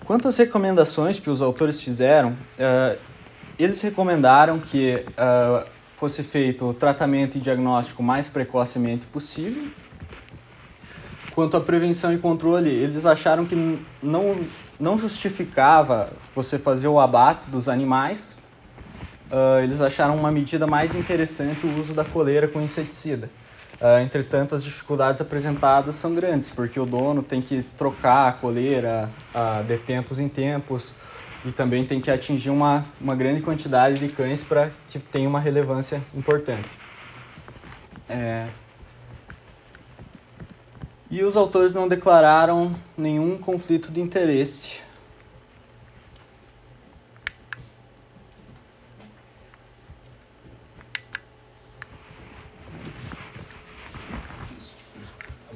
Quanto 0.05 0.27
às 0.27 0.35
recomendações 0.37 1.19
que 1.19 1.29
os 1.29 1.41
autores 1.41 1.81
fizeram, 1.81 2.31
uh, 2.31 2.99
eles 3.57 3.79
recomendaram 3.81 4.59
que 4.59 5.05
uh, 5.11 5.65
fosse 5.97 6.23
feito 6.23 6.65
o 6.65 6.73
tratamento 6.73 7.37
e 7.37 7.39
diagnóstico 7.39 8.01
mais 8.03 8.27
precocemente 8.27 9.05
possível. 9.05 9.63
Quanto 11.33 11.55
à 11.55 11.61
prevenção 11.61 12.13
e 12.13 12.17
controle, 12.17 12.69
eles 12.69 13.05
acharam 13.05 13.45
que 13.45 13.55
não, 14.03 14.45
não 14.79 14.97
justificava 14.97 16.11
você 16.35 16.59
fazer 16.59 16.87
o 16.87 16.99
abate 16.99 17.49
dos 17.49 17.69
animais. 17.69 18.35
Uh, 19.31 19.63
eles 19.63 19.79
acharam 19.79 20.17
uma 20.17 20.29
medida 20.29 20.67
mais 20.67 20.93
interessante 20.93 21.65
o 21.65 21.79
uso 21.79 21.93
da 21.93 22.03
coleira 22.03 22.49
com 22.49 22.59
inseticida. 22.61 23.29
Uh, 23.81 23.99
entretanto, 23.99 24.53
as 24.53 24.63
dificuldades 24.63 25.19
apresentadas 25.19 25.95
são 25.95 26.13
grandes, 26.13 26.51
porque 26.51 26.79
o 26.79 26.85
dono 26.85 27.23
tem 27.23 27.41
que 27.41 27.63
trocar 27.75 28.29
a 28.29 28.31
coleira 28.31 29.09
uh, 29.33 29.63
de 29.63 29.75
tempos 29.79 30.19
em 30.19 30.29
tempos 30.29 30.93
e 31.43 31.51
também 31.51 31.83
tem 31.83 31.99
que 31.99 32.11
atingir 32.11 32.51
uma, 32.51 32.85
uma 32.99 33.15
grande 33.15 33.41
quantidade 33.41 33.97
de 33.97 34.07
cães 34.07 34.43
para 34.43 34.69
que 34.87 34.99
tenha 34.99 35.27
uma 35.27 35.39
relevância 35.39 35.99
importante. 36.13 36.69
É... 38.07 38.49
E 41.09 41.23
os 41.23 41.35
autores 41.35 41.73
não 41.73 41.87
declararam 41.87 42.75
nenhum 42.95 43.35
conflito 43.39 43.91
de 43.91 43.99
interesse 43.99 44.79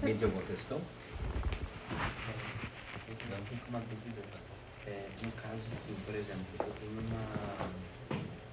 Alguém 0.06 0.20
tem 0.20 0.30
alguma 0.30 0.46
questão? 0.46 0.78
Não, 3.26 3.42
tem 3.42 3.58
uma 3.68 3.80
dúvida. 3.80 4.22
É, 4.86 5.10
no 5.26 5.32
caso, 5.32 5.66
assim, 5.74 5.96
por 6.06 6.14
exemplo, 6.14 6.46
eu 6.62 6.70
tenho 6.78 7.02
uma, 7.10 7.26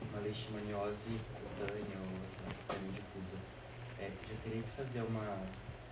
uma 0.08 0.20
leishmaniose 0.24 1.12
cutânea 1.12 2.00
ou 2.00 2.08
cutânea 2.56 2.88
difusa. 2.96 3.36
É, 4.00 4.08
já 4.08 4.34
teria 4.42 4.62
que 4.62 4.70
fazer 4.80 5.02
uma... 5.04 5.44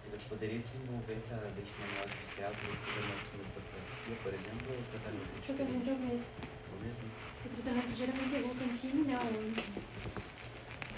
Eu 0.09 0.17
poderia 0.33 0.65
desenvolver 0.65 1.21
a 1.29 1.45
leishmaniose 1.53 2.17
visceral, 2.25 2.57
que 2.57 2.65
fazer 2.89 3.05
uma 3.05 3.21
quimioprofilaxia, 3.29 4.17
por 4.25 4.33
exemplo, 4.33 4.65
ou 4.65 4.81
tratamento 4.97 5.29
diferente? 5.45 5.61
Tratamento 5.61 5.85
é 5.85 5.93
o 5.93 6.01
mesmo. 6.09 6.33
É 6.41 6.73
o 6.73 6.81
mesmo? 6.89 7.05
O 7.45 7.53
tratamento 7.61 7.93
geralmente 8.01 8.33
é 8.33 8.41
o 8.41 8.57
cantinho, 8.57 9.05
não. 9.05 9.21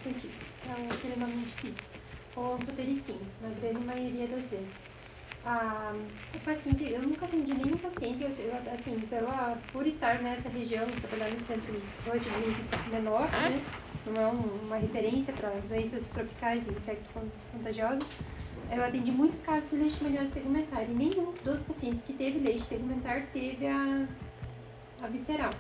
Cantinho, 0.06 0.38
é 0.70 0.94
aquele 0.94 1.18
nome 1.18 1.34
muito 1.34 1.50
difícil 1.50 1.91
ou 2.36 2.54
anfotericina, 2.54 3.18
na 3.42 3.48
grande 3.60 3.84
maioria 3.84 4.26
das 4.26 4.42
vezes. 4.42 4.92
Ah, 5.44 5.92
o 6.34 6.38
paciente, 6.40 6.84
eu 6.84 7.02
nunca 7.02 7.26
atendi 7.26 7.52
nenhum 7.52 7.76
paciente, 7.76 8.22
eu, 8.22 8.30
eu, 8.30 8.54
assim, 8.72 9.00
pela, 9.10 9.58
por 9.72 9.86
estar 9.86 10.22
nessa 10.22 10.48
região, 10.48 10.86
trabalhar 11.00 11.30
no 11.30 11.40
centro 11.44 11.74
relativamente 12.04 12.60
menor, 12.90 13.22
né, 13.22 13.60
não 14.06 14.20
é 14.20 14.26
um, 14.28 14.66
uma 14.66 14.76
referência 14.76 15.32
para 15.32 15.50
doenças 15.68 16.06
tropicais 16.08 16.64
e 16.66 16.70
infecto-contagiosas, 16.70 18.08
eu 18.70 18.84
atendi 18.84 19.10
muitos 19.10 19.40
casos 19.40 19.68
de 19.70 19.76
leishmaniose 19.76 20.30
tegumentar 20.30 20.88
e 20.88 20.94
nenhum 20.94 21.32
dos 21.44 21.60
pacientes 21.62 22.02
que 22.02 22.12
teve 22.12 22.38
leite 22.38 22.64
tegumentar 22.68 23.26
teve 23.32 23.66
a, 23.66 24.06
a 25.02 25.06
visceral. 25.08 25.50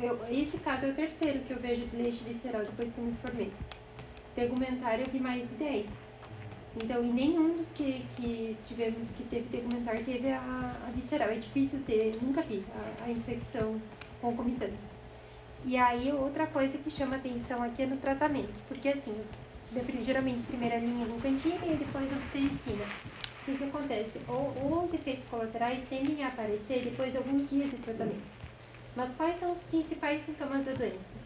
Eu, 0.00 0.18
esse 0.30 0.56
caso 0.58 0.86
é 0.86 0.90
o 0.90 0.94
terceiro 0.94 1.40
que 1.40 1.52
eu 1.52 1.58
vejo 1.58 1.86
de 1.86 1.96
leite 1.96 2.24
visceral 2.24 2.62
depois 2.64 2.92
que 2.92 2.98
eu 2.98 3.04
me 3.04 3.16
formei 3.16 3.52
tegumentar 4.34 5.00
eu 5.00 5.08
vi 5.08 5.20
mais 5.20 5.48
de 5.48 5.54
10. 5.56 6.04
Então, 6.76 7.04
e 7.04 7.12
nenhum 7.12 7.56
dos 7.56 7.70
que, 7.70 8.04
que 8.16 8.56
tivemos 8.66 9.10
que 9.10 9.24
teve 9.24 9.48
tegumentar 9.48 10.04
teve 10.04 10.30
a, 10.30 10.86
a 10.86 10.90
visceral. 10.90 11.28
É 11.30 11.38
difícil 11.38 11.84
ter, 11.84 12.18
nunca 12.20 12.42
vi 12.42 12.64
a, 12.74 13.04
a 13.04 13.10
infecção 13.10 13.80
concomitante. 14.20 14.78
E 15.64 15.76
aí, 15.76 16.12
outra 16.12 16.46
coisa 16.46 16.78
que 16.78 16.90
chama 16.90 17.16
atenção 17.16 17.62
aqui 17.62 17.82
é 17.82 17.86
no 17.86 17.96
tratamento, 17.98 18.60
porque 18.68 18.88
assim, 18.88 19.24
geralmente 20.02 20.44
primeira 20.44 20.78
linha 20.78 21.06
glucantina 21.06 21.64
e 21.66 21.76
depois 21.76 22.12
a 22.12 22.18
ptericina. 22.18 22.84
O 23.42 23.44
que, 23.44 23.56
que 23.58 23.64
acontece? 23.64 24.20
Os 24.28 24.92
efeitos 24.92 25.26
colaterais 25.26 25.86
tendem 25.88 26.24
a 26.24 26.28
aparecer 26.28 26.84
depois 26.84 27.12
de 27.12 27.18
alguns 27.18 27.48
dias 27.50 27.70
de 27.70 27.78
tratamento. 27.78 28.30
Mas 28.94 29.14
quais 29.16 29.36
são 29.38 29.52
os 29.52 29.62
principais 29.64 30.22
sintomas 30.22 30.64
da 30.64 30.74
doença? 30.74 31.23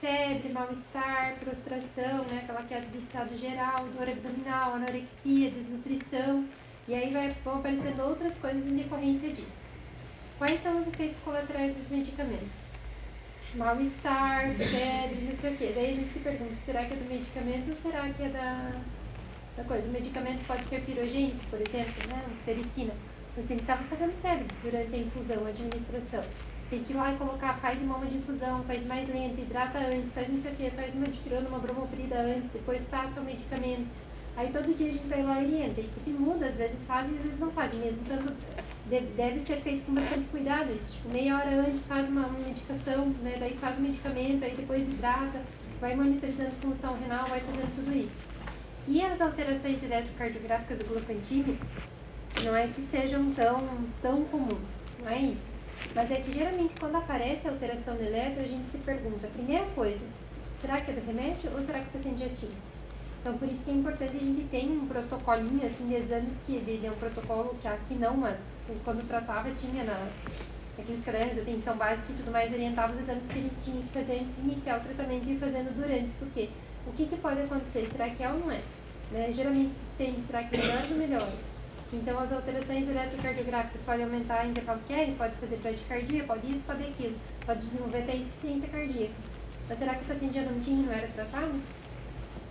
Febre, 0.00 0.52
mal-estar, 0.52 1.36
prostração, 1.40 2.24
né, 2.24 2.40
aquela 2.42 2.62
queda 2.62 2.86
do 2.86 2.98
estado 2.98 3.36
geral, 3.36 3.86
dor 3.96 4.08
abdominal, 4.08 4.74
anorexia, 4.74 5.50
desnutrição, 5.50 6.46
e 6.88 6.94
aí 6.94 7.12
vai, 7.12 7.34
vão 7.44 7.58
aparecendo 7.58 8.00
outras 8.02 8.38
coisas 8.38 8.66
em 8.66 8.76
decorrência 8.76 9.28
disso. 9.28 9.66
Quais 10.38 10.62
são 10.62 10.78
os 10.78 10.86
efeitos 10.88 11.18
colaterais 11.20 11.76
dos 11.76 11.88
medicamentos? 11.88 12.70
Mal-estar, 13.54 14.54
febre, 14.54 15.26
não 15.28 15.36
sei 15.36 15.52
o 15.52 15.56
quê. 15.56 15.72
Daí 15.74 15.90
a 15.90 15.94
gente 15.94 16.12
se 16.12 16.20
pergunta, 16.20 16.54
será 16.64 16.84
que 16.84 16.94
é 16.94 16.96
do 16.96 17.08
medicamento 17.08 17.68
ou 17.68 17.76
será 17.76 18.08
que 18.08 18.22
é 18.22 18.28
da, 18.28 18.72
da 19.56 19.64
coisa? 19.64 19.86
O 19.86 19.92
medicamento 19.92 20.46
pode 20.46 20.66
ser 20.68 20.80
pirogênico, 20.82 21.44
por 21.50 21.60
exemplo, 21.60 22.08
né, 22.08 22.24
tericina. 22.46 22.94
Você 23.36 23.54
estava 23.54 23.82
fazendo 23.84 24.12
febre 24.22 24.46
durante 24.62 24.94
a 24.94 24.98
infusão, 24.98 25.44
a 25.44 25.48
administração 25.50 26.24
tem 26.70 26.84
que 26.84 26.92
ir 26.92 26.96
lá 26.96 27.12
e 27.12 27.16
colocar, 27.16 27.54
faz 27.54 27.82
uma 27.82 27.98
de 28.06 28.16
infusão, 28.16 28.62
faz 28.62 28.86
mais 28.86 29.08
lento, 29.08 29.40
hidrata 29.40 29.78
antes, 29.78 30.12
faz 30.12 30.28
não 30.28 30.38
sei 30.38 30.52
o 30.52 30.54
que, 30.54 30.70
faz 30.70 30.94
uma 30.94 31.06
tirando 31.06 31.48
uma 31.48 31.58
bromoprida 31.58 32.16
antes, 32.20 32.52
depois 32.52 32.80
passa 32.82 33.20
o 33.20 33.24
medicamento. 33.24 33.88
Aí 34.36 34.50
todo 34.52 34.74
dia 34.74 34.88
a 34.88 34.92
gente 34.92 35.06
vai 35.08 35.22
lá 35.22 35.42
e 35.42 35.46
orienta. 35.46 35.80
A 35.80 35.84
equipe 35.84 36.10
muda, 36.12 36.46
às 36.46 36.54
vezes 36.54 36.86
fazem, 36.86 37.16
às 37.16 37.24
vezes 37.24 37.40
não 37.40 37.50
fazem. 37.50 37.80
Mesmo 37.80 38.04
tanto, 38.06 38.32
deve 39.16 39.40
ser 39.40 39.56
feito 39.56 39.84
com 39.84 39.94
bastante 39.94 40.28
cuidado 40.28 40.72
isso. 40.72 40.92
Tipo, 40.92 41.08
meia 41.08 41.36
hora 41.36 41.60
antes 41.60 41.84
faz 41.84 42.08
uma, 42.08 42.26
uma 42.26 42.38
medicação, 42.38 43.08
né? 43.22 43.36
Daí 43.40 43.56
faz 43.60 43.78
o 43.78 43.82
medicamento, 43.82 44.44
aí 44.44 44.54
depois 44.54 44.88
hidrata, 44.88 45.42
vai 45.80 45.96
monitorizando 45.96 46.52
função 46.62 46.96
renal, 47.00 47.26
vai 47.26 47.40
fazendo 47.40 47.74
tudo 47.74 47.92
isso. 47.94 48.22
E 48.86 49.02
as 49.02 49.20
alterações 49.20 49.82
eletrocardiográficas 49.82 50.78
do 50.78 50.84
glucantímio 50.84 51.58
não 52.44 52.56
é 52.56 52.68
que 52.68 52.80
sejam 52.80 53.32
tão, 53.32 53.62
tão 54.00 54.24
comuns, 54.24 54.84
não 55.00 55.08
é 55.08 55.18
isso. 55.18 55.49
Mas 55.94 56.10
é 56.10 56.16
que 56.16 56.32
geralmente 56.32 56.74
quando 56.78 56.96
aparece 56.96 57.46
a 57.46 57.50
alteração 57.50 57.94
no 57.94 58.02
eletro, 58.02 58.42
a 58.42 58.46
gente 58.46 58.66
se 58.66 58.78
pergunta, 58.78 59.26
primeira 59.28 59.64
coisa, 59.74 60.06
será 60.60 60.80
que 60.80 60.90
é 60.90 60.94
do 60.94 61.06
remédio 61.06 61.50
ou 61.52 61.62
será 61.62 61.80
que 61.80 61.88
o 61.88 61.92
paciente 61.92 62.20
já 62.20 62.28
tinha? 62.28 62.70
Então 63.20 63.36
por 63.36 63.48
isso 63.48 63.62
que 63.64 63.70
é 63.70 63.74
importante 63.74 64.16
a 64.16 64.20
gente 64.20 64.48
ter 64.48 64.64
um 64.64 64.86
protocolinho 64.86 65.66
assim 65.66 65.88
de 65.88 65.94
exames 65.94 66.32
que 66.46 66.54
ele 66.54 66.86
é 66.86 66.90
um 66.90 66.96
protocolo 66.96 67.56
que 67.60 67.68
aqui 67.68 67.94
não, 67.94 68.16
mas 68.16 68.54
quando 68.84 69.06
tratava 69.06 69.50
tinha 69.50 69.84
na 69.84 70.08
aqueles 70.78 71.04
cadernos 71.04 71.34
de 71.34 71.40
atenção 71.40 71.76
básica 71.76 72.10
e 72.10 72.16
tudo 72.16 72.30
mais 72.30 72.52
orientava 72.52 72.92
os 72.92 73.00
exames 73.00 73.24
que 73.30 73.38
a 73.38 73.42
gente 73.42 73.54
tinha 73.62 73.82
que 73.82 73.88
fazer 73.88 74.20
antes 74.20 74.34
de 74.34 74.40
iniciar 74.40 74.78
o 74.78 74.80
tratamento 74.80 75.28
e 75.28 75.32
ir 75.32 75.38
fazendo 75.38 75.74
durante, 75.74 76.08
porque 76.18 76.48
o 76.86 76.92
que, 76.92 77.06
que 77.06 77.16
pode 77.16 77.40
acontecer? 77.42 77.88
Será 77.92 78.08
que 78.08 78.22
é 78.22 78.28
ou 78.30 78.38
não 78.38 78.50
é? 78.50 78.62
Né? 79.10 79.32
Geralmente 79.34 79.74
suspende, 79.74 80.22
será 80.22 80.42
que 80.44 80.56
melhora 80.56 80.86
ou 80.90 80.96
melhora? 80.96 81.49
Então, 81.92 82.20
as 82.20 82.32
alterações 82.32 82.88
eletrocardiográficas 82.88 83.82
podem 83.82 84.04
aumentar 84.04 84.40
a 84.40 84.46
intervalo 84.46 84.80
QR, 84.86 85.12
pode 85.18 85.34
fazer 85.36 85.56
bradicardia, 85.56 86.22
pode 86.22 86.52
isso, 86.52 86.62
pode 86.64 86.84
aquilo, 86.84 87.16
pode 87.44 87.60
desenvolver 87.62 87.98
até 87.98 88.16
insuficiência 88.16 88.68
cardíaca. 88.68 89.14
Mas 89.68 89.78
será 89.78 89.94
que 89.94 90.04
o 90.04 90.06
paciente 90.06 90.34
já 90.34 90.42
não 90.42 90.60
tinha 90.60 90.86
não 90.86 90.92
era 90.92 91.08
tratado? 91.08 91.60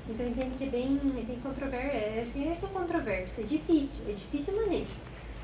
Então, 0.09 0.27
entendo 0.27 0.57
que 0.57 0.65
é 0.65 0.67
bem, 0.67 0.99
é 1.17 1.21
bem 1.21 1.39
controverso, 1.39 1.95
é, 1.95 2.25
assim 2.27 2.51
é 2.51 2.55
que 2.55 2.65
é 2.65 2.69
controverso, 2.69 3.39
é 3.39 3.43
difícil, 3.43 4.01
é 4.09 4.11
difícil 4.11 4.53
o 4.55 4.57
manejo. 4.57 4.95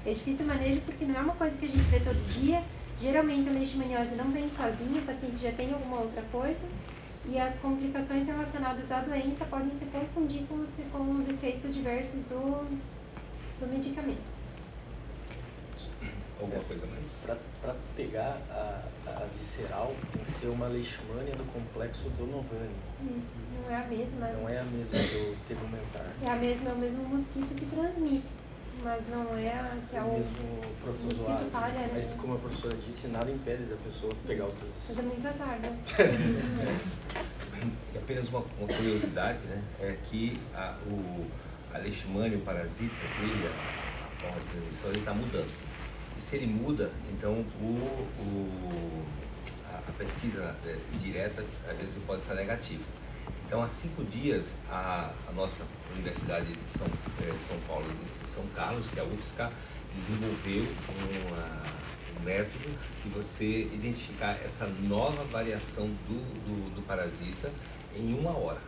É 0.06 0.14
difícil 0.14 0.46
o 0.46 0.50
manejo 0.50 0.82
porque 0.82 1.06
não 1.06 1.16
é 1.16 1.20
uma 1.20 1.36
coisa 1.36 1.58
que 1.58 1.66
a 1.66 1.70
gente 1.70 1.84
vê 1.84 2.00
todo 2.00 2.34
dia. 2.34 2.64
Geralmente 3.00 3.50
a 3.50 3.54
leishmaniose 3.54 4.16
não 4.16 4.32
vem 4.32 4.50
sozinha, 4.50 5.02
o 5.02 5.06
paciente 5.06 5.38
já 5.38 5.52
tem 5.54 5.72
alguma 5.72 6.02
outra 6.02 6.22
coisa. 6.32 6.68
E 7.28 7.40
as 7.40 7.58
complicações 7.60 8.28
relacionadas 8.28 8.92
à 8.92 9.00
doença 9.00 9.46
podem 9.46 9.72
se 9.72 9.86
confundir 9.86 10.44
com 10.48 10.56
os, 10.56 10.80
com 10.92 11.12
os 11.12 11.30
efeitos 11.30 11.66
adversos 11.66 12.24
do, 12.26 12.68
do 13.60 13.68
medicamento. 13.68 14.36
Alguma 16.40 16.64
coisa 16.66 16.86
mais? 16.86 17.40
Para 17.62 17.76
pegar 17.96 18.38
a, 18.52 18.84
a, 19.08 19.26
visceral, 19.38 19.96
tem 20.12 20.22
que 20.24 20.32
ser 20.32 20.48
uma 20.48 20.68
leishmania 20.68 21.34
do 21.36 21.46
complexo 21.54 22.10
do 22.10 22.28
novani. 22.28 22.76
Isso, 23.18 23.40
não 23.64 23.72
é 23.72 23.82
a 23.82 23.88
mesma. 23.88 24.28
Não 24.28 24.50
é 24.50 24.60
a 24.60 24.64
mesma 24.66 25.00
do 25.00 25.38
tegumentar. 25.48 26.12
É 26.22 26.30
a 26.30 26.36
mesma, 26.36 26.70
é 26.70 26.74
o 26.74 26.78
mesmo 26.78 27.04
mosquito 27.06 27.56
que 27.56 27.66
transmite, 27.66 28.26
mas 28.84 29.02
não 29.08 29.38
é 29.38 29.50
a 29.50 29.78
que 29.90 29.96
é, 29.96 30.00
é 30.00 30.02
o, 30.04 30.12
mesmo 30.12 30.62
protozoário. 30.84 31.50
Palha, 31.52 31.74
né? 31.74 31.92
Mas 31.94 32.14
como 32.16 32.36
a 32.36 32.38
professora 32.38 32.76
disse, 32.86 33.08
nada 33.08 33.32
impede 33.32 33.64
da 33.64 33.78
pessoa 33.78 34.14
pegar 34.28 34.48
os 34.48 34.56
dois. 34.56 34.74
Mas 34.90 35.00
é 35.00 35.02
muito 35.02 35.28
azar, 35.28 35.60
né? 35.60 35.80
e 37.94 37.98
apenas 37.98 38.28
uma, 38.28 38.44
uma, 38.60 38.68
curiosidade, 38.68 39.46
né? 39.46 39.64
É 39.80 39.98
que 40.04 40.38
a, 40.54 40.78
o 40.86 41.26
a 41.76 41.78
leishmania, 41.80 42.38
o 42.38 42.42
parasita, 42.42 42.96
a 42.96 44.22
forma 44.22 44.40
de 44.40 44.46
transmissão, 44.46 44.90
ele 44.90 45.00
está 45.00 45.14
mudando. 45.14 45.54
E 46.18 46.22
se 46.22 46.38
ele 46.38 46.48
muda, 46.48 46.90
então 47.12 47.46
o, 47.62 47.66
o 47.66 49.06
a, 49.70 49.78
a, 49.78 49.92
pesquisa 49.98 50.56
é, 50.66 50.78
direta 51.02 51.44
às 51.70 51.78
vezes 51.78 51.94
pode 52.08 52.22
estar 52.22 52.36
negativa. 52.36 52.84
Então, 53.46 53.62
há 53.62 53.68
cinco 53.68 54.04
dias, 54.06 54.46
a, 54.72 55.12
a 55.28 55.32
nossa 55.34 55.64
Universidade 55.94 56.48
de 56.48 56.78
São, 56.78 56.88
é, 56.88 57.32
São 57.48 57.60
Paulo, 57.68 57.86
de 58.24 58.30
São 58.30 58.46
Carlos, 58.56 58.88
que 58.88 59.00
é 59.00 59.04
a 59.04 59.06
UFSCar, 59.06 59.52
desenvolveu 59.96 60.66
uma, 61.28 61.64
um 62.20 62.24
método 62.24 62.70
de 63.04 63.10
você 63.10 63.64
identificar 63.74 64.38
essa 64.44 64.66
nova 64.66 65.24
variação 65.26 65.88
do, 66.08 66.20
do, 66.46 66.76
do 66.76 66.82
parasita 66.84 67.52
em 67.96 68.18
uma 68.18 68.36
hora. 68.36 68.62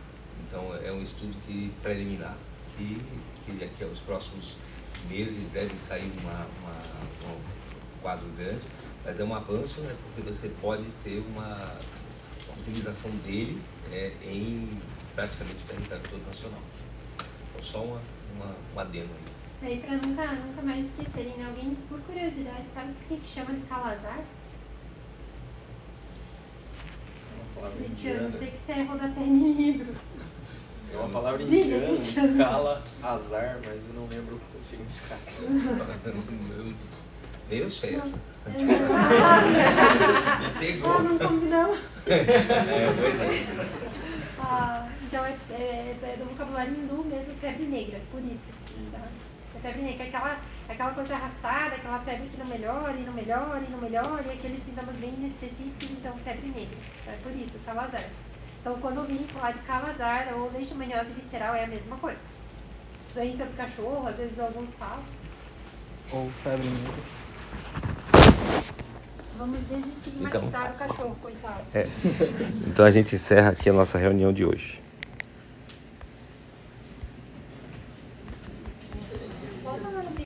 Então, 0.46 0.74
é 0.76 0.92
um 0.92 1.02
estudo 1.02 1.34
que 1.46 1.72
preliminar 1.82 2.36
e 2.78 3.00
que 3.44 3.52
daqui 3.52 3.84
aos 3.84 3.98
próximos 4.00 4.56
meses 5.08 5.48
deve 5.48 5.78
sair 5.80 6.10
uma, 6.22 6.46
uma, 6.60 7.32
um 7.32 8.02
quadro 8.02 8.28
grande, 8.36 8.62
mas 9.04 9.18
é 9.18 9.24
um 9.24 9.34
avanço, 9.34 9.80
né, 9.80 9.94
porque 10.02 10.30
você 10.30 10.48
pode 10.60 10.84
ter 11.02 11.18
uma, 11.32 11.54
uma 12.46 12.60
utilização 12.60 13.10
dele 13.24 13.60
é, 13.92 14.12
em 14.22 14.68
praticamente 15.14 15.64
o 15.64 15.66
território 15.66 16.04
todo 16.10 16.26
nacional. 16.26 16.60
Então, 17.50 17.64
só 17.64 17.82
uma, 17.82 18.00
uma, 18.34 18.54
um 18.74 18.80
adendo 18.80 19.08
aí. 19.62 19.70
Aí, 19.70 19.78
para 19.80 19.96
nunca, 19.96 20.32
nunca 20.32 20.62
mais 20.62 20.86
esquecerem, 20.86 21.36
né? 21.36 21.46
alguém, 21.48 21.74
por 21.88 22.00
curiosidade, 22.02 22.64
sabe 22.72 22.92
por 22.92 23.08
que, 23.08 23.16
que 23.16 23.26
chama 23.26 23.54
de 23.54 23.62
calazar? 23.62 24.22
Cristiano, 27.76 28.38
sei 28.38 28.50
que 28.52 28.58
você 28.58 28.72
é 28.72 28.82
rodapé 28.84 29.20
em 29.20 29.52
livro. 29.52 29.94
É 30.92 30.96
uma 30.96 31.08
palavra 31.08 31.42
indiana, 31.42 31.88
cala, 32.38 32.82
azar, 33.02 33.58
mas 33.66 33.84
eu 33.86 33.94
não 33.94 34.06
lembro 34.06 34.40
o 34.58 34.62
significado. 34.62 35.20
Nem 37.50 37.58
eu 37.60 37.70
sei 37.70 37.96
essa. 37.96 38.14
Me 38.48 38.64
pegou. 40.58 40.90
Ah, 40.90 41.02
não 41.02 41.18
combinamos. 41.18 41.78
é, 42.06 42.92
pois 42.98 43.20
é. 43.20 43.46
Ah, 44.40 44.88
então 45.02 45.22
é, 45.24 45.36
é, 45.50 45.96
é, 46.02 46.16
do 46.16 46.24
vocabulário 46.30 46.72
hindu 46.72 47.04
mesmo, 47.04 47.34
febre 47.40 47.66
negra, 47.66 48.00
por 48.10 48.20
isso. 48.20 48.50
Tá? 48.90 49.06
É 49.56 49.58
febre 49.60 49.82
negra, 49.82 50.06
aquela, 50.06 50.38
aquela 50.68 50.92
coisa 50.92 51.14
arrastada, 51.14 51.74
aquela 51.74 51.98
febre 51.98 52.28
que 52.28 52.38
não 52.38 52.46
melhora 52.46 52.96
e 52.96 53.02
não 53.02 53.12
melhora 53.12 53.62
e 53.62 53.70
não 53.70 53.78
melhora, 53.78 54.24
e 54.26 54.30
aqueles 54.30 54.62
sintomas 54.62 54.96
bem 54.96 55.12
específicos, 55.26 55.90
então 55.90 56.16
febre 56.24 56.46
negra. 56.46 56.78
É 57.06 57.18
por 57.22 57.32
isso, 57.32 57.58
calazar. 57.66 58.04
Então, 58.60 58.78
quando 58.80 58.96
eu 58.98 59.04
vim 59.04 59.26
falar 59.28 59.52
de 59.52 59.60
calazar 59.60 60.28
ou 60.34 60.50
leishmaniose 60.52 61.12
visceral, 61.12 61.54
é 61.54 61.64
a 61.64 61.68
mesma 61.68 61.96
coisa. 61.96 62.20
Doença 63.14 63.44
do 63.44 63.56
cachorro, 63.56 64.06
às 64.06 64.16
vezes 64.16 64.38
alguns 64.38 64.74
falam. 64.74 65.02
Ou 66.12 66.30
febre 66.42 66.68
negra. 66.68 67.18
Vamos 69.38 69.60
desestigmatizar 69.68 70.46
então, 70.46 70.74
o 70.74 70.78
cachorro, 70.78 71.16
coitado. 71.22 71.62
É. 71.72 71.86
Então 72.66 72.84
a 72.84 72.90
gente 72.90 73.14
encerra 73.14 73.50
aqui 73.50 73.70
a 73.70 73.72
nossa 73.72 73.96
reunião 73.96 74.32
de 74.32 74.44
hoje. 74.44 74.80